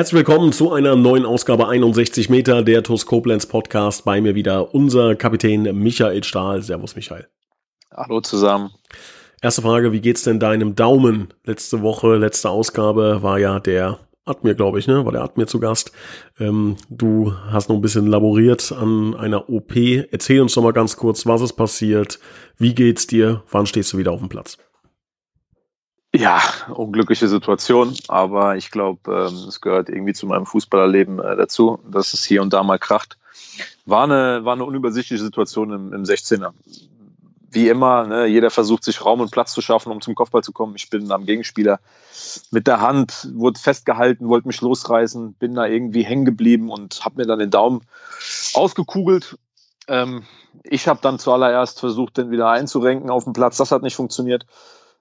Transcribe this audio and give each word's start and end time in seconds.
Herzlich 0.00 0.26
willkommen 0.26 0.50
zu 0.50 0.72
einer 0.72 0.96
neuen 0.96 1.26
Ausgabe 1.26 1.68
61 1.68 2.30
Meter 2.30 2.62
der 2.62 2.82
TUS 2.82 3.04
Koblenz 3.04 3.44
Podcast. 3.44 4.06
Bei 4.06 4.22
mir 4.22 4.34
wieder 4.34 4.74
unser 4.74 5.14
Kapitän 5.14 5.64
Michael 5.78 6.24
Stahl. 6.24 6.62
Servus 6.62 6.96
Michael. 6.96 7.28
Hallo 7.94 8.22
zusammen. 8.22 8.70
Erste 9.42 9.60
Frage, 9.60 9.92
wie 9.92 10.00
geht's 10.00 10.22
denn 10.22 10.40
deinem 10.40 10.74
Daumen? 10.74 11.34
Letzte 11.44 11.82
Woche, 11.82 12.16
letzte 12.16 12.48
Ausgabe 12.48 13.22
war 13.22 13.38
ja 13.38 13.60
der 13.60 13.98
Admir, 14.24 14.54
glaube 14.54 14.78
ich, 14.78 14.86
ne? 14.86 15.04
War 15.04 15.12
der 15.12 15.20
Admir 15.20 15.46
zu 15.46 15.60
Gast. 15.60 15.92
Ähm, 16.38 16.76
du 16.88 17.34
hast 17.50 17.68
noch 17.68 17.76
ein 17.76 17.82
bisschen 17.82 18.06
laboriert 18.06 18.72
an 18.72 19.14
einer 19.14 19.50
OP. 19.50 19.76
Erzähl 19.76 20.40
uns 20.40 20.54
doch 20.54 20.62
mal 20.62 20.72
ganz 20.72 20.96
kurz, 20.96 21.26
was 21.26 21.42
ist 21.42 21.52
passiert? 21.52 22.18
Wie 22.56 22.74
geht's 22.74 23.06
dir? 23.06 23.42
Wann 23.50 23.66
stehst 23.66 23.92
du 23.92 23.98
wieder 23.98 24.12
auf 24.12 24.20
dem 24.20 24.30
Platz? 24.30 24.56
Ja, 26.14 26.42
unglückliche 26.74 27.28
Situation, 27.28 27.94
aber 28.08 28.56
ich 28.56 28.72
glaube, 28.72 29.28
ähm, 29.28 29.48
es 29.48 29.60
gehört 29.60 29.88
irgendwie 29.88 30.12
zu 30.12 30.26
meinem 30.26 30.44
Fußballerleben 30.44 31.20
äh, 31.20 31.36
dazu, 31.36 31.78
dass 31.88 32.14
es 32.14 32.24
hier 32.24 32.42
und 32.42 32.52
da 32.52 32.64
mal 32.64 32.80
kracht. 32.80 33.16
War 33.86 34.04
eine, 34.04 34.44
war 34.44 34.54
eine 34.54 34.64
unübersichtliche 34.64 35.22
Situation 35.22 35.72
im, 35.72 35.92
im 35.92 36.02
16er. 36.02 36.50
Wie 37.52 37.68
immer, 37.68 38.06
ne, 38.06 38.26
jeder 38.26 38.50
versucht 38.50 38.82
sich 38.82 39.04
Raum 39.04 39.20
und 39.20 39.30
Platz 39.30 39.52
zu 39.52 39.60
schaffen, 39.60 39.92
um 39.92 40.00
zum 40.00 40.16
Kopfball 40.16 40.42
zu 40.42 40.52
kommen. 40.52 40.74
Ich 40.74 40.90
bin 40.90 41.12
am 41.12 41.26
Gegenspieler 41.26 41.78
mit 42.50 42.66
der 42.66 42.80
Hand, 42.80 43.28
wurde 43.34 43.60
festgehalten, 43.60 44.28
wollte 44.28 44.48
mich 44.48 44.60
losreißen, 44.60 45.34
bin 45.34 45.54
da 45.54 45.66
irgendwie 45.66 46.02
hängen 46.02 46.24
geblieben 46.24 46.70
und 46.70 47.04
habe 47.04 47.20
mir 47.20 47.26
dann 47.26 47.38
den 47.38 47.50
Daumen 47.50 47.82
ausgekugelt. 48.54 49.38
Ähm, 49.86 50.24
ich 50.64 50.88
habe 50.88 51.00
dann 51.02 51.20
zuallererst 51.20 51.78
versucht, 51.78 52.18
den 52.18 52.32
wieder 52.32 52.50
einzurenken 52.50 53.10
auf 53.10 53.24
dem 53.24 53.32
Platz. 53.32 53.58
Das 53.58 53.70
hat 53.70 53.82
nicht 53.82 53.96
funktioniert. 53.96 54.44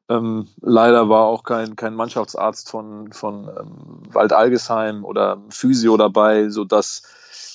Ähm, 0.09 0.47
leider 0.59 1.07
war 1.07 1.25
auch 1.25 1.43
kein, 1.43 1.75
kein 1.75 1.93
Mannschaftsarzt 1.93 2.69
von, 2.69 3.13
von 3.13 3.47
ähm, 3.47 4.01
Wald 4.11 4.33
Algesheim 4.33 5.05
oder 5.05 5.37
Physio 5.49 5.97
dabei, 5.97 6.49
sodass 6.49 7.03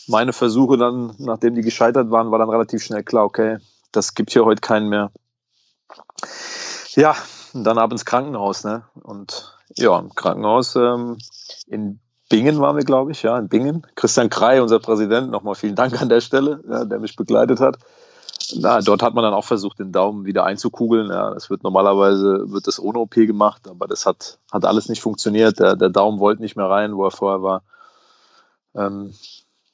meine 0.07 0.33
Versuche 0.33 0.79
dann, 0.79 1.15
nachdem 1.19 1.57
die 1.57 1.63
gescheitert 1.63 2.13
waren, 2.13 2.31
war 2.31 2.39
dann 2.39 2.51
relativ 2.51 2.85
schnell 2.85 3.03
klar, 3.03 3.25
okay, 3.25 3.59
das 3.91 4.15
gibt 4.15 4.31
hier 4.31 4.45
heute 4.45 4.61
keinen 4.61 4.89
mehr. 4.89 5.11
Ja, 6.95 7.17
dann 7.55 7.79
ab 7.79 7.91
ins 7.91 8.05
Krankenhaus, 8.05 8.63
ne? 8.63 8.85
Und 9.03 9.57
ja, 9.77 9.99
im 9.99 10.15
Krankenhaus 10.15 10.77
ähm, 10.77 11.19
in 11.67 11.99
Bingen 12.29 12.61
waren 12.61 12.77
wir, 12.77 12.85
glaube 12.85 13.11
ich, 13.11 13.23
ja, 13.23 13.37
in 13.37 13.49
Bingen. 13.49 13.85
Christian 13.97 14.31
Krei, 14.31 14.63
unser 14.63 14.79
Präsident, 14.79 15.31
nochmal 15.31 15.57
vielen 15.57 15.75
Dank 15.75 16.01
an 16.01 16.09
der 16.09 16.21
Stelle, 16.21 16.63
ja, 16.69 16.85
der 16.85 17.01
mich 17.01 17.17
begleitet 17.17 17.59
hat 17.59 17.79
na, 18.53 18.81
dort 18.81 19.03
hat 19.03 19.15
man 19.15 19.25
dann 19.25 19.35
auch 19.35 19.45
versucht, 19.45 19.79
den 19.79 19.93
Daumen 19.93 20.25
wieder 20.25 20.45
einzukugeln. 20.45 21.09
Ja, 21.09 21.31
das 21.31 21.51
wird 21.51 21.63
normalerweise 21.63 22.51
wird 22.51 22.67
das 22.67 22.81
ohne 22.81 22.99
OP 22.99 23.15
gemacht, 23.15 23.69
aber 23.69 23.87
das 23.87 24.07
hat, 24.07 24.39
hat 24.53 24.65
alles 24.65 24.89
nicht 24.89 25.01
funktioniert. 25.01 25.59
Der, 25.59 25.77
der 25.77 25.91
Daumen 25.91 26.19
wollte 26.19 26.43
nicht 26.43 26.57
mehr 26.57 26.69
rein, 26.69 26.97
wo 26.97 27.05
er 27.05 27.11
vorher 27.11 27.43
war. 27.43 27.63
Ähm, 28.75 29.15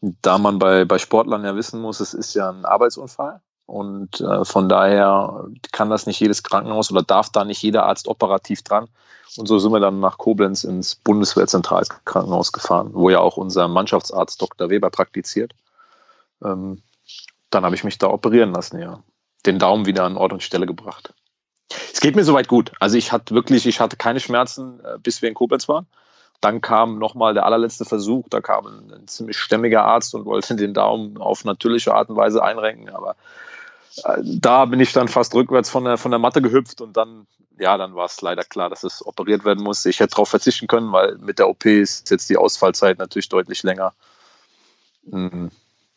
da 0.00 0.38
man 0.38 0.58
bei, 0.58 0.84
bei 0.84 0.98
Sportlern 0.98 1.44
ja 1.44 1.56
wissen 1.56 1.80
muss, 1.80 2.00
es 2.00 2.14
ist 2.14 2.34
ja 2.34 2.50
ein 2.50 2.64
Arbeitsunfall. 2.64 3.40
Und 3.66 4.20
äh, 4.20 4.44
von 4.44 4.68
daher 4.68 5.46
kann 5.70 5.90
das 5.90 6.06
nicht 6.06 6.18
jedes 6.18 6.42
Krankenhaus 6.42 6.90
oder 6.90 7.02
darf 7.02 7.30
da 7.30 7.44
nicht 7.44 7.62
jeder 7.62 7.86
Arzt 7.86 8.08
operativ 8.08 8.62
dran. 8.62 8.88
Und 9.36 9.46
so 9.46 9.58
sind 9.60 9.72
wir 9.72 9.78
dann 9.78 10.00
nach 10.00 10.18
Koblenz 10.18 10.64
ins 10.64 10.96
Bundeswehrzentralkrankenhaus 10.96 12.50
gefahren, 12.50 12.90
wo 12.94 13.10
ja 13.10 13.20
auch 13.20 13.36
unser 13.36 13.68
Mannschaftsarzt 13.68 14.42
Dr. 14.42 14.70
Weber 14.70 14.90
praktiziert. 14.90 15.52
Ähm, 16.42 16.82
dann 17.50 17.64
habe 17.64 17.74
ich 17.74 17.84
mich 17.84 17.98
da 17.98 18.08
operieren 18.08 18.52
lassen, 18.52 18.80
ja. 18.80 19.02
Den 19.46 19.58
Daumen 19.58 19.86
wieder 19.86 20.04
an 20.04 20.16
Ort 20.16 20.32
und 20.32 20.42
Stelle 20.42 20.66
gebracht. 20.66 21.14
Es 21.92 22.00
geht 22.00 22.16
mir 22.16 22.24
soweit 22.24 22.48
gut. 22.48 22.72
Also 22.80 22.96
ich 22.96 23.12
hatte 23.12 23.34
wirklich, 23.34 23.66
ich 23.66 23.80
hatte 23.80 23.96
keine 23.96 24.20
Schmerzen, 24.20 24.80
äh, 24.80 24.98
bis 24.98 25.22
wir 25.22 25.28
in 25.28 25.34
Koblenz 25.34 25.68
waren. 25.68 25.86
Dann 26.40 26.60
kam 26.60 26.98
nochmal 26.98 27.34
der 27.34 27.44
allerletzte 27.44 27.84
Versuch, 27.84 28.26
da 28.30 28.40
kam 28.40 28.66
ein, 28.66 28.92
ein, 28.92 29.08
ziemlich 29.08 29.38
stämmiger 29.38 29.84
Arzt 29.84 30.14
und 30.14 30.24
wollte 30.24 30.56
den 30.56 30.72
Daumen 30.72 31.18
auf 31.18 31.44
natürliche 31.44 31.94
Art 31.94 32.08
und 32.08 32.16
Weise 32.16 32.42
einrenken, 32.42 32.88
aber 32.88 33.16
äh, 34.04 34.18
da 34.22 34.64
bin 34.64 34.80
ich 34.80 34.92
dann 34.92 35.08
fast 35.08 35.34
rückwärts 35.34 35.68
von 35.68 35.84
der, 35.84 35.98
von 35.98 36.10
der 36.10 36.18
Matte 36.18 36.40
gehüpft 36.40 36.80
und 36.80 36.96
dann, 36.96 37.26
ja, 37.58 37.76
dann 37.76 37.94
war 37.94 38.06
es 38.06 38.22
leider 38.22 38.42
klar, 38.42 38.70
dass 38.70 38.84
es 38.84 39.04
operiert 39.04 39.44
werden 39.44 39.62
musste. 39.62 39.90
Ich 39.90 40.00
hätte 40.00 40.12
darauf 40.12 40.30
verzichten 40.30 40.66
können, 40.66 40.92
weil 40.92 41.18
mit 41.18 41.38
der 41.38 41.48
OP 41.48 41.66
ist 41.66 42.10
jetzt 42.10 42.30
die 42.30 42.38
Ausfallzeit 42.38 42.98
natürlich 42.98 43.28
deutlich 43.28 43.62
länger. 43.62 43.92
Mhm. 45.02 45.50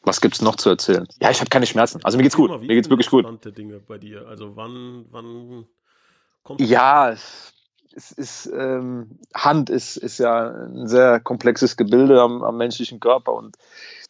Was 0.03 0.19
gibt 0.19 0.35
es 0.35 0.41
noch 0.41 0.57
zu 0.57 0.69
erzählen? 0.69 1.07
Ja, 1.21 1.31
ich 1.31 1.39
habe 1.39 1.49
keine 1.49 1.65
Schmerzen. 1.65 2.03
Also 2.03 2.17
mir 2.17 2.23
geht's 2.23 2.35
gut. 2.35 2.61
Mir 2.61 2.75
geht's 2.75 2.89
wirklich 2.89 3.09
gut. 3.09 3.25
Dinge 3.57 3.79
bei 3.79 3.97
dir. 3.97 4.27
Also 4.27 4.55
wann, 4.55 5.05
wann 5.11 5.65
kommt 6.43 6.59
Ja, 6.61 7.15
es 7.95 8.11
ist 8.11 8.47
ähm, 8.47 9.19
Hand 9.33 9.69
ist, 9.69 9.97
ist 9.97 10.17
ja 10.17 10.49
ein 10.49 10.87
sehr 10.87 11.19
komplexes 11.19 11.77
Gebilde 11.77 12.21
am, 12.21 12.43
am, 12.43 12.57
menschlichen 12.57 12.99
Körper 12.99 13.33
und 13.33 13.55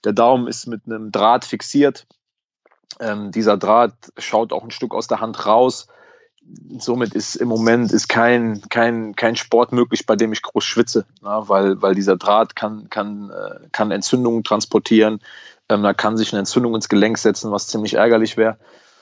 der 0.03 0.13
Daumen 0.13 0.47
ist 0.47 0.67
mit 0.67 0.81
einem 0.85 1.11
Draht 1.11 1.45
fixiert. 1.45 2.07
Ähm, 2.99 3.31
dieser 3.31 3.57
Draht 3.57 3.93
schaut 4.17 4.53
auch 4.53 4.63
ein 4.63 4.71
Stück 4.71 4.93
aus 4.95 5.07
der 5.07 5.19
Hand 5.19 5.45
raus. 5.45 5.87
Somit 6.77 7.13
ist 7.13 7.35
im 7.35 7.47
Moment 7.47 7.91
ist 7.93 8.09
kein, 8.09 8.61
kein, 8.69 9.15
kein 9.15 9.35
Sport 9.35 9.71
möglich, 9.71 10.05
bei 10.05 10.15
dem 10.15 10.33
ich 10.33 10.41
groß 10.41 10.65
schwitze, 10.65 11.05
na, 11.21 11.47
weil, 11.47 11.81
weil 11.81 11.95
dieser 11.95 12.17
Draht 12.17 12.55
kann, 12.55 12.89
kann, 12.89 13.29
äh, 13.29 13.67
kann 13.71 13.91
Entzündungen 13.91 14.43
transportieren, 14.43 15.21
ähm, 15.73 15.83
da 15.83 15.93
kann 15.93 16.17
sich 16.17 16.33
eine 16.33 16.39
Entzündung 16.39 16.75
ins 16.75 16.89
Gelenk 16.89 17.17
setzen, 17.17 17.51
was 17.51 17.67
ziemlich 17.67 17.95
ärgerlich 17.95 18.37
wäre. 18.37 18.57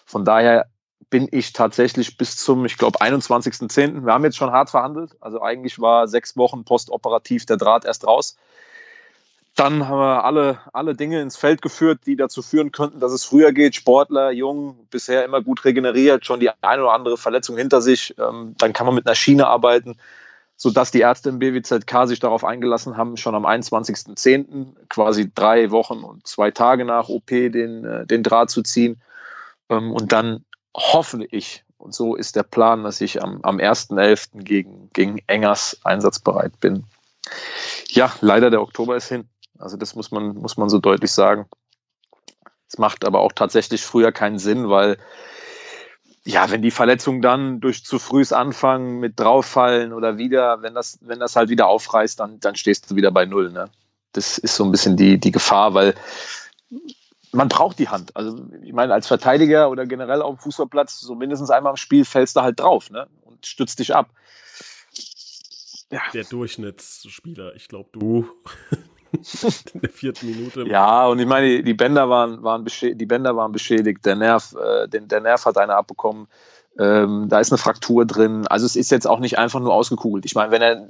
Von 0.06 0.26
daher 0.26 0.68
bin 1.10 1.28
ich 1.32 1.54
tatsächlich 1.54 2.18
bis 2.18 2.38
zum, 2.38 2.66
ich 2.66 2.78
glaube, 2.78 3.02
21.10. 3.02 4.06
Wir 4.06 4.14
haben 4.14 4.24
jetzt 4.24 4.38
schon 4.38 4.52
hart 4.52 4.70
verhandelt. 4.70 5.18
Also 5.20 5.42
eigentlich 5.42 5.80
war 5.80 6.08
sechs 6.08 6.38
Wochen 6.38 6.64
postoperativ 6.64 7.46
der 7.46 7.58
Draht 7.58 7.86
erst 7.86 8.08
raus. 8.08 8.38
Dann 9.56 9.90
haben 9.90 10.00
wir 10.00 10.24
alle, 10.24 10.60
alle 10.72 10.96
Dinge 10.96 11.22
ins 11.22 11.36
Feld 11.36 11.62
geführt, 11.62 12.02
die 12.06 12.16
dazu 12.16 12.42
führen 12.42 12.72
könnten, 12.72 13.02
dass 13.02 13.12
es 13.12 13.26
früher 13.26 13.52
geht. 13.52 13.76
Sportler, 13.76 14.32
jung, 14.32 14.88
bisher 14.90 15.26
immer 15.26 15.42
gut 15.42 15.66
regeneriert, 15.66 16.26
schon 16.26 16.40
die 16.40 16.50
eine 16.62 16.84
oder 16.84 16.94
andere 16.94 17.18
Verletzung 17.18 17.58
hinter 17.58 17.82
sich. 17.82 18.16
Ähm, 18.18 18.56
dann 18.58 18.72
kann 18.72 18.86
man 18.86 18.96
mit 18.96 19.06
einer 19.06 19.16
Schiene 19.16 19.48
arbeiten 19.48 19.98
sodass 20.62 20.92
die 20.92 21.00
Ärzte 21.00 21.30
im 21.30 21.40
BWZK 21.40 22.06
sich 22.06 22.20
darauf 22.20 22.46
eingelassen 22.46 22.96
haben, 22.96 23.18
schon 23.18 23.34
am 23.34 23.48
21.10., 23.48 24.76
quasi 24.90 25.32
drei 25.34 25.72
Wochen 25.72 26.04
und 26.04 26.28
zwei 26.28 26.52
Tage 26.52 26.86
nach 26.86 27.10
OP, 27.10 27.26
den, 27.26 27.84
äh, 27.84 28.06
den 28.06 28.22
Draht 28.22 28.52
zu 28.52 28.62
ziehen. 28.62 29.02
Ähm, 29.70 29.92
und 29.92 30.12
dann 30.12 30.46
hoffe 30.78 31.26
ich, 31.32 31.64
und 31.80 31.96
so 31.96 32.14
ist 32.14 32.36
der 32.36 32.44
Plan, 32.44 32.84
dass 32.84 33.02
ich 33.02 33.24
am, 33.24 33.42
am 33.42 33.58
1.11. 33.58 34.44
Gegen, 34.44 34.92
gegen 34.94 35.18
Engers 35.26 35.80
einsatzbereit 35.84 36.60
bin. 36.60 36.84
Ja, 37.88 38.14
leider 38.22 38.52
der 38.52 38.62
Oktober 38.62 38.96
ist 38.96 39.08
hin. 39.08 39.28
Also 39.58 39.78
das 39.78 39.96
muss 39.96 40.12
man, 40.12 40.36
muss 40.36 40.58
man 40.58 40.70
so 40.70 40.78
deutlich 40.78 41.12
sagen. 41.12 41.48
Es 42.68 42.78
macht 42.78 43.04
aber 43.04 43.22
auch 43.22 43.32
tatsächlich 43.32 43.82
früher 43.82 44.12
keinen 44.12 44.38
Sinn, 44.38 44.70
weil 44.70 45.00
ja, 46.24 46.52
wenn 46.52 46.62
die 46.62 46.72
Verletzungen 46.72 47.22
dann 47.22 47.62
durch 47.62 47.84
zu 47.84 47.98
frühes 47.98 48.32
Anfangen 48.32 49.00
mit 49.00 49.20
drauffallen 49.20 49.92
oder 49.92 50.18
wieder, 50.18 50.62
wenn 50.62 50.76
das, 50.76 51.00
wenn 51.02 51.20
das 51.20 51.36
halt 51.36 51.50
wieder 51.50 51.68
aufreißt, 51.68 52.20
dann, 52.20 52.40
dann 52.40 52.56
stehst 52.56 52.90
du 52.92 52.96
wieder 52.96 53.12
bei 53.12 53.26
Null. 53.26 53.52
Ne? 53.52 53.70
Das 54.14 54.38
ist 54.38 54.56
so 54.56 54.64
ein 54.64 54.72
bisschen 54.72 54.98
die, 54.98 55.18
die 55.18 55.32
Gefahr, 55.32 55.74
weil 55.74 55.96
man 57.32 57.48
braucht 57.48 57.80
die 57.80 57.90
Hand. 57.90 58.16
Also 58.16 58.46
ich 58.62 58.74
meine, 58.74 58.94
als 58.94 59.08
Verteidiger 59.08 59.70
oder 59.70 59.86
generell 59.86 60.22
auf 60.22 60.36
dem 60.36 60.42
Fußballplatz, 60.44 61.00
so 61.00 61.16
mindestens 61.16 61.50
einmal 61.50 61.74
im 61.74 61.78
Spiel 61.78 62.06
fällst 62.06 62.36
du 62.36 62.42
halt 62.42 62.60
drauf 62.60 62.92
ne? 62.92 63.08
und 63.24 63.46
stützt 63.46 63.80
dich 63.80 63.96
ab. 63.96 64.10
Ja. 65.92 66.02
Der 66.14 66.24
Durchschnittsspieler, 66.24 67.56
ich 67.56 67.68
glaube 67.68 67.90
du. 67.94 68.30
in 69.74 69.82
der 69.82 69.90
vierten 69.90 70.28
Minute. 70.28 70.68
Ja, 70.68 71.08
und 71.08 71.20
ich 71.20 71.26
meine, 71.26 71.64
die 71.64 71.74
Bänder 71.74 72.10
waren, 72.10 72.44
waren, 72.44 72.66
die 72.66 73.06
Bänder 73.06 73.36
waren 73.36 73.52
beschädigt, 73.52 74.06
der 74.06 74.16
Nerv, 74.16 74.56
äh, 74.56 74.88
den, 74.88 75.08
der 75.08 75.22
Nerv 75.22 75.46
hat 75.46 75.58
eine 75.58 75.76
abbekommen, 75.76 76.28
ähm, 76.80 77.28
da 77.30 77.40
ist 77.40 77.52
eine 77.52 77.58
Fraktur 77.58 78.06
drin. 78.06 78.48
Also 78.48 78.66
es 78.66 78.76
ist 78.76 78.92
jetzt 78.92 79.08
auch 79.08 79.20
nicht 79.20 79.38
einfach 79.38 79.60
nur 79.60 79.74
ausgekugelt. 79.74 80.26
Ich 80.26 80.36
meine, 80.36 80.52
wenn 80.52 80.62
er, 80.62 80.90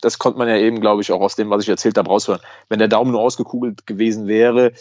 das 0.00 0.18
konnte 0.18 0.38
man 0.38 0.48
ja 0.48 0.56
eben, 0.56 0.80
glaube 0.80 1.02
ich, 1.02 1.12
auch 1.12 1.20
aus 1.20 1.36
dem, 1.36 1.50
was 1.50 1.62
ich 1.62 1.68
erzählt 1.68 1.96
habe, 1.96 2.08
raushören. 2.08 2.40
Wenn 2.68 2.78
der 2.78 2.88
Daumen 2.88 3.12
nur 3.12 3.20
ausgekugelt 3.20 3.86
gewesen 3.86 4.26
wäre, 4.26 4.72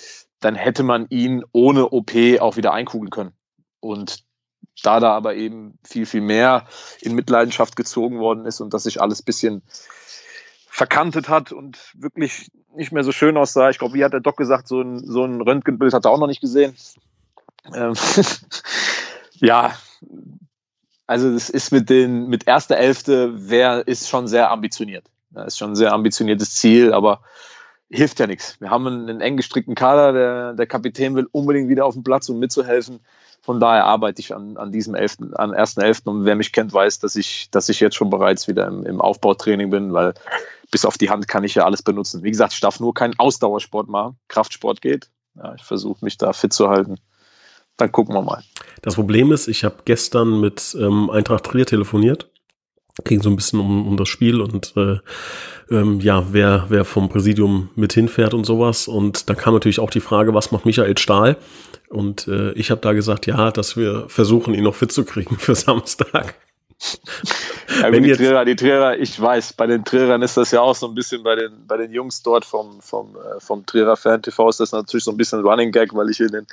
dann 0.41 0.55
hätte 0.55 0.83
man 0.83 1.07
ihn 1.09 1.43
ohne 1.53 1.89
OP 1.89 2.11
auch 2.39 2.57
wieder 2.57 2.73
einkugeln 2.73 3.09
können. 3.09 3.33
Und 3.79 4.23
da 4.81 4.99
da 4.99 5.13
aber 5.13 5.35
eben 5.35 5.77
viel, 5.85 6.05
viel 6.05 6.21
mehr 6.21 6.65
in 7.01 7.15
Mitleidenschaft 7.15 7.75
gezogen 7.75 8.19
worden 8.19 8.45
ist 8.45 8.59
und 8.59 8.73
dass 8.73 8.83
sich 8.83 9.01
alles 9.01 9.21
bisschen 9.21 9.61
verkantet 10.73 11.29
hat 11.29 11.51
und 11.51 11.93
wirklich 11.93 12.49
nicht 12.75 12.91
mehr 12.91 13.03
so 13.03 13.11
schön 13.11 13.37
aussah. 13.37 13.69
Ich 13.69 13.77
glaube, 13.77 13.93
wie 13.93 14.03
hat 14.03 14.13
der 14.13 14.21
Doc 14.21 14.37
gesagt, 14.37 14.67
so 14.67 14.81
ein, 14.81 15.05
so 15.05 15.23
ein 15.23 15.39
Röntgenbild 15.39 15.93
hat 15.93 16.05
er 16.05 16.11
auch 16.11 16.17
noch 16.17 16.27
nicht 16.27 16.41
gesehen. 16.41 16.75
Ähm 17.75 17.93
Ja, 19.35 19.75
also 21.05 21.31
das 21.33 21.49
ist 21.49 21.71
mit 21.71 21.89
den 21.89 22.27
mit 22.27 22.47
erster 22.47 22.77
Elfte 22.77 23.33
wer 23.49 23.87
ist 23.87 24.07
schon 24.07 24.27
sehr 24.27 24.51
ambitioniert. 24.51 25.05
Das 25.31 25.47
ist 25.47 25.57
schon 25.57 25.71
ein 25.71 25.75
sehr 25.75 25.91
ambitioniertes 25.91 26.55
Ziel, 26.55 26.93
aber 26.93 27.21
hilft 27.89 28.19
ja 28.19 28.27
nichts. 28.27 28.59
Wir 28.61 28.69
haben 28.69 28.87
einen, 28.87 29.09
einen 29.09 29.21
eng 29.21 29.37
gestrickten 29.37 29.75
Kader, 29.75 30.13
der, 30.13 30.53
der 30.53 30.65
Kapitän 30.65 31.15
will 31.15 31.27
unbedingt 31.31 31.69
wieder 31.69 31.85
auf 31.85 31.93
den 31.93 32.03
Platz, 32.03 32.29
um 32.29 32.39
mitzuhelfen. 32.39 33.01
Von 33.43 33.59
daher 33.59 33.83
arbeite 33.83 34.21
ich 34.21 34.33
an, 34.33 34.55
an 34.55 34.71
diesem 34.71 34.95
11., 34.95 35.17
an 35.33 35.51
1.11. 35.51 36.09
und 36.09 36.23
wer 36.23 36.37
mich 36.37 36.53
kennt, 36.53 36.71
weiß, 36.71 36.99
dass 36.99 37.17
ich, 37.17 37.51
dass 37.51 37.67
ich 37.67 37.81
jetzt 37.81 37.95
schon 37.95 38.09
bereits 38.09 38.47
wieder 38.47 38.65
im, 38.67 38.85
im 38.85 39.01
Aufbautraining 39.01 39.69
bin, 39.69 39.91
weil 39.91 40.13
bis 40.71 40.85
auf 40.85 40.97
die 40.97 41.09
Hand 41.09 41.27
kann 41.27 41.43
ich 41.43 41.53
ja 41.55 41.65
alles 41.65 41.81
benutzen. 41.81 42.23
Wie 42.23 42.31
gesagt, 42.31 42.53
ich 42.53 42.61
darf 42.61 42.79
nur 42.79 42.93
keinen 42.93 43.19
Ausdauersport 43.19 43.89
machen. 43.89 44.17
Kraftsport 44.29 44.81
geht. 44.81 45.09
Ja, 45.35 45.53
ich 45.55 45.63
versuche 45.63 46.05
mich 46.05 46.17
da 46.17 46.31
fit 46.31 46.53
zu 46.53 46.69
halten. 46.69 46.95
Dann 47.75 47.91
gucken 47.91 48.15
wir 48.15 48.21
mal. 48.21 48.43
Das 48.81 48.95
Problem 48.95 49.33
ist, 49.33 49.49
ich 49.49 49.65
habe 49.65 49.75
gestern 49.83 50.39
mit 50.39 50.73
ähm, 50.79 51.09
Eintracht 51.09 51.43
Trier 51.43 51.65
telefoniert 51.65 52.29
ging 53.03 53.21
so 53.21 53.29
ein 53.29 53.35
bisschen 53.35 53.59
um, 53.59 53.87
um 53.87 53.97
das 53.97 54.07
Spiel 54.07 54.39
und 54.39 54.73
äh, 54.77 54.97
ähm, 55.71 55.99
ja, 55.99 56.27
wer, 56.31 56.65
wer 56.69 56.85
vom 56.85 57.09
Präsidium 57.09 57.69
mit 57.75 57.93
hinfährt 57.93 58.33
und 58.33 58.45
sowas. 58.45 58.87
Und 58.87 59.29
da 59.29 59.33
kam 59.33 59.53
natürlich 59.53 59.79
auch 59.79 59.89
die 59.89 59.99
Frage, 59.99 60.33
was 60.33 60.51
macht 60.51 60.65
Michael 60.65 60.97
Stahl? 60.97 61.37
Und 61.93 62.27
äh, 62.27 62.51
ich 62.53 62.71
habe 62.71 62.81
da 62.81 62.93
gesagt, 62.93 63.27
ja, 63.27 63.51
dass 63.51 63.77
wir 63.77 64.05
versuchen, 64.09 64.53
ihn 64.53 64.63
noch 64.63 64.75
fit 64.75 64.91
zu 64.91 65.05
kriegen 65.05 65.37
für 65.39 65.55
Samstag. 65.55 66.35
Ja, 67.81 67.91
Wenn 67.91 68.03
die, 68.03 68.11
Trierer, 68.11 68.43
die 68.43 68.55
Trierer, 68.55 68.97
ich 68.97 69.19
weiß, 69.19 69.53
bei 69.53 69.67
den 69.67 69.85
Trierern 69.85 70.21
ist 70.21 70.35
das 70.35 70.51
ja 70.51 70.61
auch 70.61 70.75
so 70.75 70.87
ein 70.87 70.95
bisschen 70.95 71.23
bei 71.23 71.35
den, 71.35 71.65
bei 71.65 71.77
den 71.77 71.91
Jungs 71.93 72.21
dort 72.23 72.43
vom, 72.43 72.81
vom, 72.81 73.15
äh, 73.15 73.39
vom 73.39 73.65
Trierer 73.65 73.95
Fan 73.95 74.21
TV 74.21 74.49
ist 74.49 74.59
das 74.59 74.71
natürlich 74.73 75.05
so 75.05 75.11
ein 75.11 75.17
bisschen 75.17 75.41
Running 75.41 75.71
Gag, 75.71 75.93
weil 75.93 76.09
ich 76.09 76.19
in 76.19 76.27
den 76.27 76.47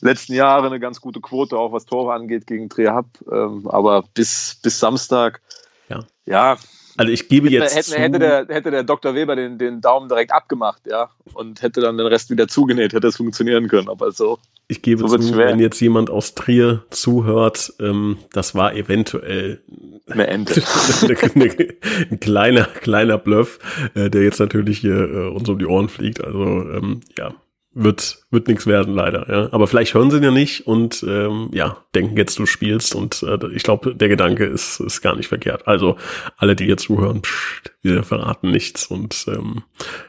letzten 0.00 0.32
Jahren 0.34 0.66
eine 0.66 0.80
ganz 0.80 1.00
gute 1.00 1.20
Quote 1.20 1.58
auch 1.58 1.72
was 1.72 1.84
Tore 1.84 2.14
angeht 2.14 2.46
gegen 2.46 2.70
Trier 2.70 2.94
habe. 2.94 3.08
Ähm, 3.30 3.68
aber 3.68 4.04
bis, 4.14 4.58
bis 4.62 4.78
Samstag 4.78 5.42
ja. 5.88 6.04
Ja. 6.24 6.56
Also 6.96 7.12
ich 7.12 7.28
gebe 7.28 7.48
hätte, 7.48 7.56
jetzt. 7.56 7.76
Hätte, 7.76 8.00
hätte, 8.00 8.18
der, 8.18 8.46
hätte 8.48 8.70
der 8.70 8.82
Dr. 8.82 9.14
Weber 9.14 9.36
den, 9.36 9.58
den 9.58 9.80
Daumen 9.80 10.08
direkt 10.08 10.32
abgemacht, 10.32 10.86
ja, 10.86 11.10
und 11.34 11.60
hätte 11.60 11.80
dann 11.80 11.98
den 11.98 12.06
Rest 12.06 12.30
wieder 12.30 12.48
zugenäht, 12.48 12.94
hätte 12.94 13.08
es 13.08 13.16
funktionieren 13.16 13.68
können. 13.68 13.88
Aber 13.88 14.12
so. 14.12 14.38
Ich 14.68 14.82
gebe 14.82 15.06
so 15.06 15.16
zu, 15.18 15.36
wenn 15.36 15.60
jetzt 15.60 15.80
jemand 15.80 16.10
aus 16.10 16.34
Trier 16.34 16.84
zuhört, 16.90 17.72
ähm, 17.78 18.18
das 18.32 18.54
war 18.56 18.74
eventuell 18.74 19.62
eine 20.08 20.26
Ente. 20.26 20.60
ein 22.10 22.20
kleiner, 22.20 22.64
kleiner 22.64 23.18
Bluff, 23.18 23.60
äh, 23.94 24.10
der 24.10 24.24
jetzt 24.24 24.40
natürlich 24.40 24.78
hier 24.78 24.96
äh, 24.96 25.28
uns 25.28 25.48
um 25.48 25.58
die 25.58 25.66
Ohren 25.66 25.88
fliegt. 25.88 26.22
Also 26.24 26.42
ähm, 26.42 27.00
ja, 27.16 27.34
wird, 27.76 28.22
wird 28.30 28.48
nichts 28.48 28.66
werden, 28.66 28.94
leider. 28.94 29.30
Ja. 29.30 29.52
Aber 29.52 29.66
vielleicht 29.66 29.94
hören 29.94 30.10
sie 30.10 30.16
ihn 30.16 30.24
ja 30.24 30.30
nicht 30.30 30.66
und 30.66 31.04
ähm, 31.06 31.50
ja, 31.52 31.76
denken 31.94 32.16
jetzt, 32.16 32.38
du 32.38 32.46
spielst. 32.46 32.94
Und 32.94 33.22
äh, 33.22 33.38
ich 33.54 33.62
glaube, 33.62 33.94
der 33.94 34.08
Gedanke 34.08 34.46
ist, 34.46 34.80
ist 34.80 35.02
gar 35.02 35.14
nicht 35.14 35.28
verkehrt. 35.28 35.68
Also 35.68 35.96
alle, 36.38 36.56
die 36.56 36.64
jetzt 36.64 36.84
zuhören, 36.84 37.22
pssst, 37.22 37.72
wir 37.82 38.02
verraten 38.02 38.50
nichts. 38.50 38.86
Und 38.86 39.26
ähm, 39.28 39.62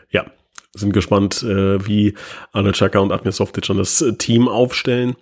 ja, 0.09 0.25
sind 0.77 0.93
gespannt, 0.93 1.43
äh, 1.43 1.85
wie 1.85 2.13
Arne 2.51 2.71
Chaka 2.71 2.99
und 2.99 3.11
Admir 3.11 3.31
Softic 3.31 3.65
dann 3.65 3.77
das 3.77 4.03
Team 4.17 4.47
aufstellen 4.47 5.15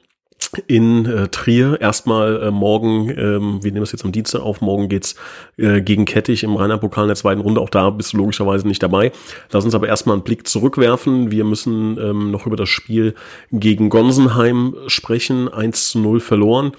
in 0.67 1.05
äh, 1.05 1.27
Trier. 1.29 1.79
Erstmal 1.81 2.43
äh, 2.43 2.51
morgen, 2.51 3.09
ähm, 3.09 3.63
wir 3.63 3.71
nehmen 3.71 3.83
es 3.83 3.91
jetzt 3.91 4.05
am 4.05 4.11
Dienstag 4.11 4.41
auf, 4.41 4.61
morgen 4.61 4.89
geht's 4.89 5.15
äh, 5.57 5.81
gegen 5.81 6.05
Kettich 6.05 6.43
im 6.43 6.55
Rainer 6.55 6.77
Pokal 6.77 7.05
in 7.05 7.09
der 7.09 7.15
zweiten 7.15 7.41
Runde. 7.41 7.61
Auch 7.61 7.69
da 7.69 7.89
bist 7.89 8.13
du 8.13 8.17
logischerweise 8.17 8.67
nicht 8.67 8.83
dabei. 8.83 9.11
Lass 9.51 9.65
uns 9.65 9.75
aber 9.75 9.87
erstmal 9.87 10.15
einen 10.15 10.23
Blick 10.23 10.47
zurückwerfen. 10.47 11.31
Wir 11.31 11.43
müssen 11.43 11.97
ähm, 11.97 12.31
noch 12.31 12.45
über 12.45 12.55
das 12.55 12.69
Spiel 12.69 13.15
gegen 13.51 13.89
Gonsenheim 13.89 14.75
sprechen. 14.87 15.47
1 15.49 15.89
zu 15.89 15.99
0 15.99 16.19
verloren. 16.19 16.73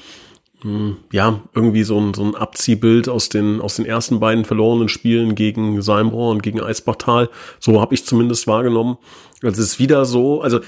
Hm, 0.63 0.97
ja, 1.13 1.43
irgendwie 1.55 1.85
so 1.85 2.01
ein, 2.01 2.15
so 2.15 2.25
ein 2.25 2.35
Abziehbild 2.35 3.09
aus 3.09 3.29
den, 3.29 3.61
aus 3.61 3.77
den 3.77 3.85
ersten 3.85 4.21
beiden 4.21 4.45
verlorenen 4.45 4.89
Spielen 4.89 5.35
gegen 5.35 5.83
Seimbrohr 5.83 6.31
und 6.31 6.43
gegen 6.43 6.61
Eisbachtal. 6.61 7.29
So 7.61 7.81
habe 7.81 7.95
ich 7.95 8.07
zumindest 8.07 8.47
wahrgenommen. 8.47 8.97
Also 9.43 9.61
es 9.63 9.73
ist 9.73 9.79
wieder 9.79 10.05
so, 10.05 10.41
also 10.41 10.61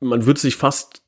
man 0.00 0.26
würde 0.26 0.40
sich 0.40 0.56
fast 0.56 1.02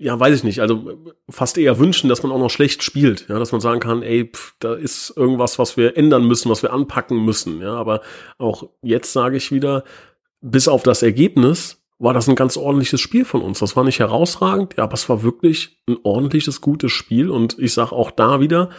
ja, 0.00 0.18
weiß 0.18 0.34
ich 0.34 0.44
nicht, 0.44 0.60
also 0.60 0.98
fast 1.28 1.58
eher 1.58 1.78
wünschen, 1.78 2.08
dass 2.08 2.22
man 2.22 2.32
auch 2.32 2.38
noch 2.38 2.48
schlecht 2.48 2.82
spielt, 2.82 3.28
ja, 3.28 3.38
dass 3.38 3.52
man 3.52 3.60
sagen 3.60 3.80
kann, 3.80 4.02
ey, 4.02 4.30
pff, 4.32 4.54
da 4.58 4.72
ist 4.72 5.12
irgendwas, 5.14 5.58
was 5.58 5.76
wir 5.76 5.98
ändern 5.98 6.26
müssen, 6.26 6.48
was 6.48 6.62
wir 6.62 6.72
anpacken 6.72 7.22
müssen, 7.22 7.60
ja, 7.60 7.74
aber 7.74 8.00
auch 8.38 8.70
jetzt 8.80 9.12
sage 9.12 9.36
ich 9.36 9.52
wieder, 9.52 9.84
bis 10.40 10.68
auf 10.68 10.82
das 10.82 11.02
Ergebnis 11.02 11.79
war 12.00 12.14
das 12.14 12.28
ein 12.28 12.34
ganz 12.34 12.56
ordentliches 12.56 13.00
Spiel 13.00 13.24
von 13.24 13.42
uns. 13.42 13.58
Das 13.60 13.76
war 13.76 13.84
nicht 13.84 14.00
herausragend, 14.00 14.74
ja, 14.78 14.84
aber 14.84 14.94
es 14.94 15.08
war 15.08 15.22
wirklich 15.22 15.80
ein 15.86 15.98
ordentliches, 16.02 16.62
gutes 16.62 16.90
Spiel 16.90 17.30
und 17.30 17.58
ich 17.58 17.74
sag 17.74 17.92
auch 17.92 18.10
da 18.10 18.40
wieder, 18.40 18.70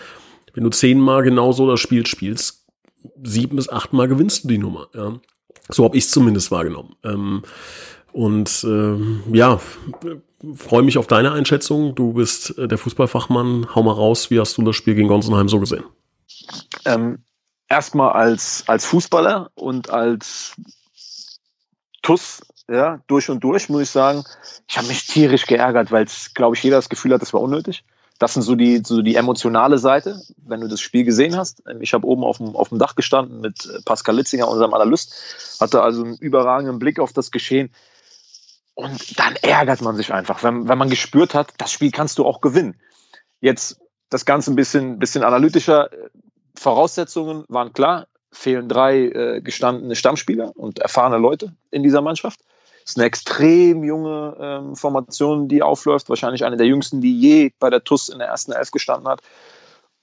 wenn 0.54 0.64
du 0.64 0.72
zehnmal 0.72 1.22
genau 1.22 1.52
so 1.52 1.70
das 1.70 1.80
Spiel 1.80 2.06
spielst, 2.08 2.66
sieben 3.24 3.56
bis 3.56 3.70
achtmal 3.70 4.08
gewinnst 4.08 4.44
du 4.44 4.48
die 4.50 4.58
Nummer, 4.58 4.90
ja. 4.94 5.20
So 5.70 5.84
habe 5.86 5.96
ich 5.96 6.10
zumindest 6.10 6.52
wahrgenommen. 6.52 6.96
Ähm, 7.04 7.44
und 8.12 8.66
ähm, 8.68 9.24
ja, 9.32 9.62
freue 10.56 10.82
mich 10.82 10.98
auf 10.98 11.08
deine 11.08 11.32
Einschätzung. 11.32 11.96
Du 11.96 12.14
bist 12.14 12.58
äh, 12.58 12.68
der 12.68 12.78
Fußballfachmann. 12.78 13.74
Hau 13.76 13.84
mal 13.84 13.94
raus, 13.94 14.32
wie 14.32 14.40
hast 14.40 14.58
du 14.58 14.64
das 14.64 14.76
Spiel 14.76 14.96
gegen 14.96 15.08
Gonsenheim 15.08 15.48
so 15.48 15.60
gesehen? 15.60 15.86
Ähm, 16.84 17.24
erstmal 17.70 18.12
als, 18.14 18.64
als 18.68 18.86
Fußballer 18.86 19.52
und 19.54 19.92
als 19.92 20.56
TUS, 22.02 22.42
ja, 22.72 23.02
durch 23.08 23.30
und 23.30 23.44
durch, 23.44 23.68
muss 23.70 23.82
ich 23.82 23.90
sagen, 23.90 24.24
ich 24.68 24.78
habe 24.78 24.88
mich 24.88 25.06
tierisch 25.06 25.46
geärgert, 25.46 25.92
weil 25.92 26.06
es, 26.06 26.34
glaube 26.34 26.56
ich, 26.56 26.64
jeder 26.64 26.78
das 26.78 26.90
Gefühl 26.90 27.14
hat, 27.14 27.22
das 27.22 27.34
war 27.34 27.42
unnötig. 27.42 27.84
Das 28.18 28.34
sind 28.34 28.44
so 28.44 28.56
die, 28.56 28.82
so 28.86 29.02
die 29.02 29.16
emotionale 29.16 29.78
Seite, 29.78 30.22
wenn 30.46 30.62
du 30.62 30.68
das 30.68 30.80
Spiel 30.80 31.04
gesehen 31.04 31.36
hast. 31.36 31.64
Ich 31.80 31.94
habe 31.94 32.08
oben 32.08 32.24
auf 32.24 32.38
dem, 32.38 32.56
auf 32.56 32.70
dem 32.70 32.78
Dach 32.80 32.96
gestanden 32.96 33.42
mit 33.42 33.66
äh, 33.66 33.82
Pascal 33.84 34.16
Litzinger, 34.16 34.48
unserem 34.48 34.74
Analyst, 34.74 35.58
hatte 35.60 35.82
also 35.82 36.04
einen 36.04 36.18
überragenden 36.18 36.80
Blick 36.80 37.00
auf 37.00 37.14
das 37.14 37.32
Geschehen. 37.32 37.74
Und 38.74 39.20
dann 39.20 39.36
ärgert 39.38 39.82
man 39.82 39.98
sich 39.98 40.14
einfach, 40.14 40.44
wenn, 40.44 40.68
wenn 40.70 40.78
man 40.78 40.90
gespürt 40.90 41.34
hat, 41.34 41.54
das 41.58 41.72
Spiel 41.72 41.92
kannst 41.92 42.20
du 42.20 42.26
auch 42.26 42.42
gewinnen. 42.42 42.80
Jetzt 43.42 43.82
das 44.10 44.26
Ganze 44.26 44.52
ein 44.52 44.56
bisschen, 44.56 45.00
bisschen 45.00 45.24
analytischer. 45.24 45.90
Voraussetzungen 46.56 47.44
waren 47.48 47.74
klar, 47.74 48.08
fehlen 48.32 48.70
drei 48.70 49.08
äh, 49.08 49.42
gestandene 49.42 49.96
Stammspieler 49.96 50.56
und 50.56 50.80
erfahrene 50.80 51.18
Leute 51.18 51.54
in 51.72 51.84
dieser 51.84 52.02
Mannschaft. 52.02 52.40
Ist 52.86 52.98
eine 52.98 53.06
extrem 53.06 53.84
junge 53.84 54.36
ähm, 54.40 54.76
Formation, 54.76 55.48
die 55.48 55.62
aufläuft. 55.62 56.10
Wahrscheinlich 56.10 56.46
eine 56.46 56.58
der 56.58 56.68
jüngsten, 56.68 57.02
die 57.02 57.20
je 57.20 57.52
bei 57.60 57.70
der 57.70 57.84
TUS 57.84 58.10
in 58.10 58.20
der 58.20 58.28
ersten 58.28 58.52
Elf 58.52 58.72
gestanden 58.72 59.08
hat. 59.08 59.22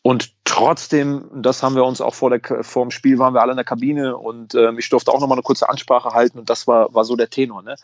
Und 0.03 0.33
trotzdem, 0.45 1.29
das 1.35 1.63
haben 1.63 1.75
wir 1.75 1.85
uns 1.85 2.01
auch 2.01 2.15
vor, 2.15 2.31
der, 2.31 2.63
vor 2.63 2.85
dem 2.85 2.91
Spiel, 2.91 3.19
waren 3.19 3.35
wir 3.35 3.43
alle 3.43 3.53
in 3.53 3.57
der 3.57 3.65
Kabine 3.65 4.17
und 4.17 4.55
ähm, 4.55 4.79
ich 4.79 4.89
durfte 4.89 5.11
auch 5.11 5.21
nochmal 5.21 5.37
eine 5.37 5.43
kurze 5.43 5.69
Ansprache 5.69 6.11
halten 6.11 6.39
und 6.39 6.49
das 6.49 6.67
war, 6.67 6.95
war 6.95 7.05
so 7.05 7.17
der 7.17 7.29
Tenor. 7.29 7.63
Ne? 7.63 7.75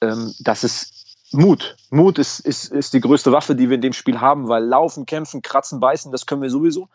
ähm, 0.00 0.34
das 0.40 0.64
ist 0.64 0.92
Mut. 1.32 1.76
Mut 1.90 2.18
ist, 2.18 2.40
ist, 2.40 2.70
ist 2.72 2.94
die 2.94 3.00
größte 3.00 3.32
Waffe, 3.32 3.54
die 3.54 3.68
wir 3.68 3.74
in 3.74 3.80
dem 3.80 3.92
Spiel 3.92 4.20
haben, 4.20 4.48
weil 4.48 4.64
laufen, 4.64 5.06
kämpfen, 5.06 5.42
kratzen, 5.42 5.80
beißen, 5.80 6.12
das 6.12 6.26
können 6.26 6.42
wir 6.42 6.50
sowieso. 6.50 6.88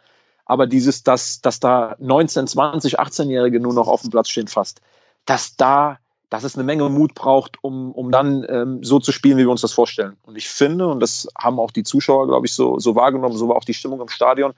Aber 0.46 0.68
dieses, 0.68 1.04
dass, 1.04 1.42
dass 1.42 1.60
da 1.60 1.96
19, 2.00 2.48
20, 2.48 3.00
18-Jährige 3.00 3.60
nur 3.60 3.74
noch 3.74 3.88
auf 3.88 4.02
dem 4.02 4.10
Platz 4.10 4.30
stehen 4.30 4.48
fast, 4.48 4.82
dass 5.26 5.56
da, 5.56 6.00
dass 6.32 6.46
es 6.46 6.56
eine 6.56 6.64
Menge 6.64 6.88
Mut 6.90 7.14
braucht, 7.14 7.62
um, 7.62 7.92
um 7.92 8.10
dann 8.10 8.46
ähm, 8.50 8.84
so 8.84 9.00
zu 9.00 9.12
spielen, 9.12 9.38
wie 9.38 9.44
wir 9.44 9.52
uns 9.52 9.62
das 9.62 9.74
vorstellen. 9.74 10.16
Und 10.24 10.38
ich 10.38 10.48
finde, 10.48 10.88
und 10.88 11.02
das 11.02 11.28
haben 11.38 11.60
auch 11.60 11.72
die 11.72 11.84
Zuschauer, 11.84 12.28
glaube 12.28 12.48
ich, 12.48 12.54
so, 12.54 12.80
so 12.80 12.96
wahrgenommen, 12.96 13.36
so 13.36 13.50
war 13.50 13.58
auch 13.58 13.66
die 13.66 13.74
Stimmung 13.74 14.00
im 14.00 14.08
Stadion, 14.08 14.54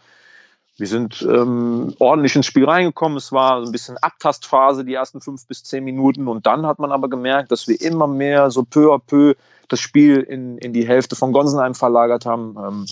wir 0.77 0.87
sind 0.87 1.21
ähm, 1.21 1.95
ordentlich 1.99 2.35
ins 2.35 2.47
Spiel 2.47 2.65
reingekommen. 2.65 3.17
Es 3.17 3.31
war 3.31 3.61
ein 3.61 3.71
bisschen 3.71 3.97
Abtastphase, 3.97 4.83
die 4.83 4.93
ersten 4.93 5.21
fünf 5.21 5.45
bis 5.47 5.63
zehn 5.63 5.83
Minuten. 5.83 6.27
Und 6.27 6.47
dann 6.47 6.65
hat 6.65 6.79
man 6.79 6.91
aber 6.91 7.09
gemerkt, 7.09 7.51
dass 7.51 7.67
wir 7.67 7.79
immer 7.79 8.07
mehr 8.07 8.49
so 8.49 8.63
peu 8.63 8.91
à 8.91 8.99
peu 8.99 9.35
das 9.67 9.79
Spiel 9.79 10.21
in, 10.21 10.57
in 10.57 10.73
die 10.73 10.87
Hälfte 10.87 11.15
von 11.15 11.31
Gonsenheim 11.31 11.75
verlagert 11.75 12.25
haben. 12.25 12.55
Ähm, 12.57 12.85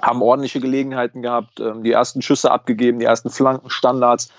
haben 0.00 0.22
ordentliche 0.22 0.60
Gelegenheiten 0.60 1.22
gehabt, 1.22 1.60
ähm, 1.60 1.82
die 1.82 1.92
ersten 1.92 2.22
Schüsse 2.22 2.50
abgegeben, 2.50 2.98
die 2.98 3.06
ersten 3.06 3.30
Flanken, 3.30 3.70
Standards. 3.70 4.30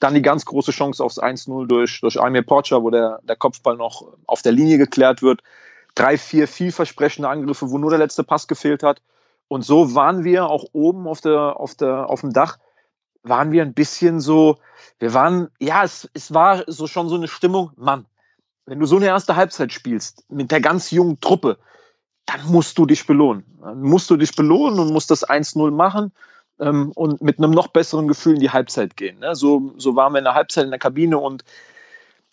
Dann 0.00 0.14
die 0.14 0.22
ganz 0.22 0.44
große 0.44 0.72
Chance 0.72 1.02
aufs 1.02 1.18
1-0 1.18 1.66
durch, 1.66 2.00
durch 2.00 2.20
Amir 2.20 2.42
Porcher, 2.42 2.82
wo 2.82 2.90
der, 2.90 3.20
der 3.22 3.36
Kopfball 3.36 3.76
noch 3.76 4.14
auf 4.26 4.42
der 4.42 4.52
Linie 4.52 4.78
geklärt 4.78 5.22
wird. 5.22 5.42
Drei, 5.94 6.18
vier 6.18 6.48
vielversprechende 6.48 7.28
Angriffe, 7.28 7.70
wo 7.70 7.78
nur 7.78 7.90
der 7.90 7.98
letzte 7.98 8.24
Pass 8.24 8.48
gefehlt 8.48 8.82
hat. 8.82 9.00
Und 9.48 9.64
so 9.64 9.94
waren 9.94 10.24
wir 10.24 10.46
auch 10.46 10.64
oben 10.72 11.06
auf, 11.06 11.20
der, 11.20 11.60
auf, 11.60 11.74
der, 11.74 12.10
auf 12.10 12.22
dem 12.22 12.32
Dach, 12.32 12.58
waren 13.22 13.52
wir 13.52 13.62
ein 13.62 13.74
bisschen 13.74 14.20
so, 14.20 14.58
wir 14.98 15.14
waren, 15.14 15.48
ja, 15.58 15.82
es, 15.84 16.08
es 16.14 16.34
war 16.34 16.64
so 16.66 16.86
schon 16.86 17.08
so 17.08 17.14
eine 17.14 17.28
Stimmung, 17.28 17.70
Mann, 17.76 18.06
wenn 18.66 18.80
du 18.80 18.86
so 18.86 18.96
eine 18.96 19.06
erste 19.06 19.36
Halbzeit 19.36 19.72
spielst 19.72 20.24
mit 20.30 20.50
der 20.50 20.60
ganz 20.60 20.90
jungen 20.90 21.20
Truppe, 21.20 21.58
dann 22.26 22.46
musst 22.46 22.78
du 22.78 22.86
dich 22.86 23.06
belohnen. 23.06 23.44
Dann 23.60 23.82
musst 23.82 24.08
du 24.10 24.16
dich 24.16 24.34
belohnen 24.34 24.78
und 24.78 24.92
musst 24.92 25.10
das 25.10 25.28
1-0 25.28 25.70
machen 25.70 26.12
ähm, 26.60 26.92
und 26.94 27.20
mit 27.20 27.38
einem 27.38 27.50
noch 27.50 27.68
besseren 27.68 28.08
Gefühl 28.08 28.34
in 28.34 28.40
die 28.40 28.50
Halbzeit 28.50 28.96
gehen. 28.96 29.18
Ne? 29.20 29.34
So, 29.34 29.72
so 29.76 29.96
waren 29.96 30.12
wir 30.12 30.18
in 30.18 30.24
der 30.24 30.34
Halbzeit 30.34 30.64
in 30.64 30.70
der 30.70 30.78
Kabine 30.78 31.18
und 31.18 31.44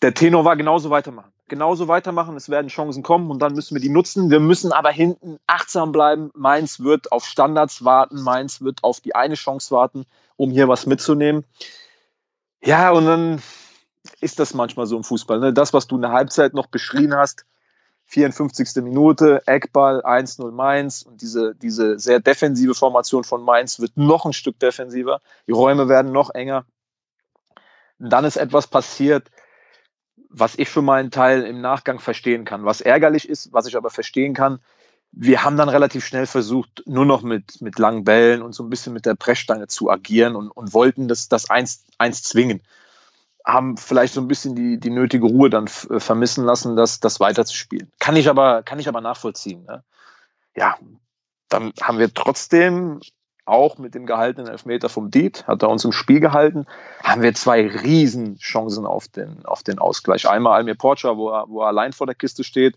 der 0.02 0.14
Tenor 0.14 0.44
war 0.44 0.56
genauso 0.56 0.90
weitermachen 0.90 1.32
genauso 1.52 1.86
weitermachen. 1.86 2.34
Es 2.34 2.48
werden 2.48 2.68
Chancen 2.68 3.02
kommen 3.02 3.30
und 3.30 3.40
dann 3.40 3.52
müssen 3.52 3.74
wir 3.74 3.82
die 3.82 3.90
nutzen. 3.90 4.30
Wir 4.30 4.40
müssen 4.40 4.72
aber 4.72 4.90
hinten 4.90 5.38
achtsam 5.46 5.92
bleiben. 5.92 6.30
Mainz 6.34 6.80
wird 6.80 7.12
auf 7.12 7.26
Standards 7.26 7.84
warten. 7.84 8.22
Mainz 8.22 8.62
wird 8.62 8.82
auf 8.82 9.02
die 9.02 9.14
eine 9.14 9.34
Chance 9.34 9.70
warten, 9.70 10.06
um 10.36 10.50
hier 10.50 10.68
was 10.68 10.86
mitzunehmen. 10.86 11.44
Ja, 12.64 12.90
und 12.92 13.04
dann 13.04 13.42
ist 14.22 14.38
das 14.38 14.54
manchmal 14.54 14.86
so 14.86 14.96
im 14.96 15.04
Fußball. 15.04 15.40
Ne? 15.40 15.52
Das, 15.52 15.74
was 15.74 15.86
du 15.86 15.96
in 15.96 16.00
der 16.00 16.12
Halbzeit 16.12 16.54
noch 16.54 16.68
beschrien 16.68 17.14
hast, 17.14 17.44
54. 18.12 18.82
Minute, 18.82 19.42
Eckball, 19.46 20.02
1-0 20.04 20.50
Mainz 20.52 21.00
und 21.02 21.22
diese, 21.22 21.54
diese 21.54 21.98
sehr 21.98 22.20
defensive 22.20 22.74
Formation 22.74 23.24
von 23.24 23.42
Mainz 23.42 23.80
wird 23.80 23.96
noch 23.96 24.26
ein 24.26 24.34
Stück 24.34 24.58
defensiver. 24.58 25.20
Die 25.46 25.52
Räume 25.52 25.88
werden 25.88 26.12
noch 26.12 26.34
enger. 26.34 26.66
Und 27.98 28.10
dann 28.10 28.26
ist 28.26 28.36
etwas 28.36 28.66
passiert, 28.66 29.30
was 30.28 30.58
ich 30.58 30.68
für 30.68 30.82
meinen 30.82 31.10
Teil 31.10 31.42
im 31.44 31.62
Nachgang 31.62 32.00
verstehen 32.00 32.44
kann. 32.44 32.66
Was 32.66 32.82
ärgerlich 32.82 33.28
ist, 33.28 33.52
was 33.52 33.66
ich 33.66 33.76
aber 33.76 33.88
verstehen 33.88 34.34
kann, 34.34 34.60
wir 35.12 35.42
haben 35.42 35.56
dann 35.56 35.68
relativ 35.68 36.04
schnell 36.04 36.26
versucht, 36.26 36.82
nur 36.86 37.06
noch 37.06 37.22
mit, 37.22 37.62
mit 37.62 37.78
langen 37.78 38.04
Bällen 38.04 38.42
und 38.42 38.54
so 38.54 38.62
ein 38.62 38.70
bisschen 38.70 38.92
mit 38.92 39.06
der 39.06 39.14
Pressstange 39.14 39.68
zu 39.68 39.90
agieren 39.90 40.36
und, 40.36 40.50
und 40.50 40.74
wollten 40.74 41.08
das, 41.08 41.28
das 41.28 41.48
eins, 41.48 41.84
eins 41.96 42.22
zwingen. 42.22 42.62
Haben 43.44 43.76
vielleicht 43.76 44.14
so 44.14 44.20
ein 44.20 44.28
bisschen 44.28 44.54
die, 44.54 44.78
die 44.78 44.90
nötige 44.90 45.26
Ruhe 45.26 45.50
dann 45.50 45.66
äh, 45.90 45.98
vermissen 46.00 46.44
lassen, 46.44 46.76
das, 46.76 47.00
das 47.00 47.20
weiterzuspielen. 47.20 47.90
Kann 47.98 48.16
ich 48.16 48.28
aber, 48.28 48.62
kann 48.62 48.78
ich 48.78 48.88
aber 48.88 49.00
nachvollziehen. 49.00 49.64
Ne? 49.64 49.82
Ja, 50.54 50.76
dann 51.48 51.72
haben 51.82 51.98
wir 51.98 52.12
trotzdem 52.12 53.00
auch 53.44 53.78
mit 53.78 53.94
dem 53.94 54.06
gehaltenen 54.06 54.50
Elfmeter 54.50 54.88
vom 54.88 55.10
Diet, 55.10 55.46
hat 55.46 55.62
er 55.62 55.68
uns 55.68 55.84
im 55.84 55.92
Spiel 55.92 56.20
gehalten, 56.20 56.66
haben 57.02 57.22
wir 57.22 57.34
zwei 57.34 57.66
Riesenchancen 57.66 58.86
auf 58.86 59.08
den, 59.08 59.44
auf 59.44 59.62
den 59.62 59.78
Ausgleich. 59.78 60.28
Einmal 60.28 60.54
Almir 60.54 60.76
Porcher, 60.76 61.16
wo 61.16 61.30
er, 61.30 61.48
wo 61.48 61.62
er 61.62 61.68
allein 61.68 61.92
vor 61.92 62.06
der 62.06 62.14
Kiste 62.14 62.44
steht 62.44 62.76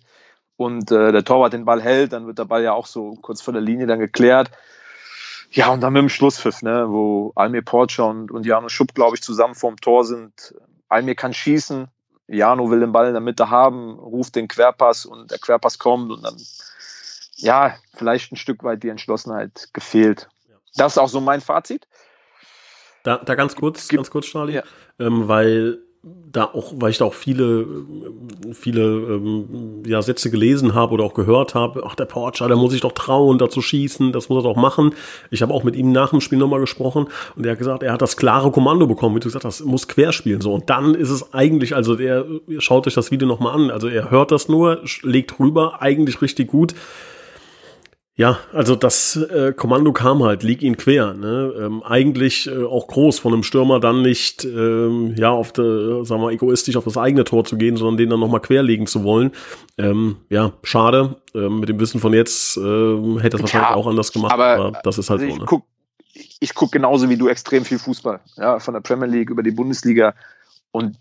und 0.57 0.91
äh, 0.91 1.11
der 1.11 1.23
Torwart 1.23 1.53
den 1.53 1.65
Ball 1.65 1.81
hält, 1.81 2.13
dann 2.13 2.25
wird 2.25 2.39
der 2.39 2.45
Ball 2.45 2.63
ja 2.63 2.73
auch 2.73 2.87
so 2.87 3.15
kurz 3.21 3.41
vor 3.41 3.53
der 3.53 3.61
Linie 3.61 3.85
dann 3.85 3.99
geklärt. 3.99 4.49
Ja, 5.51 5.69
und 5.69 5.81
dann 5.81 5.93
mit 5.93 6.01
dem 6.01 6.09
Schlusspfiff, 6.09 6.61
ne, 6.61 6.85
wo 6.89 7.31
Almir 7.35 7.61
Porcher 7.61 8.07
und, 8.07 8.31
und 8.31 8.45
Jano 8.45 8.69
Schupp, 8.69 8.93
glaube 8.93 9.15
ich, 9.15 9.21
zusammen 9.21 9.55
vorm 9.55 9.77
Tor 9.77 10.03
sind. 10.03 10.55
Almir 10.89 11.15
kann 11.15 11.33
schießen, 11.33 11.87
Jano 12.27 12.69
will 12.69 12.79
den 12.79 12.91
Ball 12.91 13.07
in 13.07 13.13
der 13.13 13.21
Mitte 13.21 13.49
haben, 13.49 13.99
ruft 13.99 14.35
den 14.35 14.47
Querpass 14.47 15.05
und 15.05 15.31
der 15.31 15.37
Querpass 15.37 15.79
kommt 15.79 16.11
und 16.11 16.23
dann, 16.23 16.35
ja, 17.35 17.75
vielleicht 17.95 18.31
ein 18.31 18.37
Stück 18.37 18.63
weit 18.63 18.83
die 18.83 18.89
Entschlossenheit 18.89 19.69
gefehlt. 19.73 20.27
Das 20.75 20.93
ist 20.93 20.97
auch 20.97 21.09
so 21.09 21.21
mein 21.21 21.41
Fazit. 21.41 21.87
Da, 23.03 23.17
da 23.17 23.35
ganz 23.35 23.55
kurz, 23.55 23.87
ganz 23.87 24.09
kurz, 24.09 24.25
Charlie, 24.25 24.55
ja. 24.55 24.63
ähm, 24.99 25.27
weil 25.27 25.84
da 26.31 26.45
auch, 26.45 26.73
weil 26.75 26.91
ich 26.91 26.99
da 26.99 27.05
auch 27.05 27.13
viele, 27.15 27.65
viele 28.53 28.81
ähm, 28.81 29.83
ja, 29.85 30.01
Sätze 30.01 30.29
gelesen 30.29 30.75
habe 30.75 30.93
oder 30.93 31.03
auch 31.03 31.15
gehört 31.15 31.55
habe, 31.55 31.83
ach, 31.85 31.95
der 31.95 32.05
Porcher, 32.05 32.47
der 32.47 32.57
muss 32.57 32.73
sich 32.73 32.81
doch 32.81 32.91
trauen, 32.91 33.39
da 33.39 33.49
zu 33.49 33.61
schießen, 33.61 34.11
das 34.11 34.29
muss 34.29 34.43
er 34.43 34.49
doch 34.49 34.55
machen. 34.55 34.93
Ich 35.31 35.41
habe 35.41 35.53
auch 35.53 35.63
mit 35.63 35.75
ihm 35.75 35.91
nach 35.91 36.11
dem 36.11 36.21
Spiel 36.21 36.37
nochmal 36.37 36.59
gesprochen 36.59 37.07
und 37.35 37.45
er 37.45 37.53
hat 37.53 37.57
gesagt, 37.57 37.81
er 37.81 37.93
hat 37.93 38.01
das 38.03 38.17
klare 38.17 38.51
Kommando 38.51 38.85
bekommen, 38.85 39.15
wie 39.15 39.19
du 39.19 39.25
gesagt 39.25 39.45
hast, 39.45 39.65
muss 39.65 39.87
querspielen. 39.87 40.41
So, 40.41 40.53
und 40.53 40.69
dann 40.69 40.93
ist 40.93 41.09
es 41.09 41.33
eigentlich, 41.33 41.75
also 41.75 41.95
der 41.95 42.25
schaut 42.59 42.85
euch 42.85 42.93
das 42.93 43.09
Video 43.09 43.27
nochmal 43.27 43.55
an, 43.55 43.71
also 43.71 43.87
er 43.87 44.11
hört 44.11 44.31
das 44.31 44.47
nur, 44.47 44.81
legt 45.01 45.39
rüber, 45.39 45.81
eigentlich 45.81 46.21
richtig 46.21 46.49
gut. 46.49 46.75
Ja, 48.17 48.39
also 48.53 48.77
das 48.77 49.17
äh, 49.17 49.51
Kommando 49.51 49.91
kam 49.91 50.23
halt, 50.23 50.41
lieg 50.41 50.61
ihn 50.61 50.77
quer. 50.77 51.13
Ne? 51.13 51.53
Ähm, 51.59 51.83
eigentlich 51.83 52.47
äh, 52.47 52.63
auch 52.63 52.87
groß 52.87 53.19
von 53.19 53.33
einem 53.33 53.43
Stürmer 53.43 53.81
dann 53.81 54.01
nicht, 54.03 54.45
ähm, 54.45 55.15
ja, 55.17 55.31
auf 55.31 55.51
der, 55.51 56.05
sagen 56.05 56.21
wir, 56.21 56.29
egoistisch 56.29 56.77
auf 56.77 56.85
das 56.85 56.97
eigene 56.97 57.25
Tor 57.25 57.43
zu 57.43 57.57
gehen, 57.57 57.75
sondern 57.75 57.97
den 57.97 58.09
dann 58.09 58.21
nochmal 58.21 58.39
querlegen 58.39 58.87
zu 58.87 59.03
wollen. 59.03 59.31
Ähm, 59.77 60.15
ja, 60.29 60.53
schade. 60.63 61.17
Ähm, 61.33 61.59
mit 61.59 61.67
dem 61.67 61.77
Wissen 61.81 61.99
von 61.99 62.13
jetzt 62.13 62.55
äh, 62.55 62.61
hätte 62.61 63.31
das 63.31 63.41
wahrscheinlich 63.41 63.69
ja, 63.71 63.75
auch 63.75 63.87
anders 63.87 64.13
gemacht, 64.13 64.31
aber, 64.31 64.55
aber 64.55 64.79
das 64.83 64.97
ist 64.97 65.09
halt 65.09 65.19
also 65.19 65.33
so. 65.33 65.39
Ne? 65.41 65.45
Guck, 65.45 65.65
ich 66.39 66.55
gucke 66.55 66.71
genauso 66.71 67.09
wie 67.09 67.17
du 67.17 67.27
extrem 67.27 67.65
viel 67.65 67.79
Fußball, 67.79 68.21
ja, 68.37 68.59
von 68.59 68.75
der 68.75 68.81
Premier 68.81 69.07
League 69.07 69.29
über 69.29 69.43
die 69.43 69.51
Bundesliga. 69.51 70.13
Und 70.71 70.97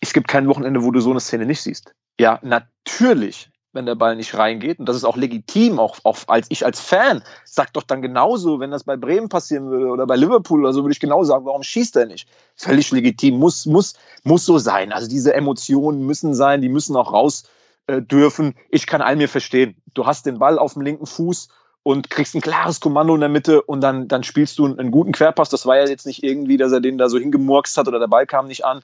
es 0.00 0.12
gibt 0.12 0.28
kein 0.28 0.46
Wochenende, 0.48 0.82
wo 0.82 0.90
du 0.90 1.00
so 1.00 1.12
eine 1.12 1.20
Szene 1.20 1.46
nicht 1.46 1.62
siehst. 1.62 1.94
Ja, 2.20 2.40
natürlich 2.42 3.48
wenn 3.72 3.86
der 3.86 3.94
Ball 3.94 4.16
nicht 4.16 4.34
reingeht. 4.34 4.78
Und 4.78 4.86
das 4.86 4.96
ist 4.96 5.04
auch 5.04 5.16
legitim, 5.16 5.78
auch, 5.78 5.98
auch 6.04 6.18
als 6.26 6.46
ich 6.50 6.64
als 6.64 6.80
Fan 6.80 7.22
sag 7.44 7.72
doch 7.72 7.82
dann 7.82 8.02
genauso, 8.02 8.60
wenn 8.60 8.70
das 8.70 8.84
bei 8.84 8.96
Bremen 8.96 9.28
passieren 9.28 9.70
würde 9.70 9.86
oder 9.86 10.06
bei 10.06 10.16
Liverpool 10.16 10.60
oder 10.60 10.72
so, 10.72 10.82
würde 10.82 10.92
ich 10.92 11.00
genau 11.00 11.24
sagen, 11.24 11.44
warum 11.46 11.62
schießt 11.62 11.96
er 11.96 12.06
nicht? 12.06 12.28
Völlig 12.56 12.90
legitim, 12.90 13.38
muss, 13.38 13.66
muss, 13.66 13.94
muss 14.24 14.44
so 14.44 14.58
sein. 14.58 14.92
Also 14.92 15.08
diese 15.08 15.34
Emotionen 15.34 16.06
müssen 16.06 16.34
sein, 16.34 16.60
die 16.60 16.68
müssen 16.68 16.96
auch 16.96 17.12
raus 17.12 17.44
äh, 17.86 18.02
dürfen. 18.02 18.54
Ich 18.70 18.86
kann 18.86 19.02
all 19.02 19.16
mir 19.16 19.28
verstehen. 19.28 19.76
Du 19.94 20.06
hast 20.06 20.26
den 20.26 20.38
Ball 20.38 20.58
auf 20.58 20.74
dem 20.74 20.82
linken 20.82 21.06
Fuß 21.06 21.48
und 21.82 22.10
kriegst 22.10 22.34
ein 22.34 22.40
klares 22.40 22.80
Kommando 22.80 23.14
in 23.14 23.20
der 23.20 23.28
Mitte 23.28 23.62
und 23.62 23.80
dann, 23.80 24.06
dann 24.06 24.22
spielst 24.22 24.58
du 24.58 24.66
einen, 24.66 24.78
einen 24.78 24.90
guten 24.90 25.12
Querpass. 25.12 25.48
Das 25.48 25.66
war 25.66 25.76
ja 25.76 25.86
jetzt 25.86 26.06
nicht 26.06 26.22
irgendwie, 26.22 26.56
dass 26.56 26.72
er 26.72 26.80
den 26.80 26.98
da 26.98 27.08
so 27.08 27.18
hingemurkst 27.18 27.76
hat 27.76 27.88
oder 27.88 27.98
der 27.98 28.06
Ball 28.06 28.26
kam 28.26 28.46
nicht 28.46 28.64
an. 28.64 28.82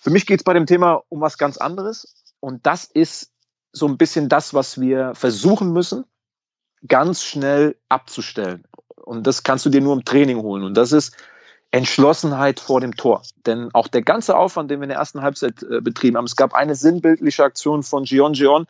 Für 0.00 0.10
mich 0.10 0.26
geht 0.26 0.40
es 0.40 0.44
bei 0.44 0.54
dem 0.54 0.66
Thema 0.66 1.02
um 1.08 1.20
was 1.20 1.36
ganz 1.36 1.58
anderes. 1.58 2.14
Und 2.40 2.66
das 2.66 2.84
ist 2.84 3.30
so 3.72 3.86
ein 3.86 3.96
bisschen 3.96 4.28
das, 4.28 4.54
was 4.54 4.80
wir 4.80 5.14
versuchen 5.14 5.72
müssen, 5.72 6.04
ganz 6.86 7.22
schnell 7.22 7.76
abzustellen. 7.88 8.64
Und 8.96 9.26
das 9.26 9.42
kannst 9.42 9.66
du 9.66 9.70
dir 9.70 9.80
nur 9.80 9.94
im 9.94 10.04
Training 10.04 10.38
holen. 10.38 10.62
Und 10.62 10.76
das 10.76 10.92
ist 10.92 11.16
Entschlossenheit 11.70 12.60
vor 12.60 12.80
dem 12.80 12.96
Tor. 12.96 13.22
Denn 13.46 13.70
auch 13.72 13.88
der 13.88 14.02
ganze 14.02 14.36
Aufwand, 14.36 14.70
den 14.70 14.80
wir 14.80 14.84
in 14.84 14.90
der 14.90 14.98
ersten 14.98 15.22
Halbzeit 15.22 15.62
äh, 15.62 15.80
betrieben 15.80 16.16
haben, 16.16 16.26
es 16.26 16.36
gab 16.36 16.54
eine 16.54 16.74
sinnbildliche 16.74 17.44
Aktion 17.44 17.82
von 17.82 18.04
Gion 18.04 18.34
Gion, 18.34 18.66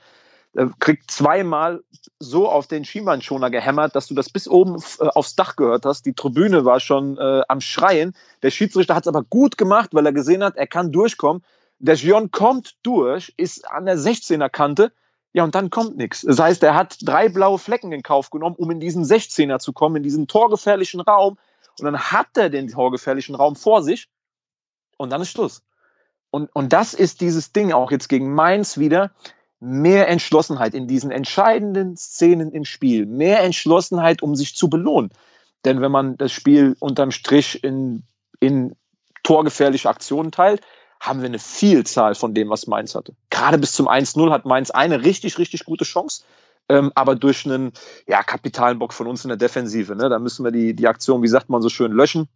der 0.55 0.71
kriegt 0.79 1.11
zweimal 1.11 1.83
so 2.19 2.49
auf 2.49 2.67
den 2.67 2.85
Schienbeinschoner 2.85 3.51
gehämmert, 3.51 3.97
dass 3.97 4.07
du 4.07 4.15
das 4.15 4.29
bis 4.29 4.47
oben 4.47 4.77
äh, 5.01 5.07
aufs 5.07 5.35
Dach 5.35 5.57
gehört 5.57 5.87
hast. 5.87 6.05
Die 6.07 6.13
Tribüne 6.13 6.65
war 6.65 6.79
schon 6.79 7.19
äh, 7.19 7.43
am 7.49 7.61
Schreien. 7.61 8.15
Der 8.43 8.51
Schiedsrichter 8.51 8.95
hat 8.95 9.05
es 9.05 9.09
aber 9.09 9.23
gut 9.23 9.57
gemacht, 9.57 9.91
weil 9.93 10.07
er 10.07 10.13
gesehen 10.13 10.45
hat, 10.45 10.57
er 10.57 10.67
kann 10.67 10.93
durchkommen. 10.93 11.43
Der 11.83 11.97
Gion 11.97 12.31
kommt 12.31 12.77
durch, 12.85 13.35
ist 13.37 13.69
an 13.69 13.87
der 13.87 13.99
16er 13.99 14.49
Kante. 14.49 14.93
Ja, 15.33 15.43
und 15.43 15.57
dann 15.57 15.69
kommt 15.69 15.97
nichts. 15.97 16.21
Das 16.21 16.39
heißt, 16.39 16.63
er 16.63 16.77
hat 16.77 16.97
drei 17.03 17.29
blaue 17.29 17.59
Flecken 17.59 17.91
in 17.91 18.05
Kauf 18.05 18.31
genommen, 18.31 18.55
um 18.57 18.71
in 18.71 18.79
diesen 18.79 19.05
16er 19.05 19.59
zu 19.59 19.73
kommen, 19.73 19.97
in 19.97 20.03
diesen 20.05 20.29
torgefährlichen 20.29 21.01
Raum. 21.01 21.39
Und 21.81 21.85
dann 21.85 21.99
hat 21.99 22.37
er 22.37 22.51
den 22.51 22.69
torgefährlichen 22.69 23.35
Raum 23.35 23.57
vor 23.57 23.83
sich. 23.83 24.09
Und 24.97 25.11
dann 25.11 25.23
ist 25.23 25.31
Schluss. 25.31 25.65
Und, 26.31 26.55
und 26.55 26.73
das 26.73 26.95
ist 26.95 27.21
dieses 27.21 27.53
Ding 27.53 27.73
auch 27.73 27.91
jetzt 27.91 28.09
gegen 28.09 28.33
Mainz 28.33 28.79
wieder. 28.79 29.11
Mehr 29.59 30.09
Entschlossenheit 30.09 30.75
in 30.75 30.87
diesen 30.87 31.11
entscheidenden 31.11 31.97
Szenen 31.97 32.53
im 32.53 32.65
Spiel. 32.65 33.07
Mehr 33.07 33.43
Entschlossenheit, 33.43 34.23
um 34.23 34.37
sich 34.37 34.55
zu 34.55 34.71
belohnen. 34.71 35.11
Denn 35.65 35.81
wenn 35.81 35.91
man 35.91 36.17
das 36.17 36.31
Spiel 36.31 36.77
unterm 36.79 37.11
Strich 37.11 37.65
in, 37.65 38.05
in 38.39 38.77
torgefährliche 39.25 39.89
Aktionen 39.89 40.31
teilt, 40.31 40.61
haben 41.03 41.21
wir 41.21 41.27
eine 41.27 41.41
Vielzahl 41.41 42.15
von 42.15 42.33
dem, 42.33 42.49
was 42.49 42.69
Mainz 42.69 42.95
hatte. 42.95 43.13
Gerade 43.29 43.59
bis 43.59 43.73
zum 43.73 43.89
1-0 43.89 44.31
hat 44.31 44.45
Mainz 44.45 44.71
eine 44.71 45.03
richtig, 45.03 45.37
richtig 45.37 45.65
gute 45.65 45.85
Chance. 45.85 46.23
Ähm, 46.69 46.93
aber 46.95 47.17
durch 47.17 47.45
einen 47.45 47.73
ja, 48.07 48.23
kapitalen 48.23 48.79
Bock 48.79 48.93
von 48.93 49.09
uns 49.09 49.25
in 49.25 49.29
der 49.29 49.37
Defensive. 49.37 49.97
Ne? 49.97 50.09
Da 50.09 50.21
müssen 50.21 50.45
wir 50.45 50.53
die, 50.53 50.75
die 50.75 50.87
Aktion, 50.87 51.25
wie 51.25 51.29
sagt 51.29 51.49
man 51.49 51.61
so 51.61 51.69
schön, 51.69 51.91
löschen. 51.91 52.29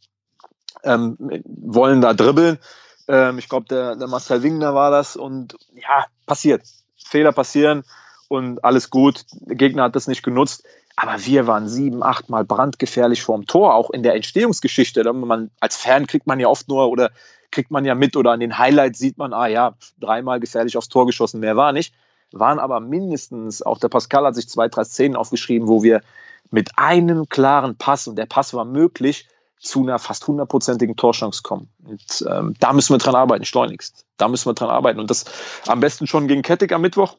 Ähm, 0.82 1.16
wollen 1.44 2.00
da 2.00 2.12
dribbeln. 2.12 2.58
Ähm, 3.06 3.38
ich 3.38 3.48
glaube, 3.48 3.66
der, 3.70 3.94
der 3.94 4.08
Marcel 4.08 4.42
Wingner 4.42 4.74
war 4.74 4.90
das. 4.90 5.14
Und 5.14 5.56
ja, 5.72 6.06
passiert. 6.26 6.62
Fehler 6.96 7.30
passieren 7.30 7.84
und 8.26 8.64
alles 8.64 8.90
gut. 8.90 9.26
Der 9.32 9.54
Gegner 9.54 9.84
hat 9.84 9.94
das 9.94 10.08
nicht 10.08 10.24
genutzt. 10.24 10.64
Aber 10.96 11.24
wir 11.24 11.46
waren 11.46 11.68
sieben, 11.68 12.02
acht 12.02 12.30
Mal 12.30 12.44
brandgefährlich 12.44 13.22
vorm 13.22 13.46
Tor, 13.46 13.74
auch 13.74 13.90
in 13.90 14.02
der 14.02 14.14
Entstehungsgeschichte. 14.14 15.04
Man, 15.12 15.50
als 15.60 15.76
Fan 15.76 16.08
kriegt 16.08 16.26
man 16.26 16.40
ja 16.40 16.48
oft 16.48 16.68
nur 16.68 16.88
oder 16.88 17.12
kriegt 17.50 17.70
man 17.70 17.84
ja 17.84 17.94
mit 17.94 18.16
oder 18.16 18.32
an 18.32 18.40
den 18.40 18.58
Highlights 18.58 18.98
sieht 18.98 19.18
man, 19.18 19.32
ah 19.32 19.46
ja, 19.46 19.74
dreimal 19.98 20.40
gefährlich 20.40 20.76
aufs 20.76 20.88
Tor 20.88 21.06
geschossen, 21.06 21.40
mehr 21.40 21.56
war 21.56 21.72
nicht. 21.72 21.94
Waren 22.32 22.58
aber 22.58 22.80
mindestens, 22.80 23.62
auch 23.62 23.78
der 23.78 23.88
Pascal 23.88 24.24
hat 24.24 24.34
sich 24.34 24.48
zwei, 24.48 24.68
drei 24.68 24.84
Szenen 24.84 25.16
aufgeschrieben, 25.16 25.68
wo 25.68 25.82
wir 25.82 26.02
mit 26.50 26.70
einem 26.76 27.28
klaren 27.28 27.76
Pass, 27.76 28.08
und 28.08 28.16
der 28.16 28.26
Pass 28.26 28.54
war 28.54 28.64
möglich, 28.64 29.28
zu 29.58 29.82
einer 29.82 29.98
fast 29.98 30.26
hundertprozentigen 30.26 30.96
Torchance 30.96 31.42
kommen. 31.42 31.70
Und 31.84 32.24
ähm, 32.28 32.54
da 32.60 32.72
müssen 32.72 32.94
wir 32.94 32.98
dran 32.98 33.14
arbeiten, 33.14 33.44
schleunigst. 33.44 34.04
Da 34.16 34.28
müssen 34.28 34.48
wir 34.48 34.54
dran 34.54 34.70
arbeiten. 34.70 35.00
Und 35.00 35.10
das 35.10 35.24
am 35.66 35.80
besten 35.80 36.06
schon 36.06 36.28
gegen 36.28 36.42
Kettig 36.42 36.72
am 36.72 36.82
Mittwoch. 36.82 37.16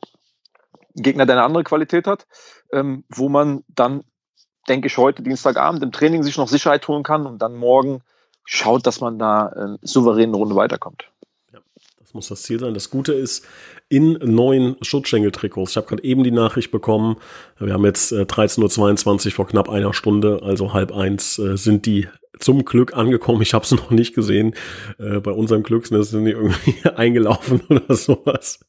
Gegner, 0.93 1.25
der 1.25 1.36
eine 1.36 1.46
andere 1.46 1.63
Qualität 1.63 2.07
hat, 2.07 2.27
ähm, 2.72 3.03
wo 3.10 3.29
man 3.29 3.63
dann, 3.67 4.03
denke 4.67 4.88
ich, 4.88 4.98
heute 4.98 5.24
Dienstagabend 5.24 5.84
im 5.84 5.91
Training 5.91 6.24
sich 6.24 6.38
noch 6.38 6.48
Sicherheit 6.48 6.88
holen 6.88 7.03
kann 7.03 7.25
und 7.25 7.39
dann 7.39 7.55
morgen 7.55 8.01
schaut, 8.48 8.88
dass 8.88 9.01
man 9.01 9.20
da 9.20 9.50
äh, 9.50 9.77
souverän 9.82 10.30
eine 10.30 10.38
Runde 10.38 10.56
weiterkommt. 10.56 11.04
Ja, 11.54 11.60
das 12.00 12.13
muss 12.13 12.30
das 12.30 12.44
Ziel 12.44 12.60
sein. 12.60 12.74
Das 12.74 12.89
Gute 12.89 13.13
ist, 13.13 13.46
in 13.89 14.13
neuen 14.13 14.77
Schutzschenkel-Trikots. 14.82 15.72
Ich 15.72 15.77
habe 15.77 15.88
gerade 15.88 16.04
eben 16.04 16.24
die 16.24 16.32
Nachricht 16.32 16.72
bekommen. 16.72 17.18
Wir 17.60 17.74
haben 17.74 17.86
jetzt 17.86 18.12
äh, 18.12 18.22
13.22 18.22 19.27
Uhr 19.27 19.32
vor 19.34 19.48
knapp 19.48 19.70
einer 19.70 19.94
Stunde, 19.94 20.42
also 20.44 20.74
halb 20.74 20.94
eins, 20.94 21.38
äh, 21.38 21.58
sind 21.58 21.86
die 21.86 22.08
zum 22.39 22.65
Glück 22.65 22.96
angekommen. 22.96 23.41
Ich 23.41 23.53
habe 23.53 23.65
es 23.65 23.72
noch 23.77 23.91
nicht 23.91 24.15
gesehen. 24.15 24.53
Äh, 25.00 25.20
bei 25.20 25.32
unserem 25.32 25.63
Glück 25.63 25.88
sind 25.88 26.03
sie 26.03 26.32
irgendwie 26.32 26.75
eingelaufen 26.96 27.62
oder 27.70 27.94
sowas. 27.94 28.60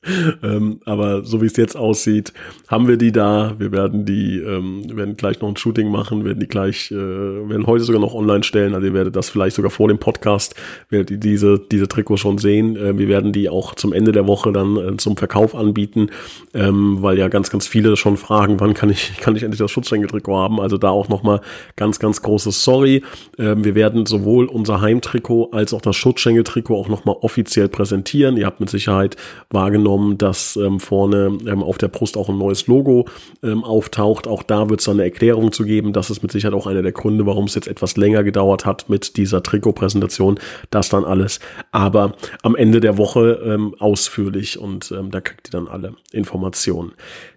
Ähm, 0.43 0.81
aber 0.85 1.25
so 1.25 1.41
wie 1.43 1.47
es 1.47 1.57
jetzt 1.57 1.77
aussieht, 1.77 2.33
haben 2.69 2.89
wir 2.89 2.97
die 2.97 3.13
da. 3.13 3.55
Wir 3.59 3.73
werden 3.73 4.05
die, 4.05 4.39
ähm, 4.39 4.85
werden 4.97 5.17
gleich 5.17 5.41
noch 5.41 5.49
ein 5.49 5.57
Shooting 5.57 5.91
machen, 5.91 6.25
werden 6.25 6.41
die 6.41 6.49
gleich, 6.49 6.91
äh, 6.91 6.97
werden 6.97 7.67
heute 7.67 7.85
sogar 7.85 8.01
noch 8.01 8.15
online 8.15 8.43
stellen. 8.43 8.75
Also 8.75 8.87
ihr 8.87 8.95
werdet 8.95 9.17
das 9.17 9.31
vielleicht 9.31 9.57
sogar 9.57 9.71
vor 9.71 9.89
dem 9.89 9.99
Podcast, 9.99 10.55
werdet 10.91 11.11
ihr 11.11 11.19
diese, 11.19 11.59
diese 11.59 11.89
Trikots 11.89 12.21
schon 12.21 12.39
sehen. 12.39 12.77
Äh, 12.77 12.99
wir 12.99 13.09
werden 13.09 13.33
die 13.33 13.49
auch 13.49 13.75
zum 13.75 13.93
Ende 13.93 14.13
der 14.13 14.27
Woche 14.27 14.53
dann 14.53 14.77
äh, 14.77 14.97
zum 14.97 15.17
Verkauf 15.17 15.55
anbieten, 15.55 16.11
ähm, 16.55 16.99
weil 17.01 17.19
ja 17.19 17.29
ganz, 17.29 17.51
ganz 17.51 17.67
viele 17.67 17.97
schon 17.97 18.17
fragen, 18.17 18.61
wann 18.61 18.75
kann 18.75 18.91
ich, 18.91 19.19
kann 19.19 19.37
ich 19.37 19.43
endlich 19.43 19.59
das 19.59 19.71
Schutzschenkeltrikot 19.71 20.37
haben. 20.37 20.61
Also 20.61 20.79
da 20.79 20.91
auch 20.91 21.09
nochmal 21.09 21.41
ganz, 21.77 21.99
ganz 21.99 22.23
großes 22.23 22.63
Sorry. 22.63 23.03
Ähm, 23.39 23.58
wir 23.65 23.75
werden 23.75 24.07
sowohl 24.07 24.47
unser 24.47 24.81
Heimtrikot 24.81 25.51
als 25.53 25.73
auch 25.73 25.81
das 25.81 25.97
Schutzschenkeltrikot 25.97 26.77
auch 26.77 26.89
nochmal 26.89 27.17
offiziell 27.21 27.69
präsentieren. 27.69 28.37
Ihr 28.37 28.47
habt 28.47 28.61
mit 28.61 28.71
Sicherheit 28.71 29.17
wahrgenommen, 29.51 30.19
dass 30.19 30.57
ähm, 30.57 30.81
vorne 30.81 31.39
ähm, 31.47 31.63
auf 31.63 31.79
der 31.79 31.89
Brust 31.89 32.17
auch 32.17 32.29
ein 32.29 32.39
neues 32.39 32.67
Logo 32.67 33.07
ähm, 33.43 33.65
auftaucht. 33.65 34.27
Auch 34.27 34.43
da 34.43 34.69
wird 34.69 34.81
es 34.81 34.87
dann 34.87 34.97
eine 34.97 35.05
Erklärung 35.05 35.53
zu 35.53 35.65
geben. 35.65 35.93
Das 35.93 36.11
ist 36.11 36.23
mit 36.23 36.33
Sicherheit 36.33 36.55
auch 36.55 36.67
einer 36.67 36.83
der 36.83 36.93
Gründe, 36.93 37.27
warum 37.27 37.45
es 37.45 37.55
jetzt 37.55 37.69
etwas 37.69 37.97
länger 37.97 38.25
gedauert 38.25 38.67
hat 38.67 38.89
mit 38.89 39.17
dieser 39.17 39.43
Trikotpräsentation. 39.43 40.39
Das 40.71 40.89
dann 40.89 41.05
alles. 41.05 41.41
Aber 41.73 42.15
am 42.43 42.57
Ende 42.57 42.81
der 42.81 42.99
Woche 42.99 43.41
ähm, 43.45 43.75
ausführlich 43.79 44.59
und 44.59 44.93
ähm, 44.93 45.11
da 45.11 45.21
kriegt 45.21 45.49
ihr 45.49 45.53
dann 45.53 45.69
alle 45.69 45.95
Informationen. 46.13 46.93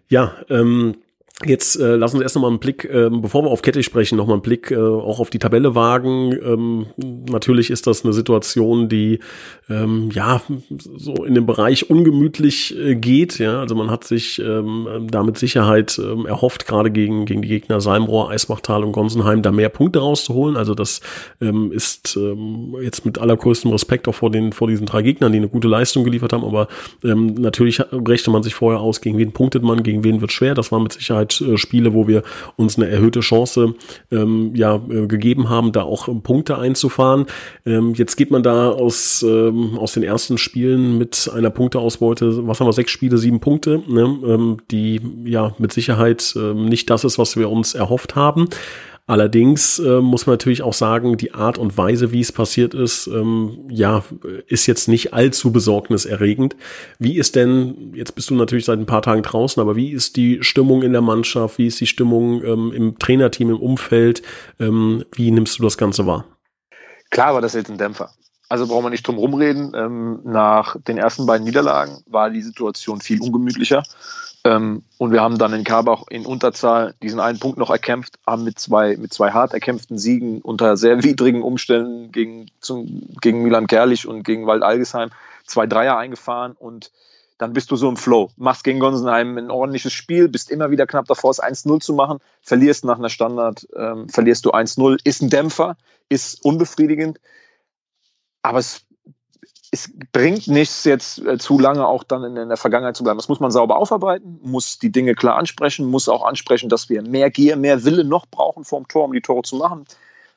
Ja, 0.10 0.34
ähm, 0.50 0.96
Jetzt 1.46 1.80
äh, 1.80 1.96
lassen 1.96 2.20
wir 2.20 2.24
erst 2.24 2.36
noch 2.36 2.44
mal 2.44 2.50
einen 2.50 2.60
Blick, 2.60 2.88
ähm, 2.92 3.22
bevor 3.22 3.44
wir 3.44 3.50
auf 3.50 3.64
Kette 3.64 3.82
sprechen, 3.82 4.18
noch 4.18 4.28
mal 4.28 4.34
einen 4.34 4.42
Blick 4.44 4.70
äh, 4.70 4.78
auch 4.78 5.20
auf 5.20 5.32
die 5.32 5.40
Tabelle 5.40 5.74
wagen. 5.74 6.34
Ähm, 6.34 6.86
natürlich 6.98 7.72
ist 7.72 7.88
das 7.88 8.04
eine 8.04 8.14
Situation, 8.14 8.90
die 8.90 9.20
ähm, 9.68 10.10
ja 10.14 10.42
so 10.98 11.24
in 11.26 11.34
dem 11.34 11.48
Bereich 11.48 11.90
ungemütlich 11.90 12.78
äh, 12.78 12.96
geht. 12.96 13.40
Ja, 13.40 13.60
also 13.60 13.74
man 13.74 13.90
hat 13.90 14.04
sich 14.04 14.40
ähm, 14.40 15.08
da 15.10 15.24
mit 15.24 15.38
Sicherheit 15.40 16.00
ähm, 16.00 16.28
erhofft, 16.28 16.68
gerade 16.68 16.92
gegen 16.92 17.26
gegen 17.26 17.42
die 17.42 17.48
Gegner 17.48 17.82
Salmrohr, 17.82 18.30
Eismachtal 18.30 18.84
und 18.84 18.92
Gonsenheim, 18.92 19.42
da 19.42 19.52
mehr 19.52 19.70
Punkte 19.70 20.00
rauszuholen. 20.00 20.58
Also 20.58 20.76
das 20.76 21.02
ähm, 21.42 21.72
ist 21.72 22.16
ähm, 22.18 22.76
jetzt 22.82 23.04
mit 23.04 23.18
allergrößtem 23.18 23.72
Respekt 23.72 24.08
auch 24.08 24.16
vor 24.16 24.30
den 24.30 24.54
vor 24.54 24.68
diesen 24.68 24.86
drei 24.86 25.02
Gegnern, 25.02 25.32
die 25.32 25.40
eine 25.40 25.50
gute 25.50 25.68
Leistung 25.68 26.04
geliefert 26.04 26.34
haben. 26.34 26.44
Aber 26.44 26.68
ähm, 27.04 27.34
natürlich 27.34 27.80
rechnet 27.92 28.28
man 28.28 28.44
sich 28.44 28.54
vorher 28.54 28.80
aus, 28.80 29.02
gegen 29.02 29.18
wen 29.18 29.32
punktet 29.32 29.64
man, 29.64 29.82
gegen 29.82 30.04
wen 30.04 30.22
wird 30.22 30.32
schwer. 30.32 30.54
Das 30.54 30.72
war 30.72 30.80
mit 30.80 30.94
Sicherheit 30.94 31.31
äh, 31.40 31.58
Spiele, 31.58 31.94
wo 31.94 32.08
wir 32.08 32.24
uns 32.58 32.78
eine 32.78 32.90
erhöhte 32.90 33.22
Chance 33.22 33.76
ähm, 34.12 34.52
ja, 34.56 34.76
äh, 34.90 35.08
gegeben 35.08 35.50
haben, 35.50 35.72
da 35.72 35.84
auch 35.84 36.08
ähm, 36.08 36.22
Punkte 36.22 36.58
einzufahren. 36.58 37.28
Ähm, 37.66 37.94
jetzt 37.94 38.18
geht 38.18 38.32
man 38.32 38.44
da 38.44 38.70
aus, 38.70 39.24
ähm, 39.24 39.78
aus 39.78 39.94
den 39.94 40.04
ersten 40.04 40.38
Spielen 40.38 40.98
mit 40.98 41.32
einer 41.34 41.50
Punkteausbeute, 41.50 42.48
was 42.48 42.60
haben 42.60 42.68
wir, 42.68 42.74
sechs 42.74 42.92
Spiele, 42.92 43.18
sieben 43.18 43.40
Punkte, 43.40 43.82
ne? 43.88 44.18
ähm, 44.26 44.58
die 44.72 45.00
ja 45.26 45.54
mit 45.60 45.72
Sicherheit 45.72 46.34
ähm, 46.36 46.66
nicht 46.66 46.90
das 46.90 47.04
ist, 47.04 47.18
was 47.20 47.38
wir 47.38 47.50
uns 47.50 47.74
erhofft 47.74 48.16
haben. 48.16 48.50
Allerdings 49.08 49.80
äh, 49.80 50.00
muss 50.00 50.26
man 50.26 50.34
natürlich 50.34 50.62
auch 50.62 50.74
sagen, 50.74 51.18
die 51.18 51.34
Art 51.34 51.58
und 51.58 51.78
Weise, 51.78 52.12
wie 52.12 52.22
es 52.22 52.32
passiert 52.32 52.74
ist, 52.74 53.08
ähm, 53.08 53.68
ja, 53.70 54.04
ist 54.48 54.68
jetzt 54.68 54.88
nicht 54.88 55.14
allzu 55.14 55.52
besorgniserregend. 55.52 56.56
Wie 57.00 57.18
ist 57.18 57.36
denn, 57.36 57.94
jetzt 57.94 58.16
bist 58.16 58.30
du 58.30 58.36
natürlich 58.36 58.66
seit 58.66 58.80
ein 58.80 58.86
paar 58.86 59.02
Tagen 59.02 59.24
draußen, 59.24 59.62
aber 59.62 59.76
wie 59.76 59.92
ist 59.92 60.16
die 60.16 60.44
Stimmung 60.44 60.84
in 60.84 60.92
der 60.92 61.02
Mannschaft? 61.02 61.58
Wie 61.58 61.68
ist 61.68 61.80
die 61.82 61.88
Stimmung 61.88 62.44
ähm, 62.44 62.72
im 62.74 63.00
Trainerteam, 63.00 63.50
im 63.50 63.60
Umfeld? 63.60 64.22
Ähm, 64.60 65.04
wie 65.14 65.32
nimmst 65.32 65.60
du 65.60 65.64
das 65.64 65.78
Ganze 65.78 66.06
wahr? 66.06 66.26
Klar 67.10 67.34
war 67.34 67.42
das 67.42 67.54
jetzt 67.54 67.70
ein 67.70 67.78
Dämpfer. 67.78 68.12
Also 68.48 68.68
brauchen 68.68 68.86
wir 68.86 68.90
nicht 68.90 69.08
drum 69.08 69.18
rumreden. 69.18 69.74
Ähm, 69.76 70.20
nach 70.24 70.76
den 70.82 70.98
ersten 70.98 71.26
beiden 71.26 71.46
Niederlagen 71.46 72.04
war 72.06 72.30
die 72.30 72.42
Situation 72.42 73.00
viel 73.00 73.22
ungemütlicher. 73.22 73.84
Ähm, 74.44 74.84
und 74.98 75.12
wir 75.12 75.22
haben 75.22 75.38
dann 75.38 75.54
in 75.54 75.64
Karbach 75.64 76.04
in 76.10 76.26
Unterzahl 76.26 76.96
diesen 77.04 77.20
einen 77.20 77.40
Punkt 77.40 77.58
noch 77.58 77.70
erkämpft, 77.70 78.18
haben 78.26 78.44
mit 78.44 78.58
zwei, 78.58 78.98
mit 78.98 79.14
zwei 79.14 79.32
hart 79.32 79.54
erkämpften 79.54 80.00
Siegen 80.00 80.42
unter 80.42 80.78
sehr 80.78 81.04
widrigen 81.04 81.44
Umständen 81.44 82.12
gegen, 82.12 82.48
zum, 82.60 83.08
gegen 83.22 83.44
Milan 83.44 83.68
Kerlich 83.68 84.08
und 84.08 84.24
gegen 84.24 84.48
Wald 84.48 84.64
Algesheim 84.64 85.12
zwei 85.46 85.68
Dreier 85.68 85.98
eingefahren 85.98 86.54
und 86.54 86.92
dann 87.38 87.54
bist 87.54 87.72
du 87.72 87.76
so 87.76 87.90
im 87.90 87.98
Flow. 87.98 88.30
Machst 88.38 88.64
gegen 88.64 88.80
Gonsenheim 88.80 89.38
ein 89.38 89.50
ordentliches 89.50 89.94
Spiel, 89.94 90.28
bist 90.28 90.52
immer 90.52 90.70
wieder 90.70 90.86
knapp 90.86 91.08
davor, 91.08 91.32
es 91.32 91.42
1-0 91.42 91.80
zu 91.80 91.94
machen, 91.94 92.20
verlierst 92.42 92.86
nach 92.86 93.00
einer 93.00 93.10
Standard, 93.10 93.68
ähm, 93.76 94.10
verlierst 94.10 94.46
du 94.46 94.52
1-0, 94.52 95.00
ist 95.04 95.22
ein 95.22 95.30
Dämpfer, 95.30 95.76
ist 96.08 96.44
unbefriedigend, 96.46 97.20
aber 98.44 98.60
es 98.60 98.86
es 99.74 99.90
bringt 100.12 100.48
nichts, 100.48 100.84
jetzt 100.84 101.20
äh, 101.26 101.38
zu 101.38 101.58
lange 101.58 101.88
auch 101.88 102.04
dann 102.04 102.26
in, 102.26 102.36
in, 102.36 102.50
der 102.50 102.58
Vergangenheit 102.58 102.98
zu 102.98 103.04
bleiben. 103.04 103.18
Das 103.18 103.30
muss 103.30 103.40
man 103.40 103.52
sauber 103.52 103.78
aufarbeiten, 103.78 104.40
muss 104.44 104.80
die 104.80 104.92
Dinge 104.92 105.16
klar 105.16 105.38
ansprechen, 105.38 105.86
muss 105.86 106.10
auch 106.10 106.26
ansprechen, 106.26 106.68
dass 106.68 106.90
wir 106.90 107.02
mehr 107.02 107.32
Gier, 107.32 107.56
mehr 107.56 107.86
Wille 107.86 108.04
noch 108.04 108.26
brauchen 108.26 108.66
vorm 108.66 108.88
Tor, 108.90 109.06
um 109.06 109.14
die 109.14 109.22
Tore 109.22 109.44
zu 109.44 109.56
machen, 109.56 109.86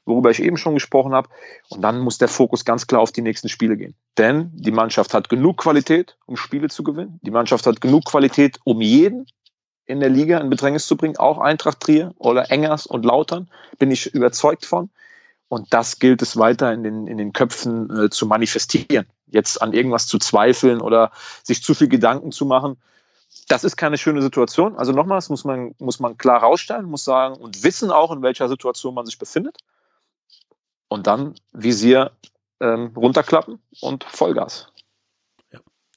worüber 0.04 0.30
ich 0.30 0.40
eben 0.40 0.56
schon 0.56 0.74
gesprochen 0.74 1.14
habe. 1.14 1.28
Und 1.68 1.82
dann 1.82 1.98
muss 1.98 2.18
der 2.18 2.28
Fokus 2.28 2.64
ganz 2.64 2.86
klar 2.86 3.00
auf 3.00 3.10
die 3.10 3.22
nächsten 3.22 3.48
Spiele 3.48 3.76
gehen. 3.76 3.94
Denn 4.18 4.52
die 4.54 4.70
Mannschaft 4.70 5.12
hat 5.14 5.28
genug 5.28 5.56
Qualität, 5.56 6.16
um 6.26 6.36
Spiele 6.36 6.68
zu 6.68 6.84
gewinnen. 6.84 7.18
Die 7.22 7.32
Mannschaft 7.32 7.66
hat 7.66 7.80
genug 7.80 8.04
Qualität, 8.04 8.60
um 8.62 8.80
jeden 8.80 9.26
in 9.86 10.00
der 10.00 10.10
Liga 10.10 10.38
in 10.38 10.48
Bedrängnis 10.48 10.86
zu 10.86 10.96
bringen, 10.96 11.16
auch 11.16 11.38
Eintracht 11.38 11.80
Trier 11.80 12.14
oder 12.18 12.50
Engers 12.50 12.86
und 12.86 13.04
Lautern, 13.04 13.48
bin 13.78 13.90
ich 13.90 14.14
überzeugt 14.14 14.64
von. 14.64 14.90
Und 15.48 15.74
das 15.74 15.98
gilt 15.98 16.22
es 16.22 16.36
weiter 16.36 16.72
in 16.72 16.82
den, 16.82 17.06
in 17.06 17.18
den 17.18 17.32
Köpfen 17.32 17.90
äh, 18.04 18.10
zu 18.10 18.26
manifestieren. 18.26 19.06
Jetzt 19.26 19.60
an 19.62 19.72
irgendwas 19.72 20.06
zu 20.06 20.18
zweifeln 20.18 20.80
oder 20.80 21.10
sich 21.42 21.62
zu 21.62 21.74
viel 21.74 21.88
Gedanken 21.88 22.32
zu 22.32 22.44
machen. 22.46 22.76
Das 23.48 23.64
ist 23.64 23.76
keine 23.76 23.98
schöne 23.98 24.22
Situation. 24.22 24.76
Also 24.76 24.92
nochmals 24.92 25.28
muss 25.28 25.44
man, 25.44 25.74
muss 25.78 26.00
man 26.00 26.16
klar 26.16 26.40
rausstellen, 26.40 26.86
muss 26.86 27.04
sagen 27.04 27.36
und 27.36 27.62
wissen 27.62 27.90
auch, 27.90 28.12
in 28.12 28.22
welcher 28.22 28.48
Situation 28.48 28.94
man 28.94 29.06
sich 29.06 29.18
befindet. 29.18 29.58
Und 30.88 31.06
dann 31.06 31.34
Visier 31.52 32.12
ähm, 32.60 32.92
runterklappen 32.94 33.58
und 33.80 34.04
Vollgas. 34.04 34.68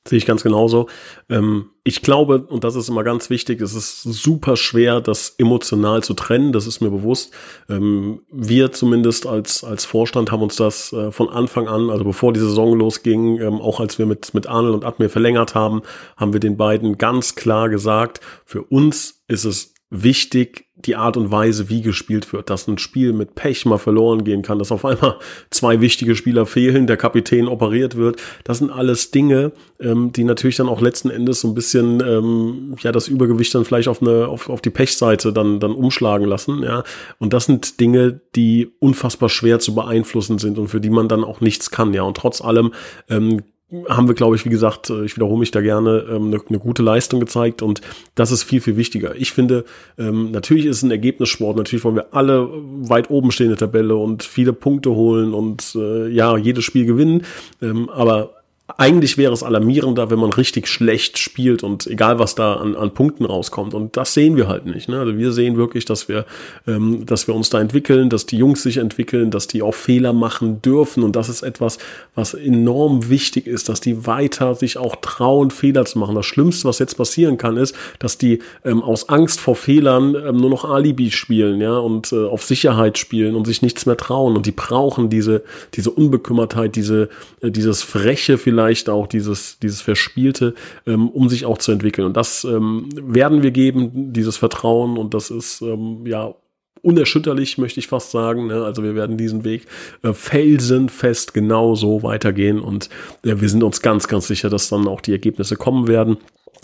Sehe 0.08 0.18
ich 0.18 0.26
ganz 0.26 0.42
genauso. 0.42 0.88
Ähm, 1.30 1.72
ich 1.84 2.02
glaube, 2.02 2.40
und 2.40 2.64
das 2.64 2.76
ist 2.76 2.88
immer 2.88 3.04
ganz 3.04 3.30
wichtig, 3.30 3.62
es 3.62 3.74
ist 3.74 4.04
super 4.04 4.56
schwer, 4.56 5.02
das 5.02 5.36
emotional 5.38 6.02
zu 6.02 6.14
trennen, 6.14 6.54
das 6.54 6.66
ist 6.66 6.80
mir 6.80 6.90
bewusst. 6.90 7.34
Ähm, 7.70 8.22
wir 8.32 8.72
zumindest 8.72 9.26
als, 9.26 9.64
als 9.64 9.84
Vorstand 9.84 10.32
haben 10.32 10.42
uns 10.42 10.56
das 10.56 10.94
äh, 10.94 11.12
von 11.12 11.30
Anfang 11.30 11.68
an, 11.68 11.90
also 11.90 12.06
bevor 12.06 12.32
die 12.32 12.40
Saison 12.40 12.78
losging, 12.78 13.40
ähm, 13.42 13.62
auch 13.62 13.82
als 13.82 14.00
wir 14.00 14.06
mit, 14.06 14.34
mit 14.34 14.48
Arnold 14.48 14.76
und 14.76 14.86
Admir 14.86 15.10
verlängert 15.10 15.56
haben, 15.56 15.82
haben 16.16 16.32
wir 16.32 16.40
den 16.40 16.56
beiden 16.56 16.98
ganz 16.98 17.36
klar 17.36 17.68
gesagt, 17.68 18.22
für 18.46 18.64
uns 18.64 19.24
ist 19.28 19.44
es 19.44 19.74
wichtig, 19.90 20.66
die 20.76 20.96
Art 20.96 21.18
und 21.18 21.32
Weise, 21.32 21.70
wie 21.70 21.82
gespielt 21.82 22.32
wird, 22.34 22.50
dass 22.50 22.68
ein 22.68 22.78
Spiel 22.78 23.14
mit 23.14 23.36
Pech 23.36 23.66
mal 23.66 23.78
verloren 23.78 24.24
gehen 24.24 24.44
kann, 24.44 24.60
dass 24.60 24.72
auf 24.72 24.86
einmal 24.86 25.18
zwei 25.50 25.82
wichtige 25.82 26.16
Spieler 26.16 26.46
fehlen, 26.46 26.88
der 26.88 26.98
Kapitän 26.98 27.48
operiert 27.48 27.96
wird. 27.96 28.22
Das 28.44 28.60
sind 28.60 28.70
alles 28.70 29.12
Dinge, 29.12 29.54
ähm, 29.80 30.12
die 30.12 30.24
natürlich 30.24 30.58
dann 30.58 30.70
auch 30.70 30.82
letzten 30.82 31.10
Endes 31.10 31.42
so 31.42 31.48
ein 31.48 31.56
bisschen 31.56 32.02
ähm, 32.06 32.76
ja 32.82 32.92
das 32.92 33.08
Übergewicht 33.08 33.56
dann 33.56 33.66
vielleicht 33.66 33.88
auf 33.88 34.02
eine 34.02 34.28
auf, 34.28 34.50
auf 34.50 34.62
die 34.62 34.70
Pechseite 34.70 35.34
dann 35.34 35.60
dann 35.60 35.72
umschlagen 35.72 36.28
lassen. 36.28 36.62
Ja, 36.62 36.84
und 37.18 37.34
das 37.34 37.46
sind 37.46 37.80
Dinge, 37.80 38.20
die 38.36 38.70
unfassbar 38.80 39.30
schwer 39.30 39.60
zu 39.60 39.74
beeinflussen 39.74 40.38
sind 40.38 40.60
und 40.60 40.68
für 40.68 40.82
die 40.82 40.92
man 40.92 41.08
dann 41.08 41.24
auch 41.24 41.42
nichts 41.42 41.72
kann. 41.72 41.94
Ja, 41.94 42.04
und 42.04 42.18
trotz 42.18 42.42
allem 42.42 42.74
ähm, 43.10 43.42
haben 43.90 44.08
wir, 44.08 44.16
glaube 44.16 44.36
ich, 44.36 44.46
wie 44.46 44.50
gesagt, 44.50 44.90
äh, 44.90 45.04
ich 45.04 45.18
wiederhole 45.18 45.40
mich 45.40 45.52
da 45.52 45.62
gerne, 45.62 46.06
ähm, 46.10 46.28
eine, 46.28 46.40
eine 46.48 46.60
gute 46.60 46.84
Leistung 46.84 47.20
gezeigt 47.20 47.62
und 47.62 47.82
das 48.16 48.32
ist 48.32 48.44
viel, 48.44 48.62
viel 48.62 48.78
wichtiger. 48.78 49.16
Ich 49.16 49.34
finde, 49.34 49.66
ähm, 49.98 50.32
natürlich 50.32 50.66
ist 50.66 50.78
es 50.78 50.84
ein 50.84 50.92
Ergebnissport, 50.92 51.58
natürlich 51.58 51.84
wollen 51.84 51.96
wir 51.96 52.14
alle 52.14 52.50
weit 52.50 53.10
oben 53.10 53.32
stehen 53.32 53.48
in 53.48 53.52
der 53.52 53.60
Tabelle 53.60 53.96
und 53.98 54.24
viele 54.24 54.54
Punkte 54.54 54.92
holen 54.92 55.34
und 55.34 55.76
äh, 55.76 56.08
ja, 56.08 56.38
jedes 56.38 56.64
Spiel 56.64 56.86
gewinnen, 56.86 57.24
ähm, 57.62 57.90
aber 57.90 58.37
eigentlich 58.76 59.18
wäre 59.18 59.32
es 59.32 59.44
alarmierender, 59.44 60.10
wenn 60.10 60.20
man 60.20 60.34
richtig 60.34 60.68
schlecht 60.68 61.18
spielt 61.18 61.64
und 61.64 61.88
egal 61.88 62.20
was 62.20 62.36
da 62.36 62.56
an, 62.56 62.76
an 62.76 62.94
Punkten 62.94 63.24
rauskommt. 63.24 63.74
Und 63.74 63.96
das 63.96 64.14
sehen 64.14 64.36
wir 64.36 64.50
halt 64.50 64.66
nicht. 64.66 64.90
Ne? 64.90 65.00
Also 65.00 65.18
wir 65.18 65.32
sehen 65.32 65.56
wirklich, 65.56 65.86
dass 65.86 66.10
wir, 66.10 66.26
ähm, 66.68 67.06
dass 67.06 67.28
wir 67.28 67.36
uns 67.36 67.50
da 67.50 67.62
entwickeln, 67.62 68.10
dass 68.10 68.26
die 68.26 68.38
Jungs 68.38 68.64
sich 68.64 68.78
entwickeln, 68.78 69.32
dass 69.32 69.48
die 69.48 69.62
auch 69.62 69.74
Fehler 69.74 70.12
machen 70.12 70.62
dürfen. 70.62 71.04
Und 71.04 71.16
das 71.16 71.30
ist 71.30 71.44
etwas, 71.44 71.78
was 72.14 72.34
enorm 72.34 73.10
wichtig 73.10 73.48
ist, 73.48 73.70
dass 73.70 73.80
die 73.80 74.06
weiter 74.06 74.54
sich 74.54 74.78
auch 74.78 74.98
trauen, 74.98 75.50
Fehler 75.50 75.86
zu 75.86 75.98
machen. 75.98 76.16
Das 76.16 76.26
Schlimmste, 76.26 76.68
was 76.68 76.80
jetzt 76.80 76.96
passieren 76.96 77.38
kann, 77.38 77.56
ist, 77.56 77.74
dass 78.00 78.18
die 78.18 78.40
ähm, 78.66 78.84
aus 78.84 79.08
Angst 79.08 79.40
vor 79.40 79.56
Fehlern 79.56 80.14
ähm, 80.14 80.36
nur 80.36 80.50
noch 80.50 80.66
Alibi 80.66 81.12
spielen, 81.12 81.62
ja, 81.62 81.78
und 81.78 82.12
äh, 82.12 82.26
auf 82.26 82.44
Sicherheit 82.44 82.98
spielen 82.98 83.36
und 83.36 83.48
sich 83.48 83.62
nichts 83.62 83.86
mehr 83.86 83.96
trauen. 83.96 84.36
Und 84.36 84.46
die 84.46 84.52
brauchen 84.52 85.10
diese, 85.10 85.44
diese 85.74 85.90
Unbekümmertheit, 85.90 86.76
diese, 86.76 87.08
äh, 87.42 87.50
dieses 87.50 87.82
freche 87.82 88.38
vielleicht 88.38 88.57
vielleicht 88.58 88.90
auch 88.90 89.06
dieses, 89.06 89.60
dieses 89.60 89.82
Verspielte, 89.82 90.56
ähm, 90.88 91.10
um 91.10 91.30
sich 91.30 91.46
auch 91.46 91.60
zu 91.60 91.72
entwickeln. 91.72 92.08
Und 92.08 92.18
das 92.18 92.44
ähm, 92.44 92.90
werden 92.96 93.44
wir 93.44 93.52
geben, 93.52 94.14
dieses 94.14 94.36
Vertrauen. 94.36 94.98
Und 94.98 95.14
das 95.14 95.30
ist 95.30 95.62
ähm, 95.62 96.08
ja 96.08 96.34
unerschütterlich, 96.82 97.60
möchte 97.60 97.80
ich 97.80 97.88
fast 97.88 98.10
sagen. 98.10 98.48
Ne? 98.48 98.64
Also 98.64 98.82
wir 98.82 98.96
werden 98.96 99.16
diesen 99.16 99.44
Weg 99.44 99.68
äh, 100.02 100.12
felsenfest 100.12 101.36
genau 101.36 101.76
so 101.76 102.02
weitergehen 102.02 102.60
und 102.60 102.90
äh, 103.24 103.36
wir 103.40 103.48
sind 103.48 103.62
uns 103.62 103.84
ganz, 103.84 104.08
ganz 104.08 104.26
sicher, 104.26 104.50
dass 104.50 104.70
dann 104.70 104.88
auch 104.88 105.02
die 105.02 105.12
Ergebnisse 105.12 105.56
kommen 105.56 105.88
werden. 105.88 106.18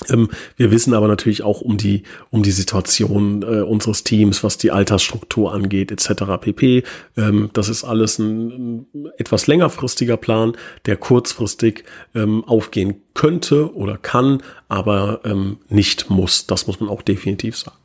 Ähm, 0.09 0.29
wir 0.57 0.71
wissen 0.71 0.93
aber 0.93 1.07
natürlich 1.07 1.43
auch 1.43 1.61
um 1.61 1.77
die, 1.77 2.03
um 2.29 2.43
die 2.43 2.51
Situation 2.51 3.43
äh, 3.43 3.61
unseres 3.61 4.03
Teams, 4.03 4.43
was 4.43 4.57
die 4.57 4.71
Altersstruktur 4.71 5.53
angeht, 5.53 5.91
etc. 5.91 6.23
pp. 6.41 6.83
Ähm, 7.17 7.49
das 7.53 7.69
ist 7.69 7.83
alles 7.83 8.19
ein, 8.19 8.47
ein, 8.93 9.11
etwas 9.17 9.47
längerfristiger 9.47 10.17
Plan, 10.17 10.53
der 10.85 10.97
kurzfristig 10.97 11.83
ähm, 12.15 12.43
aufgehen 12.45 12.95
könnte 13.13 13.73
oder 13.75 13.97
kann, 13.97 14.41
aber 14.67 15.21
ähm, 15.23 15.57
nicht 15.69 16.09
muss. 16.09 16.47
Das 16.47 16.67
muss 16.67 16.79
man 16.79 16.89
auch 16.89 17.01
definitiv 17.01 17.57
sagen. 17.57 17.77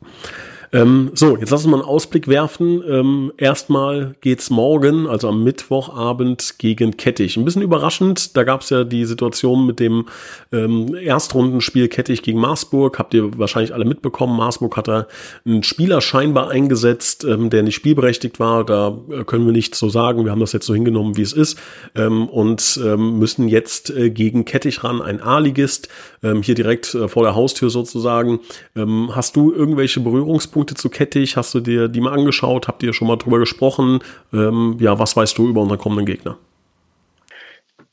Ähm, 0.71 1.11
so, 1.15 1.35
jetzt 1.35 1.49
lassen 1.49 1.71
wir 1.71 1.77
einen 1.77 1.85
Ausblick 1.85 2.27
werfen. 2.27 2.83
Ähm, 2.87 3.33
erstmal 3.37 4.15
geht's 4.21 4.51
morgen, 4.51 5.07
also 5.07 5.27
am 5.29 5.43
Mittwochabend 5.43 6.59
gegen 6.59 6.95
Kettig. 6.95 7.37
Ein 7.37 7.45
bisschen 7.45 7.63
überraschend, 7.63 8.37
da 8.37 8.43
gab's 8.43 8.69
ja 8.69 8.83
die 8.83 9.05
Situation 9.05 9.65
mit 9.65 9.79
dem 9.79 10.05
ähm, 10.51 10.93
Erstrundenspiel 10.93 11.87
Kettig 11.87 12.21
gegen 12.21 12.39
Marsburg. 12.39 12.99
Habt 12.99 13.15
ihr 13.15 13.37
wahrscheinlich 13.39 13.73
alle 13.73 13.85
mitbekommen. 13.85 14.37
Marsburg 14.37 14.77
hat 14.77 14.87
da 14.87 15.07
einen 15.43 15.63
Spieler 15.63 16.01
scheinbar 16.01 16.49
eingesetzt, 16.49 17.23
ähm, 17.23 17.49
der 17.49 17.63
nicht 17.63 17.75
spielberechtigt 17.75 18.39
war. 18.39 18.63
Da 18.63 18.95
äh, 19.09 19.23
können 19.23 19.47
wir 19.47 19.53
nichts 19.53 19.79
so 19.79 19.89
sagen. 19.89 20.23
Wir 20.23 20.31
haben 20.31 20.39
das 20.39 20.53
jetzt 20.53 20.67
so 20.67 20.75
hingenommen, 20.75 21.17
wie 21.17 21.23
es 21.23 21.33
ist. 21.33 21.57
Ähm, 21.95 22.27
und 22.29 22.79
ähm, 22.83 23.17
müssen 23.17 23.47
jetzt 23.47 23.89
äh, 23.89 24.11
gegen 24.11 24.45
Kettig 24.45 24.83
ran, 24.83 25.01
ein 25.01 25.19
A-Ligist, 25.21 25.89
hier 26.21 26.53
direkt 26.53 26.93
äh, 26.95 27.07
vor 27.07 27.23
der 27.23 27.33
Haustür 27.33 27.69
sozusagen. 27.69 28.41
Hast 28.75 29.37
du 29.37 29.53
irgendwelche 29.53 30.01
Berührungspunkte? 30.01 30.58
Punkte 30.59 30.75
zu 30.75 30.89
Kettig? 30.89 31.37
Hast 31.37 31.53
du 31.53 31.61
dir 31.61 31.87
die 31.87 32.01
mal 32.01 32.11
angeschaut? 32.11 32.67
Habt 32.67 32.83
ihr 32.83 32.91
schon 32.91 33.07
mal 33.07 33.15
drüber 33.15 33.39
gesprochen? 33.39 33.99
Ähm, 34.33 34.75
ja, 34.81 34.99
was 34.99 35.15
weißt 35.15 35.37
du 35.37 35.47
über 35.47 35.61
unseren 35.61 35.79
kommenden 35.79 36.05
Gegner? 36.05 36.37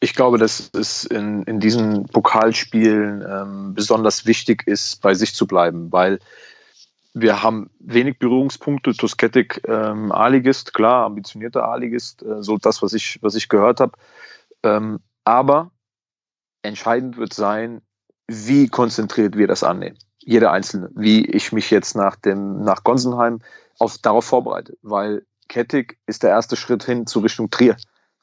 Ich 0.00 0.14
glaube, 0.14 0.36
dass 0.36 0.68
es 0.74 1.04
in, 1.04 1.44
in 1.44 1.60
diesen 1.60 2.06
Pokalspielen 2.06 3.22
ähm, 3.22 3.74
besonders 3.74 4.26
wichtig 4.26 4.66
ist, 4.66 5.00
bei 5.00 5.14
sich 5.14 5.32
zu 5.36 5.46
bleiben, 5.46 5.92
weil 5.92 6.18
wir 7.14 7.40
haben 7.40 7.70
wenig 7.78 8.18
Berührungspunkte. 8.18 8.94
Tuskettik 8.94 9.62
ähm, 9.68 10.10
A-Ligist, 10.10 10.74
klar, 10.74 11.06
ambitionierter 11.06 11.68
A-Ligist, 11.68 12.24
äh, 12.24 12.42
so 12.42 12.58
das, 12.58 12.82
was 12.82 12.94
ich, 12.94 13.20
was 13.22 13.36
ich 13.36 13.48
gehört 13.48 13.78
habe. 13.78 13.92
Ähm, 14.64 14.98
aber 15.22 15.70
entscheidend 16.62 17.16
wird 17.16 17.32
sein, 17.32 17.80
wie 18.26 18.66
konzentriert 18.66 19.38
wir 19.38 19.46
das 19.46 19.62
annehmen 19.62 19.98
jeder 20.26 20.50
Einzelne, 20.50 20.90
wie 20.94 21.24
ich 21.24 21.52
mich 21.52 21.70
jetzt 21.70 21.96
nach 21.96 22.16
dem, 22.16 22.62
nach 22.62 22.84
Gonsenheim 22.84 23.40
auf, 23.78 23.96
darauf 23.98 24.24
vorbereite, 24.24 24.76
weil 24.82 25.24
Kettig 25.48 25.98
ist 26.06 26.24
der 26.24 26.30
erste 26.30 26.56
Schritt 26.56 26.84
hin 26.84 27.06
zur 27.06 27.22
Richtung 27.22 27.48
Trier, 27.50 27.76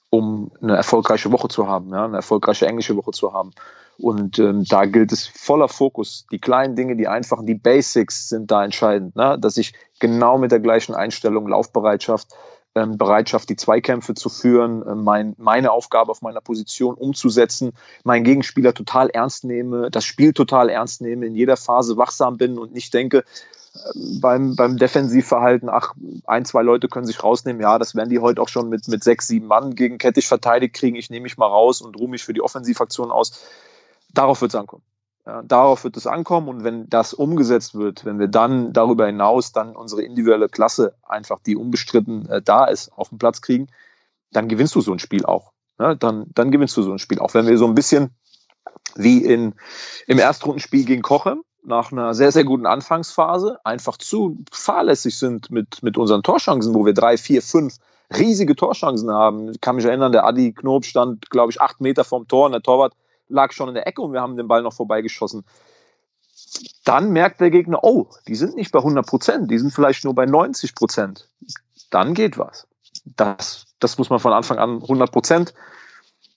um 0.10 0.52
eine 0.62 0.76
erfolgreiche 0.76 1.32
Woche 1.32 1.48
zu 1.48 1.68
haben, 1.68 1.89
ja, 1.92 2.06
eine 2.06 2.18
erfolgreiche 2.18 2.68
englische 2.68 2.96
Woche 2.98 3.12
zu 3.12 3.34
haben. 3.34 3.52
Und 3.98 4.38
ähm, 4.39 4.66
da 4.66 4.86
gilt 4.86 5.12
es 5.12 5.28
voller 5.28 5.70
Fokus. 5.70 6.26
Die 6.32 6.39
kleinen 6.39 6.76
Dinge, 6.76 6.98
die 6.98 7.08
einfachen, 7.08 7.46
die 7.46 7.56
Basics 7.56 8.28
sind 8.28 8.52
da 8.52 8.66
entscheidend, 8.66 9.16
ne? 9.16 9.38
dass 9.39 9.56
ich 9.56 9.74
genau 10.00 10.38
mit 10.38 10.52
der 10.52 10.60
gleichen 10.60 10.96
Einstellung, 10.96 11.48
Laufbereitschaft, 11.48 12.28
ähm, 12.76 12.98
Bereitschaft, 12.98 13.50
die 13.50 13.56
Zweikämpfe 13.56 14.14
zu 14.14 14.30
führen, 14.30 14.86
äh, 14.86 14.96
mein, 14.96 15.36
meine 15.38 15.72
Aufgabe 15.72 16.12
auf 16.12 16.22
meiner 16.22 16.42
Position 16.42 16.96
umzusetzen, 16.96 17.74
meinen 18.04 18.24
Gegenspieler 18.24 18.74
total 18.74 19.10
ernst 19.10 19.44
nehme, 19.44 19.92
das 19.92 20.06
Spiel 20.06 20.34
total 20.34 20.70
ernst 20.70 21.02
nehme, 21.02 21.26
in 21.26 21.36
jeder 21.36 21.58
Phase 21.58 21.98
wachsam 21.98 22.38
bin 22.38 22.58
und 22.58 22.74
nicht 22.74 22.94
denke, 22.94 23.20
äh, 23.20 23.80
beim, 24.20 24.56
beim 24.56 24.78
Defensivverhalten, 24.78 25.70
ach, 25.70 25.94
ein, 26.26 26.46
zwei 26.46 26.64
Leute 26.64 26.88
können 26.88 27.06
sich 27.06 27.24
rausnehmen, 27.24 27.62
ja, 27.62 27.78
das 27.78 27.96
werden 27.96 28.10
die 28.10 28.20
heute 28.20 28.42
auch 28.42 28.50
schon 28.50 28.70
mit, 28.70 28.88
mit 28.88 29.04
sechs, 29.04 29.28
sieben 29.28 29.48
Mann 29.48 29.76
gegen 29.76 29.98
Kettich 29.98 30.28
verteidigt 30.28 30.74
kriegen, 30.76 30.96
ich 30.96 31.10
nehme 31.10 31.24
mich 31.24 31.38
mal 31.38 31.48
raus 31.48 31.82
und 31.82 32.00
ruhe 32.00 32.10
mich 32.10 32.24
für 32.24 32.34
die 32.34 32.42
Offensivaktion 32.42 33.12
aus. 33.12 33.44
Darauf 34.14 34.42
wird 34.42 34.54
es 34.54 34.60
ankommen. 34.60 34.84
Ja, 35.26 35.42
darauf 35.42 35.86
wird 35.86 35.96
es 35.96 36.06
ankommen 36.06 36.50
und 36.50 36.64
wenn 36.66 36.90
das 36.90 37.14
umgesetzt 37.14 37.76
wird, 37.76 38.04
wenn 38.04 38.20
wir 38.20 38.28
dann 38.28 38.74
darüber 38.74 39.06
hinaus 39.06 39.54
dann 39.54 39.74
unsere 39.74 40.02
individuelle 40.02 40.50
Klasse 40.50 40.96
einfach, 41.02 41.40
die 41.46 41.56
unbestritten 41.56 42.28
äh, 42.28 42.42
da 42.42 42.66
ist, 42.66 42.92
auf 42.98 43.08
den 43.08 43.20
Platz 43.20 43.42
kriegen, 43.42 43.68
dann 44.32 44.50
gewinnst 44.50 44.76
du 44.76 44.82
so 44.82 44.92
ein 44.92 45.00
Spiel 45.00 45.26
auch. 45.26 45.54
Ja, 45.80 45.96
dann, 45.96 46.26
dann 46.34 46.52
gewinnst 46.52 46.76
du 46.76 46.82
so 46.82 46.92
ein 46.92 47.00
Spiel 47.00 47.20
auch. 47.20 47.34
Wenn 47.34 47.48
wir 47.48 47.58
so 47.58 47.66
ein 47.66 47.74
bisschen 47.74 48.10
wie 48.96 49.20
in, 49.20 49.56
im 50.08 50.20
Erstrundenspiel 50.20 50.86
gegen 50.86 51.02
Kochem 51.02 51.44
nach 51.64 51.94
einer 51.94 52.14
sehr, 52.14 52.34
sehr 52.34 52.44
guten 52.44 52.66
Anfangsphase 52.66 53.60
einfach 53.64 53.98
zu 53.98 54.44
fahrlässig 54.52 55.18
sind 55.18 55.50
mit, 55.50 55.82
mit 55.82 55.98
unseren 55.98 56.24
Torchancen, 56.24 56.74
wo 56.74 56.86
wir 56.86 56.94
drei, 56.94 57.16
vier, 57.18 57.42
fünf 57.42 57.78
riesige 58.14 58.56
Torchancen 58.56 59.10
haben. 59.10 59.50
Ich 59.50 59.62
kann 59.62 59.78
mich 59.78 59.86
erinnern, 59.86 60.12
der 60.12 60.26
Adi 60.26 60.52
Knob 60.52 60.84
stand, 60.84 61.30
glaube 61.30 61.52
ich, 61.52 61.62
acht 61.62 61.80
Meter 61.80 62.04
vom 62.04 62.28
Tor 62.28 62.48
und 62.48 62.52
der 62.52 62.62
Torwart 62.62 62.94
lag 63.28 63.52
schon 63.52 63.70
in 63.70 63.76
der 63.76 63.88
Ecke 63.88 64.02
und 64.02 64.14
wir 64.14 64.22
haben 64.22 64.38
den 64.38 64.48
Ball 64.48 64.62
noch 64.62 64.74
vorbeigeschossen. 64.74 65.46
Dann 66.86 67.12
merkt 67.12 67.42
der 67.42 67.50
Gegner, 67.50 67.84
oh, 67.84 68.08
die 68.28 68.36
sind 68.36 68.56
nicht 68.56 68.72
bei 68.72 68.80
100 68.80 69.06
Prozent, 69.06 69.52
die 69.52 69.58
sind 69.58 69.74
vielleicht 69.74 70.04
nur 70.04 70.16
bei 70.16 70.26
90 70.26 70.76
Prozent. 70.76 71.30
Dann 71.90 72.14
geht 72.14 72.38
was. 72.38 72.68
Das, 73.06 73.66
das 73.80 73.98
muss 73.98 74.10
man 74.10 74.20
von 74.20 74.34
Anfang 74.34 74.58
an 74.58 74.82
100 74.82 75.12
Prozent. 75.12 75.54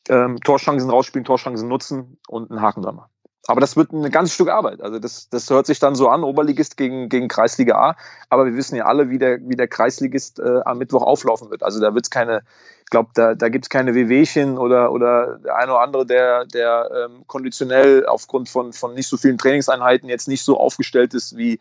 Ähm, 0.09 0.39
Torchancen 0.41 0.89
rausspielen, 0.89 1.25
Torchancen 1.25 1.69
nutzen 1.69 2.19
und 2.29 2.51
einen 2.51 2.61
Haken 2.61 2.83
dran 2.83 2.97
machen. 2.97 3.11
Aber 3.49 3.61
das 3.61 3.77
wird 3.77 3.93
ein 3.93 4.11
ganzes 4.11 4.35
Stück 4.35 4.49
Arbeit. 4.49 4.81
Also 4.81 4.99
das, 4.99 5.29
das 5.29 5.49
hört 5.51 5.67
sich 5.67 5.79
dann 5.79 5.95
so 5.95 6.09
an, 6.09 6.25
Oberligist 6.25 6.77
gegen, 6.77 7.09
gegen 7.09 7.29
Kreisliga 7.29 7.77
A. 7.77 7.97
Aber 8.29 8.47
wir 8.47 8.55
wissen 8.55 8.77
ja 8.77 8.87
alle, 8.87 9.09
wie 9.09 9.19
der, 9.19 9.39
wie 9.43 9.57
der 9.57 9.69
Kreisligist 9.69 10.41
äh, 10.41 10.61
am 10.65 10.79
Mittwoch 10.79 11.03
auflaufen 11.03 11.51
wird. 11.51 11.63
Also 11.63 11.81
da 11.81 11.95
wird 11.95 12.07
es 12.07 12.11
keine, 12.11 12.43
ich 12.87 12.91
glaube, 12.91 13.11
da, 13.15 13.35
da 13.35 13.49
gibt 13.49 13.65
es 13.65 13.69
keine 13.69 13.97
Wehwehchen 13.97 14.59
oder, 14.59 14.93
oder 14.93 15.39
der 15.39 15.57
eine 15.57 15.73
oder 15.73 15.81
andere, 15.81 16.07
der, 16.07 16.45
der 16.45 16.89
ähm, 16.95 17.25
konditionell 17.27 18.07
aufgrund 18.07 18.49
von, 18.49 18.73
von 18.73 18.95
nicht 18.95 19.09
so 19.09 19.17
vielen 19.17 19.39
Trainingseinheiten 19.39 20.09
jetzt 20.09 20.29
nicht 20.29 20.45
so 20.45 20.57
aufgestellt 20.57 21.13
ist 21.13 21.37
wie, 21.37 21.59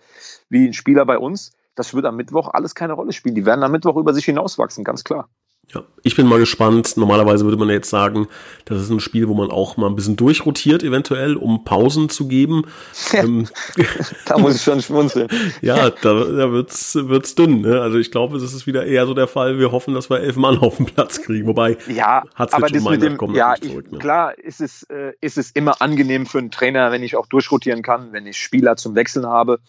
wie 0.49 0.67
ein 0.67 0.73
Spieler 0.73 1.03
bei 1.03 1.17
uns. 1.17 1.51
Das 1.73 1.95
wird 1.95 2.05
am 2.05 2.15
Mittwoch 2.15 2.49
alles 2.53 2.75
keine 2.75 2.93
Rolle 2.93 3.11
spielen. 3.11 3.33
Die 3.33 3.47
werden 3.47 3.63
am 3.63 3.71
Mittwoch 3.71 3.95
über 3.95 4.13
sich 4.13 4.25
hinauswachsen, 4.25 4.83
ganz 4.83 5.03
klar. 5.03 5.27
Ja, 5.73 5.83
ich 6.03 6.15
bin 6.15 6.27
mal 6.27 6.39
gespannt. 6.39 6.95
Normalerweise 6.95 7.43
würde 7.43 7.57
man 7.57 7.69
jetzt 7.69 7.89
sagen, 7.89 8.27
das 8.65 8.81
ist 8.81 8.89
ein 8.91 8.99
Spiel, 8.99 9.27
wo 9.27 9.33
man 9.33 9.49
auch 9.49 9.77
mal 9.77 9.87
ein 9.87 9.95
bisschen 9.95 10.15
durchrotiert, 10.15 10.83
eventuell, 10.83 11.35
um 11.35 11.63
Pausen 11.63 12.09
zu 12.09 12.27
geben. 12.27 12.65
ähm, 13.13 13.47
da 14.25 14.37
muss 14.37 14.55
ich 14.55 14.61
schon 14.61 14.81
schmunzeln. 14.81 15.27
ja, 15.61 15.89
da, 15.89 16.13
da 16.13 16.51
wird's, 16.51 16.95
wird's 16.95 17.35
dünn. 17.35 17.61
Ne? 17.61 17.81
Also 17.81 17.97
ich 17.97 18.11
glaube, 18.11 18.37
das 18.39 18.53
ist 18.53 18.67
wieder 18.67 18.85
eher 18.85 19.07
so 19.07 19.13
der 19.13 19.27
Fall. 19.27 19.57
Wir 19.57 19.71
hoffen, 19.71 19.93
dass 19.95 20.09
wir 20.09 20.19
elf 20.19 20.35
Mann 20.35 20.59
auf 20.59 20.77
den 20.77 20.85
Platz 20.85 21.21
kriegen. 21.21 21.47
Wobei, 21.47 21.77
ja, 21.87 22.23
aber 22.35 22.67
das 22.69 22.83
mit 22.83 23.01
dem, 23.01 23.17
ja, 23.33 23.55
zurück, 23.55 23.91
ne? 23.91 23.97
klar 23.97 24.37
ist 24.37 24.61
es, 24.61 24.83
äh, 24.83 25.13
ist 25.19 25.37
es 25.37 25.51
immer 25.51 25.81
angenehm 25.81 26.25
für 26.27 26.37
einen 26.37 26.51
Trainer, 26.51 26.91
wenn 26.91 27.01
ich 27.01 27.15
auch 27.15 27.25
durchrotieren 27.25 27.81
kann, 27.81 28.13
wenn 28.13 28.27
ich 28.27 28.37
Spieler 28.37 28.75
zum 28.75 28.95
Wechseln 28.95 29.25
habe. 29.25 29.59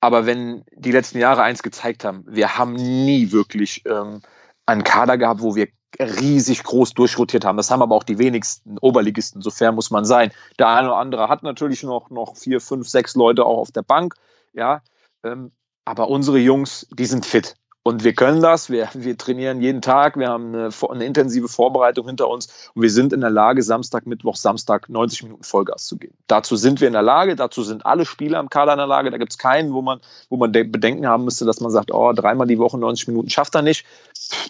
Aber 0.00 0.26
wenn 0.26 0.64
die 0.76 0.92
letzten 0.92 1.18
Jahre 1.18 1.42
eins 1.42 1.62
gezeigt 1.62 2.04
haben, 2.04 2.24
wir 2.28 2.58
haben 2.58 2.74
nie 2.74 3.32
wirklich 3.32 3.84
ähm, 3.86 4.20
einen 4.66 4.84
Kader 4.84 5.18
gehabt, 5.18 5.42
wo 5.42 5.54
wir 5.54 5.68
riesig 5.98 6.62
groß 6.64 6.94
durchrotiert 6.94 7.44
haben. 7.44 7.56
Das 7.56 7.70
haben 7.70 7.82
aber 7.82 7.94
auch 7.94 8.02
die 8.02 8.18
wenigsten 8.18 8.78
Oberligisten, 8.78 9.42
so 9.42 9.50
fair 9.50 9.72
muss 9.72 9.90
man 9.90 10.04
sein. 10.04 10.32
Der 10.58 10.68
eine 10.68 10.88
oder 10.88 10.96
andere 10.96 11.28
hat 11.28 11.42
natürlich 11.42 11.82
noch, 11.82 12.10
noch 12.10 12.36
vier, 12.36 12.60
fünf, 12.60 12.88
sechs 12.88 13.14
Leute 13.14 13.44
auch 13.44 13.58
auf 13.58 13.70
der 13.70 13.82
Bank, 13.82 14.14
ja. 14.52 14.82
Ähm, 15.22 15.52
aber 15.84 16.08
unsere 16.08 16.38
Jungs, 16.38 16.86
die 16.90 17.06
sind 17.06 17.26
fit. 17.26 17.56
Und 17.86 18.02
wir 18.02 18.14
können 18.14 18.40
das, 18.40 18.70
wir, 18.70 18.88
wir 18.94 19.18
trainieren 19.18 19.60
jeden 19.60 19.82
Tag, 19.82 20.16
wir 20.16 20.30
haben 20.30 20.54
eine, 20.54 20.70
eine, 20.88 21.04
intensive 21.04 21.48
Vorbereitung 21.48 22.06
hinter 22.06 22.28
uns 22.28 22.70
und 22.74 22.80
wir 22.80 22.90
sind 22.90 23.12
in 23.12 23.20
der 23.20 23.28
Lage, 23.28 23.62
Samstag, 23.62 24.06
Mittwoch, 24.06 24.36
Samstag 24.36 24.88
90 24.88 25.24
Minuten 25.24 25.44
Vollgas 25.44 25.84
zu 25.84 25.98
geben. 25.98 26.16
Dazu 26.26 26.56
sind 26.56 26.80
wir 26.80 26.88
in 26.88 26.94
der 26.94 27.02
Lage, 27.02 27.36
dazu 27.36 27.62
sind 27.62 27.84
alle 27.84 28.06
Spieler 28.06 28.40
im 28.40 28.48
Kader 28.48 28.72
in 28.72 28.78
der 28.78 28.86
Lage. 28.86 29.10
Da 29.10 29.18
gibt 29.18 29.32
es 29.32 29.38
keinen, 29.38 29.74
wo 29.74 29.82
man, 29.82 30.00
wo 30.30 30.38
man 30.38 30.50
Bedenken 30.50 31.06
haben 31.06 31.24
müsste, 31.24 31.44
dass 31.44 31.60
man 31.60 31.70
sagt, 31.70 31.92
oh, 31.92 32.14
dreimal 32.14 32.46
die 32.46 32.58
Woche 32.58 32.78
90 32.78 33.08
Minuten 33.08 33.28
schafft 33.28 33.54
er 33.54 33.60
nicht. 33.60 33.84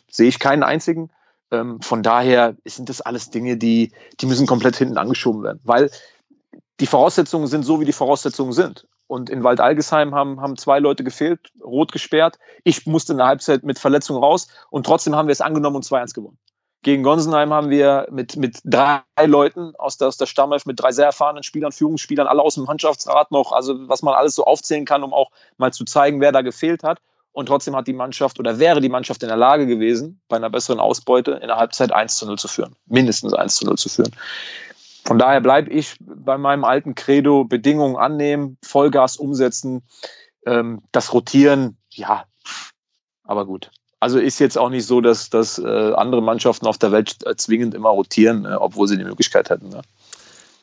Sehe 0.08 0.28
ich 0.28 0.38
keinen 0.38 0.62
einzigen. 0.62 1.10
Ähm, 1.50 1.80
von 1.80 2.04
daher 2.04 2.54
sind 2.64 2.88
das 2.88 3.00
alles 3.00 3.30
Dinge, 3.30 3.56
die, 3.56 3.90
die 4.20 4.26
müssen 4.26 4.46
komplett 4.46 4.76
hinten 4.76 4.96
angeschoben 4.96 5.42
werden, 5.42 5.60
weil 5.64 5.90
die 6.78 6.86
Voraussetzungen 6.86 7.48
sind 7.48 7.64
so, 7.64 7.80
wie 7.80 7.84
die 7.84 7.92
Voraussetzungen 7.92 8.52
sind. 8.52 8.86
Und 9.06 9.28
in 9.28 9.44
Waldalgesheim 9.44 10.14
haben, 10.14 10.40
haben 10.40 10.56
zwei 10.56 10.78
Leute 10.78 11.04
gefehlt, 11.04 11.52
rot 11.62 11.92
gesperrt. 11.92 12.38
Ich 12.64 12.86
musste 12.86 13.12
in 13.12 13.18
der 13.18 13.26
Halbzeit 13.26 13.62
mit 13.62 13.78
Verletzung 13.78 14.16
raus 14.16 14.48
und 14.70 14.86
trotzdem 14.86 15.14
haben 15.14 15.28
wir 15.28 15.32
es 15.32 15.40
angenommen 15.40 15.76
und 15.76 15.84
2-1 15.84 16.14
gewonnen. 16.14 16.38
Gegen 16.84 17.02
Gonsenheim 17.02 17.50
haben 17.52 17.70
wir 17.70 18.06
mit, 18.10 18.36
mit 18.36 18.58
drei 18.62 19.00
Leuten 19.24 19.74
aus 19.76 19.96
der, 19.96 20.08
aus 20.08 20.18
der 20.18 20.26
Stammelf, 20.26 20.66
mit 20.66 20.80
drei 20.80 20.92
sehr 20.92 21.06
erfahrenen 21.06 21.42
Spielern, 21.42 21.72
Führungsspielern, 21.72 22.26
alle 22.26 22.42
aus 22.42 22.56
dem 22.56 22.64
Mannschaftsrat 22.64 23.30
noch, 23.30 23.52
also 23.52 23.88
was 23.88 24.02
man 24.02 24.14
alles 24.14 24.34
so 24.34 24.44
aufzählen 24.44 24.84
kann, 24.84 25.02
um 25.02 25.14
auch 25.14 25.30
mal 25.56 25.72
zu 25.72 25.86
zeigen, 25.86 26.20
wer 26.20 26.30
da 26.30 26.42
gefehlt 26.42 26.82
hat. 26.82 27.00
Und 27.32 27.46
trotzdem 27.46 27.74
hat 27.74 27.88
die 27.88 27.94
Mannschaft 27.94 28.38
oder 28.38 28.58
wäre 28.58 28.82
die 28.82 28.90
Mannschaft 28.90 29.22
in 29.22 29.28
der 29.28 29.38
Lage 29.38 29.66
gewesen, 29.66 30.20
bei 30.28 30.36
einer 30.36 30.50
besseren 30.50 30.78
Ausbeute 30.78 31.32
in 31.32 31.48
der 31.48 31.56
Halbzeit 31.56 31.90
1 31.90 32.18
zu 32.18 32.26
0 32.26 32.38
zu 32.38 32.48
führen. 32.48 32.76
Mindestens 32.86 33.32
1 33.32 33.56
zu 33.56 33.64
0 33.64 33.76
zu 33.76 33.88
führen. 33.88 34.12
Von 35.04 35.18
daher 35.18 35.40
bleibe 35.40 35.70
ich 35.70 35.96
bei 36.00 36.38
meinem 36.38 36.64
alten 36.64 36.94
Credo, 36.94 37.44
Bedingungen 37.44 37.96
annehmen, 37.96 38.56
Vollgas 38.62 39.16
umsetzen, 39.16 39.82
ähm, 40.46 40.82
das 40.92 41.12
Rotieren, 41.12 41.76
ja, 41.90 42.24
Aber 43.24 43.46
gut. 43.46 43.70
Also 44.00 44.18
ist 44.18 44.38
jetzt 44.38 44.58
auch 44.58 44.68
nicht 44.68 44.86
so, 44.86 45.00
dass, 45.00 45.30
dass 45.30 45.58
äh, 45.58 45.92
andere 45.94 46.22
Mannschaften 46.22 46.66
auf 46.66 46.76
der 46.76 46.92
Welt 46.92 47.16
zwingend 47.36 47.74
immer 47.74 47.88
rotieren, 47.88 48.44
äh, 48.44 48.54
obwohl 48.54 48.86
sie 48.86 48.98
die 48.98 49.04
Möglichkeit 49.04 49.48
hätten. 49.48 49.70
Ne? 49.70 49.80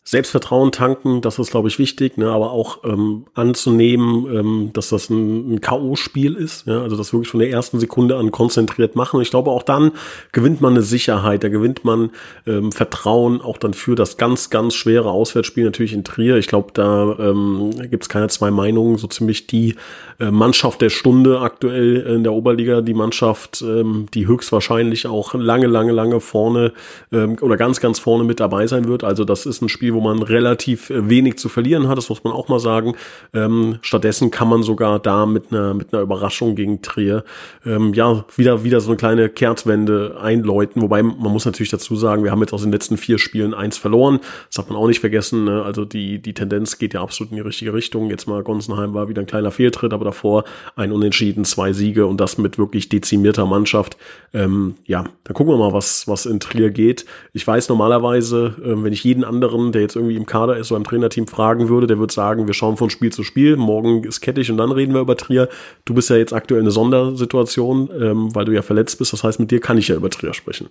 Selbstvertrauen 0.03 0.71
tanken, 0.71 1.21
das 1.21 1.37
ist, 1.37 1.51
glaube 1.51 1.67
ich, 1.67 1.77
wichtig, 1.77 2.17
ne? 2.17 2.31
aber 2.31 2.51
auch 2.51 2.83
ähm, 2.83 3.25
anzunehmen, 3.35 4.25
ähm, 4.35 4.69
dass 4.73 4.89
das 4.89 5.11
ein, 5.11 5.53
ein 5.53 5.61
K.O.-Spiel 5.61 6.35
ist, 6.35 6.65
ja? 6.65 6.81
also 6.81 6.97
das 6.97 7.13
wirklich 7.13 7.29
von 7.29 7.39
der 7.39 7.51
ersten 7.51 7.79
Sekunde 7.79 8.17
an 8.17 8.31
konzentriert 8.31 8.95
machen. 8.95 9.21
Ich 9.21 9.29
glaube, 9.29 9.51
auch 9.51 9.61
dann 9.61 9.91
gewinnt 10.31 10.59
man 10.59 10.73
eine 10.73 10.81
Sicherheit, 10.81 11.43
da 11.43 11.49
gewinnt 11.49 11.85
man 11.85 12.09
ähm, 12.47 12.71
Vertrauen 12.71 13.41
auch 13.41 13.57
dann 13.57 13.75
für 13.75 13.93
das 13.93 14.17
ganz, 14.17 14.49
ganz 14.49 14.73
schwere 14.73 15.11
Auswärtsspiel 15.11 15.65
natürlich 15.65 15.93
in 15.93 16.03
Trier. 16.03 16.37
Ich 16.37 16.47
glaube, 16.47 16.71
da 16.73 17.17
ähm, 17.19 17.69
gibt 17.91 18.01
es 18.01 18.09
keine 18.09 18.27
zwei 18.29 18.49
Meinungen, 18.49 18.97
so 18.97 19.05
ziemlich 19.05 19.45
die 19.45 19.75
äh, 20.19 20.31
Mannschaft 20.31 20.81
der 20.81 20.89
Stunde 20.89 21.41
aktuell 21.41 21.97
in 21.97 22.23
der 22.23 22.33
Oberliga, 22.33 22.81
die 22.81 22.95
Mannschaft, 22.95 23.61
ähm, 23.61 24.07
die 24.15 24.25
höchstwahrscheinlich 24.25 25.05
auch 25.05 25.35
lange, 25.35 25.67
lange, 25.67 25.91
lange 25.91 26.19
vorne 26.21 26.73
ähm, 27.11 27.37
oder 27.41 27.55
ganz, 27.55 27.79
ganz 27.79 27.99
vorne 27.99 28.23
mit 28.23 28.39
dabei 28.39 28.65
sein 28.65 28.87
wird. 28.87 29.03
Also 29.03 29.25
das 29.25 29.45
ist 29.45 29.61
ein 29.61 29.69
Spiel, 29.69 29.90
Spiel, 29.91 29.93
wo 29.93 30.01
man 30.01 30.21
relativ 30.23 30.89
äh, 30.89 31.09
wenig 31.09 31.37
zu 31.37 31.49
verlieren 31.49 31.87
hat, 31.87 31.97
das 31.97 32.09
muss 32.09 32.23
man 32.23 32.33
auch 32.33 32.47
mal 32.47 32.59
sagen. 32.59 32.95
Ähm, 33.33 33.79
stattdessen 33.81 34.31
kann 34.31 34.49
man 34.49 34.63
sogar 34.63 34.99
da 34.99 35.25
mit 35.25 35.51
einer 35.51 35.73
mit 35.73 35.93
einer 35.93 36.01
Überraschung 36.01 36.55
gegen 36.55 36.81
Trier 36.81 37.23
ähm, 37.65 37.93
ja 37.93 38.25
wieder 38.35 38.63
wieder 38.63 38.79
so 38.81 38.91
eine 38.91 38.97
kleine 38.97 39.29
Kehrtwende 39.29 40.17
einläuten. 40.21 40.81
Wobei 40.81 41.03
man 41.03 41.31
muss 41.31 41.45
natürlich 41.45 41.69
dazu 41.69 41.95
sagen, 41.95 42.23
wir 42.23 42.31
haben 42.31 42.41
jetzt 42.41 42.53
aus 42.53 42.61
den 42.61 42.71
letzten 42.71 42.97
vier 42.97 43.17
Spielen 43.17 43.53
eins 43.53 43.77
verloren. 43.77 44.19
Das 44.47 44.55
darf 44.55 44.69
man 44.69 44.77
auch 44.77 44.87
nicht 44.87 44.99
vergessen. 44.99 45.45
Ne? 45.45 45.63
Also 45.63 45.85
die 45.85 46.19
die 46.19 46.33
Tendenz 46.33 46.77
geht 46.77 46.93
ja 46.93 47.01
absolut 47.01 47.31
in 47.31 47.37
die 47.37 47.43
richtige 47.43 47.73
Richtung. 47.73 48.09
Jetzt 48.09 48.27
mal 48.27 48.43
Gonsenheim 48.43 48.93
war 48.93 49.09
wieder 49.09 49.21
ein 49.21 49.27
kleiner 49.27 49.51
Fehltritt, 49.51 49.93
aber 49.93 50.05
davor 50.05 50.43
ein 50.75 50.91
Unentschieden, 50.91 51.45
zwei 51.45 51.73
Siege 51.73 52.05
und 52.05 52.19
das 52.19 52.37
mit 52.37 52.57
wirklich 52.57 52.89
dezimierter 52.89 53.45
Mannschaft. 53.45 53.97
Ähm, 54.33 54.75
ja, 54.85 55.05
dann 55.23 55.33
gucken 55.33 55.53
wir 55.53 55.57
mal, 55.57 55.73
was 55.73 56.07
was 56.07 56.25
in 56.25 56.39
Trier 56.39 56.69
geht. 56.69 57.05
Ich 57.33 57.45
weiß 57.45 57.69
normalerweise, 57.69 58.55
äh, 58.63 58.83
wenn 58.83 58.93
ich 58.93 59.03
jeden 59.03 59.23
anderen, 59.23 59.71
der 59.71 59.80
der 59.81 59.85
jetzt 59.85 59.95
irgendwie 59.95 60.15
im 60.15 60.25
Kader 60.25 60.57
ist 60.57 60.71
oder 60.71 60.77
im 60.77 60.83
Trainerteam 60.83 61.27
fragen 61.27 61.67
würde, 61.67 61.87
der 61.87 61.97
würde 61.97 62.13
sagen, 62.13 62.47
wir 62.47 62.53
schauen 62.53 62.77
von 62.77 62.89
Spiel 62.89 63.11
zu 63.11 63.23
Spiel, 63.23 63.57
morgen 63.57 64.03
ist 64.03 64.21
kettig 64.21 64.51
und 64.51 64.57
dann 64.57 64.71
reden 64.71 64.93
wir 64.93 65.01
über 65.01 65.17
Trier. 65.17 65.49
Du 65.85 65.93
bist 65.93 66.09
ja 66.09 66.15
jetzt 66.15 66.33
aktuell 66.33 66.61
eine 66.61 66.71
Sondersituation, 66.71 67.89
ähm, 67.99 68.35
weil 68.35 68.45
du 68.45 68.51
ja 68.51 68.61
verletzt 68.61 68.99
bist. 68.99 69.11
Das 69.13 69.23
heißt, 69.23 69.39
mit 69.39 69.51
dir 69.51 69.59
kann 69.59 69.77
ich 69.77 69.87
ja 69.87 69.95
über 69.95 70.09
Trier 70.09 70.33
sprechen. 70.33 70.69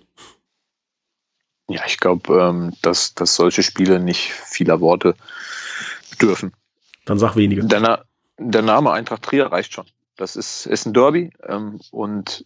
Ja, 1.69 1.81
ich 1.85 1.99
glaube, 1.99 2.33
ähm, 2.33 2.73
dass, 2.81 3.13
dass 3.13 3.35
solche 3.35 3.63
Spiele 3.63 3.99
nicht 3.99 4.31
vieler 4.31 4.79
Worte 4.81 5.15
bedürfen. 6.09 6.53
Dann 7.05 7.19
sag 7.19 7.35
weniger. 7.35 7.63
Der, 7.63 8.05
der 8.37 8.61
Name 8.61 8.91
Eintracht 8.91 9.23
Trier 9.23 9.47
reicht 9.47 9.73
schon. 9.73 9.85
Das 10.17 10.35
ist, 10.35 10.65
ist 10.65 10.85
ein 10.85 10.93
Derby 10.93 11.31
ähm, 11.47 11.79
und 11.91 12.45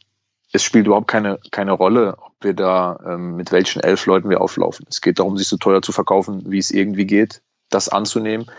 es 0.56 0.64
spielt 0.64 0.88
überhaupt 0.88 1.08
keine, 1.08 1.38
keine 1.52 1.74
Rolle, 1.74 2.18
ob 2.18 2.34
wir 2.42 2.54
da 2.54 2.98
ähm, 3.06 3.36
mit 3.36 3.52
welchen 3.52 3.82
elf 3.82 4.06
Leuten 4.06 4.30
wir 4.30 4.42
auflaufen. 4.42 4.86
Es 4.90 5.02
geht 5.02 5.20
darum, 5.20 5.38
sich 5.38 5.48
so 5.48 5.58
teuer 5.58 5.82
zu 5.82 5.92
verkaufen, 5.92 6.44
wie 6.48 6.60
es 6.60 6.72
irgendwie 6.72 7.06
geht, 7.06 7.42
das 7.70 7.90
anzunehmen. 7.90 8.50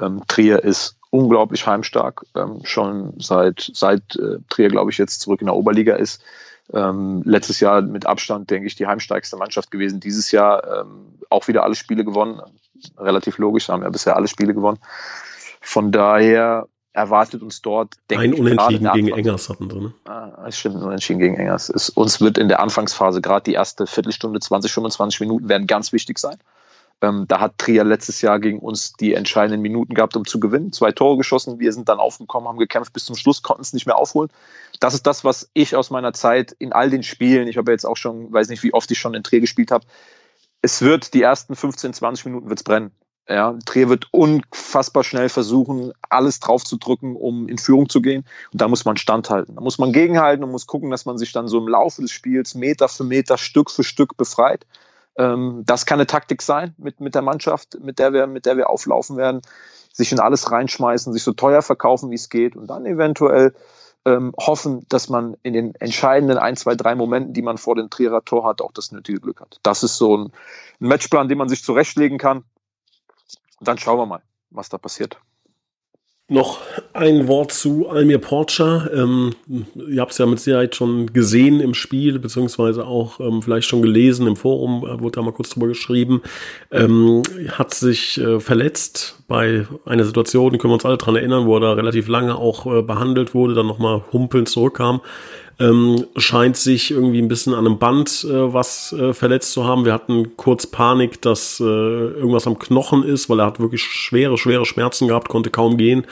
Ähm, 0.00 0.22
Trier 0.26 0.62
ist 0.64 0.96
unglaublich 1.10 1.66
heimstark, 1.66 2.26
ähm, 2.34 2.60
schon 2.64 3.14
seit, 3.20 3.70
seit 3.72 4.16
äh, 4.16 4.38
Trier, 4.48 4.68
glaube 4.68 4.90
ich, 4.90 4.98
jetzt 4.98 5.20
zurück 5.20 5.40
in 5.40 5.46
der 5.46 5.54
Oberliga 5.54 5.94
ist. 5.94 6.22
Ähm, 6.72 7.22
letztes 7.24 7.60
Jahr 7.60 7.82
mit 7.82 8.06
Abstand, 8.06 8.50
denke 8.50 8.66
ich, 8.66 8.74
die 8.74 8.86
heimstärkste 8.86 9.36
Mannschaft 9.36 9.70
gewesen. 9.70 10.00
Dieses 10.00 10.32
Jahr 10.32 10.80
ähm, 10.80 11.20
auch 11.30 11.46
wieder 11.46 11.62
alle 11.62 11.76
Spiele 11.76 12.04
gewonnen. 12.04 12.40
Relativ 12.98 13.38
logisch, 13.38 13.68
haben 13.68 13.82
ja 13.82 13.90
bisher 13.90 14.16
alle 14.16 14.28
Spiele 14.28 14.54
gewonnen. 14.54 14.78
Von 15.60 15.92
daher 15.92 16.66
erwartet 16.94 17.42
uns 17.42 17.60
dort, 17.60 17.94
denke 18.08 18.24
Ein 18.24 18.34
Unentschieden 18.34 18.90
gegen 18.92 19.08
Engers 19.08 19.48
hatten 19.48 19.68
sie, 19.68 19.78
ne? 19.78 19.94
Ah, 20.04 20.50
stimmt, 20.50 20.76
ein 20.76 20.82
Unentschieden 20.82 21.18
gegen 21.18 21.36
Engers. 21.36 21.68
Es, 21.68 21.90
uns 21.90 22.20
wird 22.20 22.38
in 22.38 22.48
der 22.48 22.60
Anfangsphase, 22.60 23.20
gerade 23.20 23.42
die 23.44 23.52
erste 23.52 23.86
Viertelstunde, 23.86 24.40
20, 24.40 24.72
25 24.72 25.20
Minuten, 25.20 25.48
werden 25.48 25.66
ganz 25.66 25.92
wichtig 25.92 26.18
sein. 26.18 26.38
Ähm, 27.02 27.26
da 27.26 27.40
hat 27.40 27.58
Trier 27.58 27.82
letztes 27.82 28.22
Jahr 28.22 28.38
gegen 28.38 28.60
uns 28.60 28.92
die 28.92 29.14
entscheidenden 29.14 29.60
Minuten 29.60 29.94
gehabt, 29.94 30.16
um 30.16 30.24
zu 30.24 30.38
gewinnen. 30.38 30.72
Zwei 30.72 30.92
Tore 30.92 31.16
geschossen, 31.16 31.58
wir 31.58 31.72
sind 31.72 31.88
dann 31.88 31.98
aufgekommen, 31.98 32.48
haben 32.48 32.58
gekämpft 32.58 32.92
bis 32.92 33.04
zum 33.04 33.16
Schluss, 33.16 33.42
konnten 33.42 33.62
es 33.62 33.72
nicht 33.72 33.86
mehr 33.86 33.96
aufholen. 33.96 34.30
Das 34.78 34.94
ist 34.94 35.04
das, 35.06 35.24
was 35.24 35.50
ich 35.52 35.74
aus 35.74 35.90
meiner 35.90 36.12
Zeit 36.12 36.52
in 36.52 36.72
all 36.72 36.90
den 36.90 37.02
Spielen, 37.02 37.48
ich 37.48 37.56
habe 37.56 37.72
jetzt 37.72 37.84
auch 37.84 37.96
schon, 37.96 38.32
weiß 38.32 38.48
nicht, 38.48 38.62
wie 38.62 38.72
oft 38.72 38.88
ich 38.90 39.00
schon 39.00 39.14
in 39.14 39.24
Trier 39.24 39.40
gespielt 39.40 39.72
habe, 39.72 39.84
es 40.62 40.80
wird 40.80 41.12
die 41.12 41.22
ersten 41.22 41.56
15, 41.56 41.92
20 41.92 42.24
Minuten 42.26 42.48
wird's 42.48 42.62
brennen. 42.62 42.92
Ja, 43.26 43.56
Trier 43.64 43.88
wird 43.88 44.08
unfassbar 44.12 45.02
schnell 45.02 45.30
versuchen, 45.30 45.92
alles 46.10 46.40
draufzudrücken, 46.40 47.16
um 47.16 47.48
in 47.48 47.56
Führung 47.56 47.88
zu 47.88 48.02
gehen. 48.02 48.26
Und 48.52 48.60
da 48.60 48.68
muss 48.68 48.84
man 48.84 48.98
standhalten. 48.98 49.54
Da 49.54 49.62
muss 49.62 49.78
man 49.78 49.92
gegenhalten 49.92 50.44
und 50.44 50.50
muss 50.50 50.66
gucken, 50.66 50.90
dass 50.90 51.06
man 51.06 51.16
sich 51.16 51.32
dann 51.32 51.48
so 51.48 51.58
im 51.58 51.68
Laufe 51.68 52.02
des 52.02 52.10
Spiels 52.10 52.54
Meter 52.54 52.88
für 52.88 53.04
Meter, 53.04 53.38
Stück 53.38 53.70
für 53.70 53.82
Stück 53.82 54.18
befreit. 54.18 54.66
Ähm, 55.16 55.62
das 55.64 55.86
kann 55.86 55.98
eine 55.98 56.06
Taktik 56.06 56.42
sein 56.42 56.74
mit, 56.76 57.00
mit 57.00 57.14
der 57.14 57.22
Mannschaft, 57.22 57.78
mit 57.80 57.98
der, 57.98 58.12
wir, 58.12 58.26
mit 58.26 58.44
der 58.44 58.58
wir 58.58 58.68
auflaufen 58.68 59.16
werden. 59.16 59.40
Sich 59.90 60.12
in 60.12 60.20
alles 60.20 60.50
reinschmeißen, 60.50 61.12
sich 61.12 61.22
so 61.22 61.32
teuer 61.32 61.62
verkaufen, 61.62 62.10
wie 62.10 62.16
es 62.16 62.28
geht 62.28 62.56
und 62.56 62.66
dann 62.66 62.84
eventuell 62.84 63.54
ähm, 64.04 64.34
hoffen, 64.38 64.84
dass 64.90 65.08
man 65.08 65.36
in 65.42 65.54
den 65.54 65.74
entscheidenden 65.76 66.36
ein, 66.36 66.56
zwei, 66.56 66.74
drei 66.74 66.94
Momenten, 66.94 67.32
die 67.32 67.42
man 67.42 67.56
vor 67.56 67.74
dem 67.76 67.88
Trierer 67.88 68.22
Tor 68.22 68.44
hat, 68.44 68.60
auch 68.60 68.72
das 68.72 68.92
nötige 68.92 69.20
Glück 69.20 69.40
hat. 69.40 69.60
Das 69.62 69.82
ist 69.82 69.96
so 69.96 70.18
ein, 70.18 70.24
ein 70.80 70.88
Matchplan, 70.88 71.28
den 71.28 71.38
man 71.38 71.48
sich 71.48 71.64
zurechtlegen 71.64 72.18
kann 72.18 72.44
dann 73.68 73.78
schauen 73.78 73.98
wir 73.98 74.06
mal, 74.06 74.22
was 74.50 74.68
da 74.68 74.78
passiert. 74.78 75.18
Noch 76.26 76.60
ein 76.94 77.28
Wort 77.28 77.52
zu 77.52 77.90
Almir 77.90 78.18
Porcher. 78.18 78.90
Ähm, 78.94 79.34
ihr 79.76 80.00
habt 80.00 80.12
es 80.12 80.18
ja 80.18 80.24
mit 80.24 80.40
Sicherheit 80.40 80.74
schon 80.74 81.12
gesehen 81.12 81.60
im 81.60 81.74
Spiel, 81.74 82.18
beziehungsweise 82.18 82.86
auch 82.86 83.20
ähm, 83.20 83.42
vielleicht 83.42 83.68
schon 83.68 83.82
gelesen 83.82 84.26
im 84.26 84.34
Forum, 84.34 84.86
äh, 84.86 85.00
wurde 85.02 85.16
da 85.16 85.22
mal 85.22 85.34
kurz 85.34 85.50
drüber 85.50 85.66
geschrieben. 85.66 86.22
Ähm, 86.70 87.22
hat 87.50 87.74
sich 87.74 88.16
äh, 88.16 88.40
verletzt 88.40 89.22
bei 89.28 89.66
einer 89.84 90.04
Situation, 90.04 90.56
können 90.56 90.70
wir 90.70 90.76
uns 90.76 90.86
alle 90.86 90.96
dran 90.96 91.16
erinnern, 91.16 91.44
wo 91.44 91.56
er 91.56 91.60
da 91.60 91.72
relativ 91.74 92.08
lange 92.08 92.36
auch 92.36 92.64
äh, 92.64 92.80
behandelt 92.80 93.34
wurde, 93.34 93.52
dann 93.52 93.66
nochmal 93.66 94.02
humpelnd 94.10 94.48
zurückkam 94.48 95.02
ähm, 95.60 96.04
scheint 96.16 96.56
sich 96.56 96.90
irgendwie 96.90 97.20
ein 97.20 97.28
bisschen 97.28 97.54
an 97.54 97.66
einem 97.66 97.78
Band 97.78 98.26
äh, 98.28 98.52
was 98.52 98.92
äh, 98.92 99.12
verletzt 99.12 99.52
zu 99.52 99.64
haben. 99.64 99.84
Wir 99.84 99.92
hatten 99.92 100.36
kurz 100.36 100.66
Panik, 100.66 101.22
dass 101.22 101.60
äh, 101.60 101.64
irgendwas 101.64 102.46
am 102.46 102.58
Knochen 102.58 103.04
ist, 103.04 103.30
weil 103.30 103.40
er 103.40 103.46
hat 103.46 103.60
wirklich 103.60 103.82
schwere, 103.82 104.36
schwere 104.36 104.64
Schmerzen 104.64 105.08
gehabt, 105.08 105.28
konnte 105.28 105.50
kaum 105.50 105.76
gehen. 105.76 106.06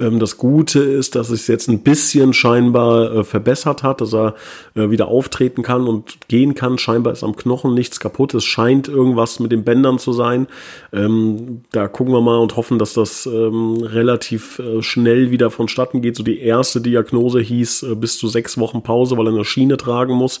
Ähm, 0.00 0.18
das 0.18 0.36
Gute 0.36 0.80
ist, 0.80 1.14
dass 1.14 1.30
es 1.30 1.46
jetzt 1.46 1.68
ein 1.68 1.82
bisschen 1.82 2.32
scheinbar 2.32 3.12
äh, 3.12 3.24
verbessert 3.24 3.82
hat, 3.82 4.00
dass 4.00 4.14
er 4.14 4.34
äh, 4.74 4.90
wieder 4.90 5.08
auftreten 5.08 5.62
kann 5.62 5.86
und 5.86 6.28
gehen 6.28 6.54
kann. 6.54 6.78
Scheinbar 6.78 7.12
ist 7.12 7.24
am 7.24 7.36
Knochen 7.36 7.74
nichts 7.74 8.00
kaputt. 8.00 8.34
Es 8.34 8.44
scheint 8.44 8.88
irgendwas 8.88 9.40
mit 9.40 9.52
den 9.52 9.64
Bändern 9.64 9.98
zu 9.98 10.12
sein. 10.12 10.46
Ähm, 10.92 11.62
da 11.72 11.88
gucken 11.88 12.12
wir 12.12 12.20
mal 12.20 12.38
und 12.38 12.56
hoffen, 12.56 12.78
dass 12.78 12.94
das 12.94 13.26
ähm, 13.26 13.82
relativ 13.82 14.58
äh, 14.58 14.82
schnell 14.82 15.30
wieder 15.30 15.50
vonstatten 15.50 16.02
geht. 16.02 16.16
So 16.16 16.22
die 16.22 16.40
erste 16.40 16.80
Diagnose 16.80 17.40
hieß 17.40 17.86
bis 17.96 18.18
zu 18.18 18.28
sechs 18.28 18.58
Wochen 18.58 18.82
Pause, 18.82 19.16
weil 19.16 19.26
er 19.26 19.32
eine 19.32 19.44
Schiene 19.44 19.76
tragen 19.76 20.14
muss. 20.14 20.40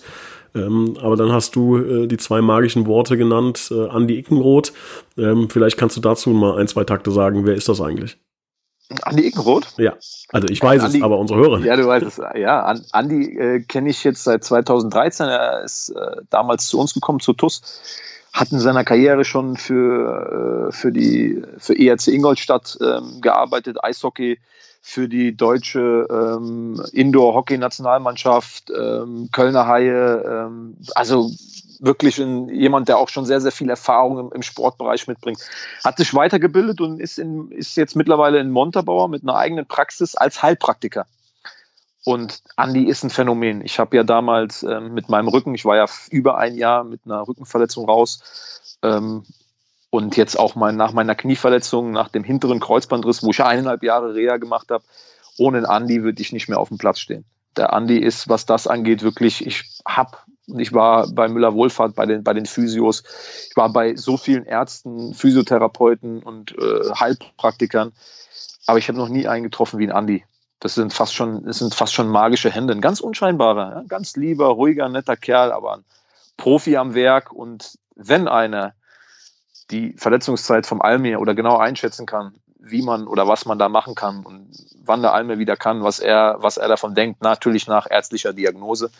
Ähm, 0.54 0.96
aber 1.00 1.16
dann 1.16 1.32
hast 1.32 1.56
du 1.56 1.78
äh, 1.78 2.06
die 2.06 2.18
zwei 2.18 2.42
magischen 2.42 2.86
Worte 2.86 3.16
genannt, 3.16 3.70
äh, 3.70 3.88
Andi 3.88 4.18
Ickenroth. 4.18 4.72
Ähm, 5.16 5.48
vielleicht 5.48 5.78
kannst 5.78 5.96
du 5.96 6.00
dazu 6.00 6.30
mal 6.30 6.58
ein, 6.58 6.68
zwei 6.68 6.84
Takte 6.84 7.10
sagen. 7.10 7.46
Wer 7.46 7.54
ist 7.54 7.68
das 7.68 7.80
eigentlich? 7.80 8.18
Andi 9.02 9.26
Ickenroth? 9.26 9.74
Ja, 9.78 9.94
also 10.30 10.48
ich 10.48 10.62
weiß 10.62 10.82
Andi, 10.82 10.98
es, 10.98 11.04
aber 11.04 11.18
unsere 11.18 11.40
Hörer. 11.40 11.60
Ja, 11.60 11.76
du 11.76 11.86
weißt 11.86 12.06
es. 12.06 12.20
Ja, 12.38 12.74
Andi 12.92 13.36
äh, 13.36 13.60
kenne 13.60 13.90
ich 13.90 14.04
jetzt 14.04 14.24
seit 14.24 14.44
2013. 14.44 15.26
Er 15.26 15.62
ist 15.64 15.90
äh, 15.90 16.22
damals 16.30 16.66
zu 16.66 16.78
uns 16.78 16.94
gekommen, 16.94 17.20
zu 17.20 17.32
TUS. 17.32 17.62
Hat 18.32 18.50
in 18.50 18.60
seiner 18.60 18.84
Karriere 18.84 19.24
schon 19.24 19.56
für, 19.56 20.68
äh, 20.68 20.72
für 20.72 20.90
die 20.90 21.42
für 21.58 21.78
ERC 21.78 22.08
Ingolstadt 22.08 22.78
ähm, 22.80 23.20
gearbeitet, 23.20 23.82
Eishockey 23.82 24.38
für 24.84 25.08
die 25.08 25.36
deutsche 25.36 26.08
ähm, 26.10 26.82
Indoor-Hockey-Nationalmannschaft, 26.92 28.70
ähm, 28.70 29.28
Kölner 29.30 29.68
Haie, 29.68 30.24
ähm, 30.26 30.76
also 30.96 31.30
wirklich 31.82 32.18
ein, 32.18 32.48
jemand, 32.48 32.88
der 32.88 32.98
auch 32.98 33.08
schon 33.08 33.26
sehr, 33.26 33.40
sehr 33.40 33.52
viel 33.52 33.68
Erfahrung 33.68 34.18
im, 34.18 34.32
im, 34.32 34.42
Sportbereich 34.42 35.08
mitbringt. 35.08 35.40
Hat 35.84 35.96
sich 35.98 36.14
weitergebildet 36.14 36.80
und 36.80 37.00
ist, 37.00 37.18
in, 37.18 37.50
ist 37.50 37.76
jetzt 37.76 37.96
mittlerweile 37.96 38.38
in 38.38 38.50
Montabaur 38.50 39.08
mit 39.08 39.22
einer 39.22 39.36
eigenen 39.36 39.66
Praxis 39.66 40.14
als 40.14 40.42
Heilpraktiker. 40.42 41.06
Und 42.04 42.40
Andy 42.56 42.84
ist 42.84 43.02
ein 43.02 43.10
Phänomen. 43.10 43.64
Ich 43.64 43.78
habe 43.78 43.96
ja 43.96 44.04
damals 44.04 44.62
ähm, 44.62 44.94
mit 44.94 45.08
meinem 45.08 45.28
Rücken, 45.28 45.54
ich 45.54 45.64
war 45.64 45.76
ja 45.76 45.86
über 46.10 46.38
ein 46.38 46.54
Jahr 46.54 46.84
mit 46.84 47.00
einer 47.04 47.26
Rückenverletzung 47.26 47.88
raus, 47.88 48.22
ähm, 48.82 49.24
und 49.90 50.16
jetzt 50.16 50.38
auch 50.38 50.54
mal 50.54 50.72
nach 50.72 50.92
meiner 50.94 51.14
Knieverletzung, 51.14 51.90
nach 51.90 52.08
dem 52.08 52.24
hinteren 52.24 52.60
Kreuzbandriss, 52.60 53.22
wo 53.22 53.30
ich 53.30 53.44
eineinhalb 53.44 53.82
Jahre 53.82 54.14
Reha 54.14 54.38
gemacht 54.38 54.70
habe, 54.70 54.82
ohne 55.36 55.68
Andi 55.68 56.02
würde 56.02 56.22
ich 56.22 56.32
nicht 56.32 56.48
mehr 56.48 56.58
auf 56.58 56.68
dem 56.68 56.78
Platz 56.78 56.98
stehen. 56.98 57.26
Der 57.58 57.74
Andi 57.74 57.98
ist, 57.98 58.26
was 58.28 58.46
das 58.46 58.66
angeht, 58.66 59.02
wirklich, 59.02 59.46
ich 59.46 59.64
habe 59.86 60.16
ich 60.46 60.72
war 60.72 61.08
bei 61.12 61.28
Müller 61.28 61.54
Wohlfahrt, 61.54 61.94
bei 61.94 62.06
den, 62.06 62.24
bei 62.24 62.34
den 62.34 62.46
Physios. 62.46 63.04
Ich 63.48 63.56
war 63.56 63.72
bei 63.72 63.94
so 63.96 64.16
vielen 64.16 64.44
Ärzten, 64.44 65.14
Physiotherapeuten 65.14 66.22
und 66.22 66.52
äh, 66.58 66.90
Heilpraktikern. 66.94 67.92
Aber 68.66 68.78
ich 68.78 68.88
habe 68.88 68.98
noch 68.98 69.08
nie 69.08 69.28
einen 69.28 69.44
getroffen 69.44 69.78
wie 69.78 69.86
ein 69.86 69.92
Andi. 69.92 70.24
das 70.60 70.74
sind 70.74 70.92
fast 70.92 71.14
schon, 71.14 71.44
das 71.44 71.58
sind 71.58 71.74
fast 71.74 71.92
schon 71.92 72.08
magische 72.08 72.50
Hände. 72.50 72.72
Ein 72.72 72.80
ganz 72.80 73.00
unscheinbarer, 73.00 73.70
ja, 73.70 73.82
ganz 73.88 74.16
lieber, 74.16 74.46
ruhiger, 74.46 74.88
netter 74.88 75.16
Kerl, 75.16 75.52
aber 75.52 75.76
ein 75.76 75.84
Profi 76.36 76.76
am 76.76 76.94
Werk. 76.94 77.32
Und 77.32 77.78
wenn 77.94 78.28
einer 78.28 78.74
die 79.70 79.94
Verletzungszeit 79.96 80.66
vom 80.66 80.82
Almir 80.82 81.20
oder 81.20 81.34
genau 81.34 81.56
einschätzen 81.56 82.06
kann, 82.06 82.34
wie 82.58 82.82
man 82.82 83.08
oder 83.08 83.26
was 83.26 83.44
man 83.44 83.58
da 83.58 83.68
machen 83.68 83.94
kann 83.94 84.24
und 84.24 84.50
wann 84.84 85.02
der 85.02 85.12
Almir 85.14 85.38
wieder 85.38 85.56
kann, 85.56 85.82
was 85.82 85.98
er, 85.98 86.36
was 86.38 86.56
er 86.58 86.68
davon 86.68 86.94
denkt, 86.94 87.22
natürlich 87.22 87.66
nach 87.66 87.88
ärztlicher 87.90 88.32
Diagnose, 88.32 88.90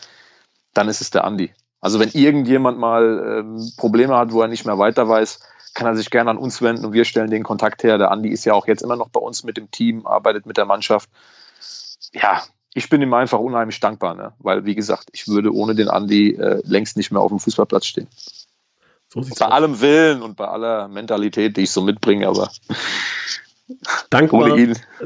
dann 0.74 0.88
ist 0.88 1.00
es 1.00 1.10
der 1.10 1.24
Andi. 1.24 1.52
Also 1.80 1.98
wenn 1.98 2.10
irgendjemand 2.10 2.78
mal 2.78 3.40
ähm, 3.40 3.72
Probleme 3.76 4.16
hat, 4.16 4.32
wo 4.32 4.40
er 4.40 4.48
nicht 4.48 4.64
mehr 4.64 4.78
weiter 4.78 5.08
weiß, 5.08 5.40
kann 5.74 5.86
er 5.86 5.96
sich 5.96 6.10
gerne 6.10 6.30
an 6.30 6.38
uns 6.38 6.62
wenden 6.62 6.84
und 6.84 6.92
wir 6.92 7.04
stellen 7.04 7.30
den 7.30 7.42
Kontakt 7.42 7.82
her. 7.82 7.98
Der 7.98 8.10
Andi 8.10 8.28
ist 8.28 8.44
ja 8.44 8.54
auch 8.54 8.66
jetzt 8.66 8.82
immer 8.82 8.96
noch 8.96 9.08
bei 9.08 9.20
uns 9.20 9.42
mit 9.42 9.56
dem 9.56 9.70
Team, 9.70 10.06
arbeitet 10.06 10.46
mit 10.46 10.56
der 10.56 10.66
Mannschaft. 10.66 11.08
Ja, 12.12 12.42
ich 12.74 12.88
bin 12.88 13.02
ihm 13.02 13.12
einfach 13.14 13.38
unheimlich 13.38 13.80
dankbar, 13.80 14.14
ne? 14.14 14.32
weil, 14.38 14.64
wie 14.64 14.74
gesagt, 14.74 15.08
ich 15.12 15.28
würde 15.28 15.52
ohne 15.52 15.74
den 15.74 15.88
Andi 15.88 16.34
äh, 16.34 16.60
längst 16.64 16.96
nicht 16.96 17.10
mehr 17.10 17.20
auf 17.20 17.30
dem 17.30 17.38
Fußballplatz 17.38 17.86
stehen. 17.86 18.08
So 19.12 19.20
bei 19.20 19.46
aus. 19.46 19.52
allem 19.52 19.80
Willen 19.80 20.22
und 20.22 20.36
bei 20.36 20.46
aller 20.46 20.88
Mentalität, 20.88 21.56
die 21.56 21.62
ich 21.62 21.70
so 21.70 21.82
mitbringe, 21.82 22.28
aber 22.28 22.50
Dankbar, 24.10 24.58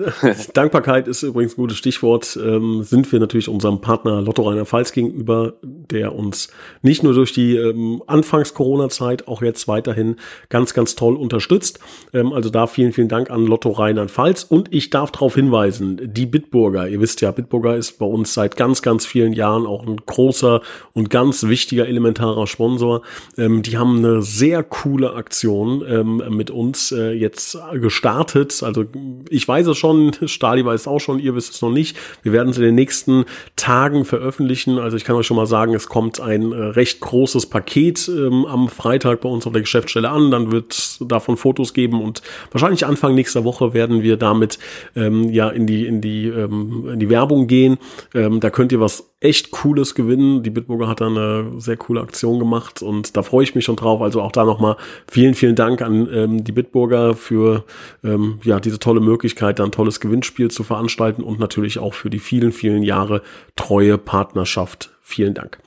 Dankbarkeit 0.55 1.09
ist 1.09 1.23
übrigens 1.23 1.55
ein 1.55 1.57
gutes 1.57 1.79
Stichwort. 1.79 2.39
Ähm, 2.43 2.83
sind 2.83 3.11
wir 3.11 3.21
natürlich 3.21 3.49
unserem 3.49 3.81
Partner 3.81 4.21
Lotto 4.21 4.43
Rheinland-Pfalz 4.43 4.93
gegenüber, 4.93 5.55
der 5.63 6.15
uns 6.15 6.49
nicht 6.83 7.03
nur 7.03 7.15
durch 7.15 7.33
die 7.33 7.57
ähm, 7.57 8.03
Anfangs-Corona-Zeit 8.07 9.29
auch 9.29 9.43
jetzt 9.43 9.69
weiterhin 9.69 10.17
ganz, 10.49 10.75
ganz 10.75 10.95
toll 10.95 11.17
unterstützt. 11.17 11.79
Ähm, 12.13 12.33
also 12.33 12.51
da 12.51 12.67
vielen, 12.67 12.93
vielen 12.93 13.09
Dank 13.09 13.31
an 13.31 13.47
Lotto 13.47 13.71
Rheinland-Pfalz. 13.71 14.45
Und 14.45 14.73
ich 14.73 14.91
darf 14.91 15.13
darauf 15.13 15.35
hinweisen, 15.35 16.01
die 16.03 16.27
Bitburger, 16.27 16.89
ihr 16.89 17.01
wisst 17.01 17.21
ja, 17.21 17.31
Bitburger 17.31 17.77
ist 17.77 17.99
bei 17.99 18.07
uns 18.07 18.35
seit 18.35 18.57
ganz, 18.57 18.83
ganz 18.83 19.07
vielen 19.07 19.33
Jahren 19.33 19.67
auch 19.67 19.87
ein 19.87 19.97
großer 20.05 20.61
und 20.93 21.11
ganz 21.11 21.45
wichtiger 21.45 21.87
elementarer 21.87 22.47
Sponsor. 22.47 23.03
Ähm, 23.39 23.63
die 23.63 23.79
haben 23.79 23.99
eine 23.99 24.23
sehr 24.23 24.63
coole 24.63 25.15
Aktion 25.15 25.85
ähm, 25.89 26.23
mit 26.31 26.51
uns 26.51 26.93
äh, 26.93 27.13
jetzt 27.13 27.59
gestartet 27.75 28.56
also 28.63 28.85
ich 29.29 29.47
weiß 29.47 29.67
es 29.69 29.79
schon, 29.79 30.13
Stali 30.27 30.65
weiß 30.65 30.83
es 30.83 30.89
auch 30.89 30.99
schon, 30.99 31.19
ihr 31.19 31.35
wisst 31.35 31.55
es 31.55 31.63
noch 31.63 31.71
nicht. 31.71 31.97
Wir 32.23 32.33
werden 32.33 32.51
es 32.51 32.57
in 32.57 32.63
den 32.63 32.75
nächsten 32.75 33.25
Tagen 33.57 34.05
veröffentlichen. 34.05 34.79
Also 34.79 34.97
ich 34.97 35.05
kann 35.05 35.17
euch 35.17 35.27
schon 35.27 35.37
mal 35.37 35.47
sagen, 35.47 35.75
es 35.75 35.89
kommt 35.89 36.21
ein 36.21 36.53
äh, 36.53 36.57
recht 36.57 37.01
großes 37.01 37.47
Paket 37.47 38.09
ähm, 38.09 38.47
am 38.47 38.69
Freitag 38.69 39.21
bei 39.21 39.29
uns 39.29 39.47
auf 39.47 39.53
der 39.53 39.63
Geschäftsstelle 39.63 40.11
an. 40.11 40.31
Dann 40.31 40.53
wird 40.53 40.73
es 40.73 41.05
davon 41.07 41.37
Fotos 41.37 41.75
geben 41.75 42.03
und 42.03 42.23
wahrscheinlich 42.53 42.87
Anfang 42.87 43.15
nächster 43.15 43.45
Woche 43.45 43.75
werden 43.75 44.03
wir 44.03 44.17
damit 44.17 44.59
ähm, 44.95 45.31
ja 45.31 45.49
in 45.49 45.67
die 45.67 45.87
in 45.87 46.01
die 46.01 46.27
ähm, 46.27 46.89
in 46.93 46.99
die 46.99 47.11
Werbung 47.11 47.47
gehen. 47.47 47.79
Ähm, 48.15 48.41
da 48.41 48.51
könnt 48.51 48.73
ihr 48.73 48.81
was 48.81 49.11
echt 49.27 49.51
cooles 49.51 49.95
gewinnen. 49.95 50.43
Die 50.43 50.51
Bitburger 50.51 50.89
hat 50.89 51.01
da 51.01 51.09
eine 51.09 51.53
sehr 51.59 51.77
coole 51.77 52.01
Aktion 52.01 52.39
gemacht 52.39 52.81
und 52.81 53.17
da 53.17 53.23
freue 53.23 53.43
ich 53.43 53.55
mich 53.55 53.65
schon 53.65 53.77
drauf. 53.77 54.01
Also 54.01 54.23
auch 54.23 54.33
da 54.33 54.45
nochmal 54.45 54.77
vielen, 55.09 55.35
vielen 55.35 55.57
Dank 55.57 55.83
an 55.83 56.09
ähm, 56.13 56.45
die 56.45 56.53
Bitburger 56.53 57.15
für 57.15 57.65
ähm, 58.05 58.39
ja 58.45 58.61
diese 58.61 58.79
tolle 58.79 59.01
Möglichkeit, 59.01 59.59
da 59.59 59.65
ein 59.65 59.73
tolles 59.73 60.01
Gewinnspiel 60.01 60.51
zu 60.51 60.63
veranstalten 60.63 61.23
und 61.23 61.41
natürlich 61.41 61.79
auch 61.79 61.95
für 61.95 62.09
die 62.09 62.21
vielen, 62.21 62.53
vielen 62.53 62.83
Jahre 62.83 63.23
treue 63.57 63.99
Partnerschaft. 63.99 64.91
Vielen 65.03 65.35
Dank. 65.35 65.59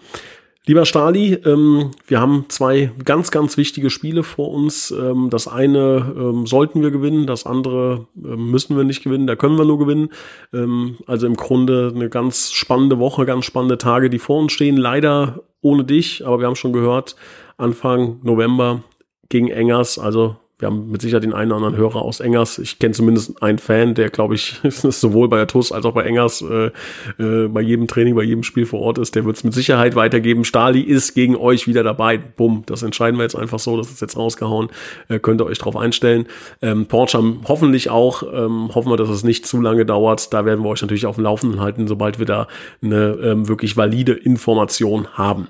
Lieber 0.66 0.86
Stali, 0.86 1.34
ähm, 1.46 1.92
wir 2.06 2.20
haben 2.20 2.46
zwei 2.50 2.92
ganz, 3.04 3.32
ganz 3.32 3.58
wichtige 3.58 3.90
Spiele 3.90 4.24
vor 4.24 4.52
uns. 4.52 4.92
Ähm, 4.92 5.30
das 5.30 5.48
eine 5.48 6.14
ähm, 6.16 6.46
sollten 6.46 6.82
wir 6.82 6.92
gewinnen, 6.92 7.26
das 7.26 7.46
andere 7.46 8.08
ähm, 8.16 8.52
müssen 8.52 8.78
wir 8.78 8.84
nicht 8.84 9.04
gewinnen, 9.04 9.26
da 9.26 9.36
können 9.36 9.58
wir 9.58 9.66
nur 9.66 9.80
gewinnen. 9.80 10.10
Ähm, 10.54 10.98
also 11.08 11.26
im 11.26 11.36
Grunde 11.36 11.92
eine 11.96 12.10
ganz 12.10 12.52
spannende 12.52 13.00
Woche, 13.00 13.26
ganz 13.26 13.46
spannende 13.46 13.78
Tage, 13.78 14.10
die 14.10 14.20
vor 14.20 14.40
uns 14.40 14.52
stehen. 14.52 14.78
Leider 14.78 15.42
ohne 15.62 15.86
dich, 15.86 16.26
aber 16.26 16.40
wir 16.40 16.48
haben 16.48 16.56
schon 16.56 16.74
gehört, 16.74 17.16
Anfang 17.58 18.20
November 18.24 18.84
gegen 19.30 19.50
Engers, 19.50 19.98
also 19.98 20.38
wir 20.60 20.68
haben 20.68 20.92
mit 20.92 21.02
Sicherheit 21.02 21.24
den 21.24 21.34
einen 21.34 21.52
oder 21.52 21.58
anderen 21.58 21.78
Hörer 21.78 22.02
aus 22.02 22.20
Engers. 22.20 22.60
Ich 22.60 22.80
kenne 22.80 22.94
zumindest 22.94 23.42
einen 23.42 23.60
Fan, 23.60 23.96
der, 23.96 24.10
glaube 24.10 24.36
ich, 24.36 24.60
sowohl 24.64 25.30
bei 25.30 25.38
der 25.38 25.48
TUS 25.48 25.72
als 25.72 25.86
auch 25.86 25.94
bei 25.94 26.04
Engers 26.04 26.42
äh, 26.42 26.72
äh, 27.18 27.48
bei 27.48 27.62
jedem 27.62 27.88
Training, 27.88 28.14
bei 28.14 28.24
jedem 28.24 28.44
Spiel 28.44 28.66
vor 28.66 28.82
Ort 28.82 28.98
ist. 28.98 29.16
Der 29.16 29.24
wird 29.24 29.38
es 29.38 29.46
mit 29.46 29.54
Sicherheit 29.54 29.96
weitergeben. 29.96 30.44
Stali 30.44 30.82
ist 30.82 31.14
gegen 31.14 31.38
euch 31.38 31.66
wieder 31.66 31.82
dabei. 31.84 32.18
Bumm, 32.18 32.64
das 32.66 32.84
entscheiden 32.84 33.18
wir 33.18 33.24
jetzt 33.24 33.38
einfach 33.38 33.60
so. 33.60 33.78
Das 33.78 33.90
ist 33.90 34.02
jetzt 34.02 34.18
rausgehauen. 34.18 34.68
Äh, 35.08 35.20
könnt 35.20 35.40
ihr 35.40 35.46
euch 35.46 35.60
drauf 35.60 35.78
einstellen. 35.78 36.26
Ähm, 36.62 36.88
Porcham 36.88 37.40
hoffentlich 37.48 37.90
auch. 37.90 38.24
Ähm, 38.24 38.70
hoffen 38.76 38.92
wir, 38.92 38.98
dass 38.98 39.10
es 39.10 39.24
nicht 39.24 39.46
zu 39.46 39.62
lange 39.62 39.86
dauert. 39.86 40.34
Da 40.34 40.44
werden 40.44 40.66
wir 40.66 40.70
euch 40.70 40.82
natürlich 40.82 41.06
auf 41.06 41.16
dem 41.16 41.24
Laufenden 41.24 41.62
halten, 41.62 41.88
sobald 41.88 42.20
wir 42.20 42.26
da 42.26 42.48
eine 42.84 43.18
ähm, 43.24 43.48
wirklich 43.48 43.78
valide 43.78 44.12
Information 44.12 45.08
haben. 45.14 45.48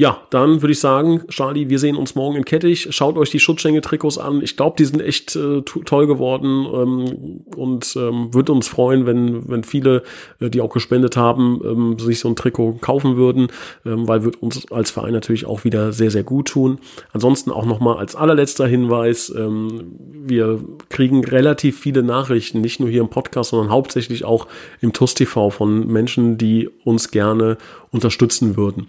Ja, 0.00 0.22
dann 0.30 0.62
würde 0.62 0.70
ich 0.70 0.78
sagen, 0.78 1.22
Charlie, 1.28 1.70
wir 1.70 1.80
sehen 1.80 1.96
uns 1.96 2.14
morgen 2.14 2.36
in 2.36 2.44
Kettich. 2.44 2.86
Schaut 2.94 3.18
euch 3.18 3.30
die 3.30 3.40
Schutzschenke-Trikots 3.40 4.16
an. 4.16 4.40
Ich 4.42 4.56
glaube, 4.56 4.76
die 4.78 4.84
sind 4.84 5.02
echt 5.02 5.34
äh, 5.34 5.62
toll 5.62 6.06
geworden 6.06 6.68
ähm, 6.72 7.40
und 7.56 7.96
ähm, 7.96 8.32
würde 8.32 8.52
uns 8.52 8.68
freuen, 8.68 9.06
wenn, 9.06 9.48
wenn 9.48 9.64
viele, 9.64 10.04
äh, 10.38 10.50
die 10.50 10.60
auch 10.60 10.72
gespendet 10.72 11.16
haben, 11.16 11.60
ähm, 11.64 11.98
sich 11.98 12.20
so 12.20 12.28
ein 12.28 12.36
Trikot 12.36 12.74
kaufen 12.80 13.16
würden, 13.16 13.48
ähm, 13.84 14.06
weil 14.06 14.22
wird 14.22 14.40
uns 14.40 14.70
als 14.70 14.92
Verein 14.92 15.14
natürlich 15.14 15.46
auch 15.46 15.64
wieder 15.64 15.92
sehr, 15.92 16.12
sehr 16.12 16.22
gut 16.22 16.46
tun. 16.46 16.78
Ansonsten 17.12 17.50
auch 17.50 17.66
nochmal 17.66 17.96
als 17.96 18.14
allerletzter 18.14 18.68
Hinweis, 18.68 19.34
ähm, 19.36 19.96
wir 19.98 20.60
kriegen 20.90 21.24
relativ 21.24 21.76
viele 21.76 22.04
Nachrichten, 22.04 22.60
nicht 22.60 22.78
nur 22.78 22.88
hier 22.88 23.00
im 23.00 23.10
Podcast, 23.10 23.50
sondern 23.50 23.70
hauptsächlich 23.70 24.24
auch 24.24 24.46
im 24.80 24.92
TUS 24.92 25.14
TV 25.14 25.50
von 25.50 25.88
Menschen, 25.88 26.38
die 26.38 26.70
uns 26.84 27.10
gerne 27.10 27.58
unterstützen 27.90 28.56
würden. 28.56 28.86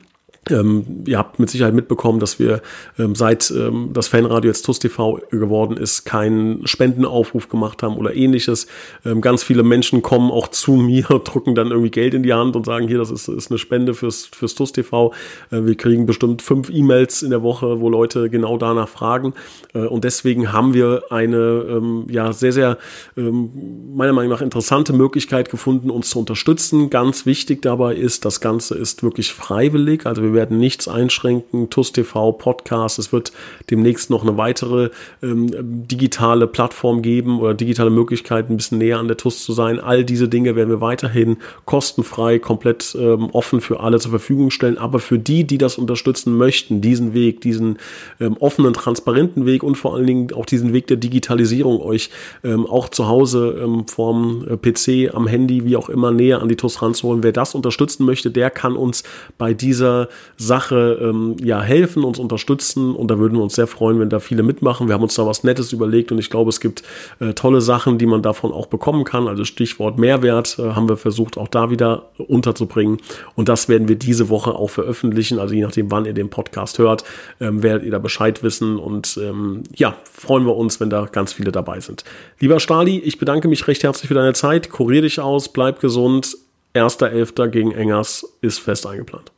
Ähm, 0.49 1.03
ihr 1.05 1.17
habt 1.17 1.39
mit 1.39 1.49
Sicherheit 1.49 1.73
mitbekommen, 1.73 2.19
dass 2.19 2.39
wir 2.39 2.62
ähm, 2.97 3.15
seit 3.15 3.51
ähm, 3.51 3.89
das 3.93 4.07
Fanradio 4.07 4.49
jetzt 4.49 4.63
TUS 4.63 4.79
TV 4.79 5.19
geworden 5.31 5.77
ist, 5.77 6.05
keinen 6.05 6.65
Spendenaufruf 6.67 7.49
gemacht 7.49 7.83
haben 7.83 7.97
oder 7.97 8.15
ähnliches. 8.15 8.67
Ähm, 9.05 9.21
ganz 9.21 9.43
viele 9.43 9.63
Menschen 9.63 10.01
kommen 10.01 10.31
auch 10.31 10.47
zu 10.49 10.73
mir, 10.73 11.03
drücken 11.23 11.55
dann 11.55 11.67
irgendwie 11.67 11.91
Geld 11.91 12.13
in 12.13 12.23
die 12.23 12.33
Hand 12.33 12.55
und 12.55 12.65
sagen, 12.65 12.88
hier, 12.88 12.97
das 12.97 13.12
ist, 13.12 13.27
ist 13.27 13.51
eine 13.51 13.57
Spende 13.57 13.93
fürs, 13.93 14.25
fürs 14.25 14.55
TUS 14.55 14.71
TV. 14.71 15.13
Äh, 15.51 15.65
wir 15.65 15.75
kriegen 15.75 16.05
bestimmt 16.05 16.41
fünf 16.41 16.69
E-Mails 16.69 17.21
in 17.21 17.29
der 17.29 17.43
Woche, 17.43 17.79
wo 17.79 17.89
Leute 17.89 18.29
genau 18.29 18.57
danach 18.57 18.89
fragen. 18.89 19.33
Äh, 19.73 19.79
und 19.79 20.03
deswegen 20.03 20.51
haben 20.51 20.73
wir 20.73 21.03
eine 21.09 21.38
ähm, 21.69 22.05
ja 22.09 22.33
sehr, 22.33 22.51
sehr 22.51 22.77
ähm, 23.17 23.49
meiner 23.95 24.13
Meinung 24.13 24.31
nach 24.31 24.41
interessante 24.41 24.93
Möglichkeit 24.93 25.49
gefunden, 25.49 25.89
uns 25.89 26.09
zu 26.09 26.19
unterstützen. 26.19 26.89
Ganz 26.89 27.25
wichtig 27.25 27.62
dabei 27.62 27.95
ist, 27.95 28.25
das 28.25 28.41
Ganze 28.41 28.75
ist 28.75 29.03
wirklich 29.03 29.33
freiwillig. 29.33 30.05
Also 30.05 30.23
wir 30.23 30.33
werden 30.39 30.58
nichts 30.58 30.88
einschränken. 30.88 31.69
TUS 31.69 31.91
TV, 31.91 32.32
Podcast. 32.32 32.97
Es 32.97 33.12
wird 33.12 33.34
demnächst 33.69 34.10
noch 34.10 34.21
eine 34.21 34.38
weitere 34.38 34.89
ähm, 35.21 35.49
digitale 35.86 36.47
Plattform 36.47 37.02
geben 37.02 37.41
oder 37.41 37.54
digitale 37.54 37.89
Möglichkeiten, 37.89 38.54
ein 38.54 38.58
bisschen 38.58 38.78
näher 38.78 38.99
an 38.99 39.10
der 39.10 39.17
TUS 39.17 39.43
zu 39.43 39.52
sein. 39.52 39.82
All 39.82 40.06
diese 40.06 40.30
Dinge 40.30 40.56
werden 40.56 40.69
wir 40.69 40.80
weiterhin 40.80 41.36
kostenfrei, 41.65 42.39
komplett 42.39 42.95
ähm, 42.97 43.30
offen 43.34 43.60
für 43.60 43.82
alle 43.82 43.99
zur 43.99 44.12
Verfügung 44.12 44.49
stellen. 44.49 44.78
Aber 44.78 44.99
für 44.99 45.19
die, 45.19 45.43
die 45.43 45.58
das 45.58 45.78
unterstützen 45.78 46.38
möchten, 46.38 46.80
diesen 46.80 47.13
Weg, 47.13 47.41
diesen 47.41 47.78
ähm, 48.21 48.38
offenen, 48.39 48.71
transparenten 48.71 49.45
Weg 49.45 49.62
und 49.62 49.75
vor 49.75 49.93
allen 49.93 50.08
Dingen 50.08 50.34
auch 50.34 50.45
diesen 50.45 50.71
Weg 50.71 50.88
der 50.88 50.95
Digitalisierung 50.95 51.82
euch 51.82 52.12
ähm, 52.45 52.65
auch 52.65 52.88
zu 52.88 53.10
Hause 53.10 53.60
ähm, 53.62 53.88
vorm 53.88 54.47
äh, 54.47 54.56
PC, 54.56 55.13
am 55.13 55.28
Handy, 55.28 55.65
wie 55.65 55.75
auch 55.75 55.89
immer, 55.89 56.12
näher 56.12 56.41
an 56.41 56.47
die 56.47 56.56
TUS 56.56 56.82
ranzuholen. 56.82 57.23
Wer 57.23 57.34
das 57.34 57.56
unterstützen 57.56 58.06
möchte, 58.06 58.32
der 58.32 58.49
kann 58.49 58.78
uns 58.78 59.04
bei 59.38 59.54
dieser 59.54 60.08
Sache 60.38 60.99
ähm, 61.01 61.36
ja 61.43 61.62
helfen, 61.62 62.03
uns 62.03 62.19
unterstützen 62.19 62.95
und 62.95 63.10
da 63.10 63.19
würden 63.19 63.36
wir 63.36 63.43
uns 63.43 63.55
sehr 63.55 63.67
freuen, 63.67 63.99
wenn 63.99 64.10
da 64.10 64.19
viele 64.19 64.43
mitmachen. 64.43 64.88
Wir 64.88 64.93
haben 64.93 65.03
uns 65.03 65.15
da 65.15 65.25
was 65.25 65.43
Nettes 65.43 65.73
überlegt 65.73 66.12
und 66.12 66.19
ich 66.19 66.29
glaube, 66.29 66.49
es 66.49 66.60
gibt 66.60 66.84
äh, 67.19 67.34
tolle 67.34 67.62
Sachen, 67.62 67.97
die 67.97 68.05
man 68.05 68.21
davon 68.21 68.51
auch 68.51 68.67
bekommen 68.67 69.03
kann. 69.03 69.27
Also 69.27 69.43
Stichwort 69.43 69.97
Mehrwert 69.97 70.58
äh, 70.60 70.71
haben 70.71 70.88
wir 70.88 70.97
versucht 70.97 71.38
auch 71.38 71.47
da 71.47 71.69
wieder 71.69 72.10
unterzubringen 72.17 72.97
und 73.36 73.49
das 73.49 73.69
werden 73.69 73.88
wir 73.88 73.95
diese 73.95 74.29
Woche 74.29 74.55
auch 74.55 74.69
veröffentlichen. 74.69 75.39
Also 75.39 75.53
je 75.53 75.62
nachdem, 75.62 75.91
wann 75.91 76.05
ihr 76.05 76.13
den 76.13 76.29
Podcast 76.29 76.79
hört, 76.79 77.03
ähm, 77.39 77.63
werdet 77.63 77.84
ihr 77.84 77.91
da 77.91 77.99
Bescheid 77.99 78.43
wissen 78.43 78.77
und 78.77 79.19
ähm, 79.21 79.63
ja, 79.75 79.95
freuen 80.03 80.45
wir 80.45 80.55
uns, 80.55 80.79
wenn 80.79 80.89
da 80.89 81.05
ganz 81.05 81.34
viele 81.34 81.51
dabei 81.51 81.80
sind. 81.80 82.03
Lieber 82.39 82.59
Stali, 82.59 82.99
ich 82.99 83.17
bedanke 83.17 83.47
mich 83.47 83.67
recht 83.67 83.84
herzlich 83.84 84.07
für 84.07 84.13
deine 84.13 84.34
Zeit. 84.34 84.70
Kurier 84.70 85.01
dich 85.01 85.20
aus, 85.20 85.49
bleib 85.49 85.80
gesund. 85.80 86.38
1.11. 86.76 87.47
gegen 87.47 87.72
Engers 87.72 88.26
ist 88.41 88.59
fest 88.59 88.86
eingeplant. 88.86 89.32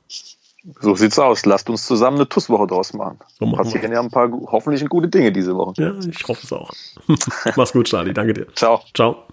So 0.80 0.96
sieht's 0.96 1.18
aus. 1.18 1.46
Lasst 1.46 1.70
uns 1.70 1.86
zusammen 1.86 2.18
eine 2.18 2.30
TUS-Woche 2.30 2.68
draus 2.68 2.94
machen. 2.94 3.20
So 3.40 3.46
machen 3.46 3.64
Passieren 3.64 3.92
ja 3.92 4.00
ein 4.00 4.12
paar 4.12 4.30
hoffentlich 4.32 4.88
gute 4.88 5.08
Dinge 5.08 5.32
diese 5.32 5.56
Woche. 5.56 5.74
Ja, 5.78 5.94
ich 6.08 6.28
hoffe 6.28 6.42
es 6.44 6.54
auch. 6.54 6.72
Mach's 7.56 7.74
gut, 7.74 7.88
Charlie. 7.88 8.14
Danke 8.14 8.34
dir. 8.34 8.48
Ciao. 8.54 8.82
Ciao. 8.94 9.24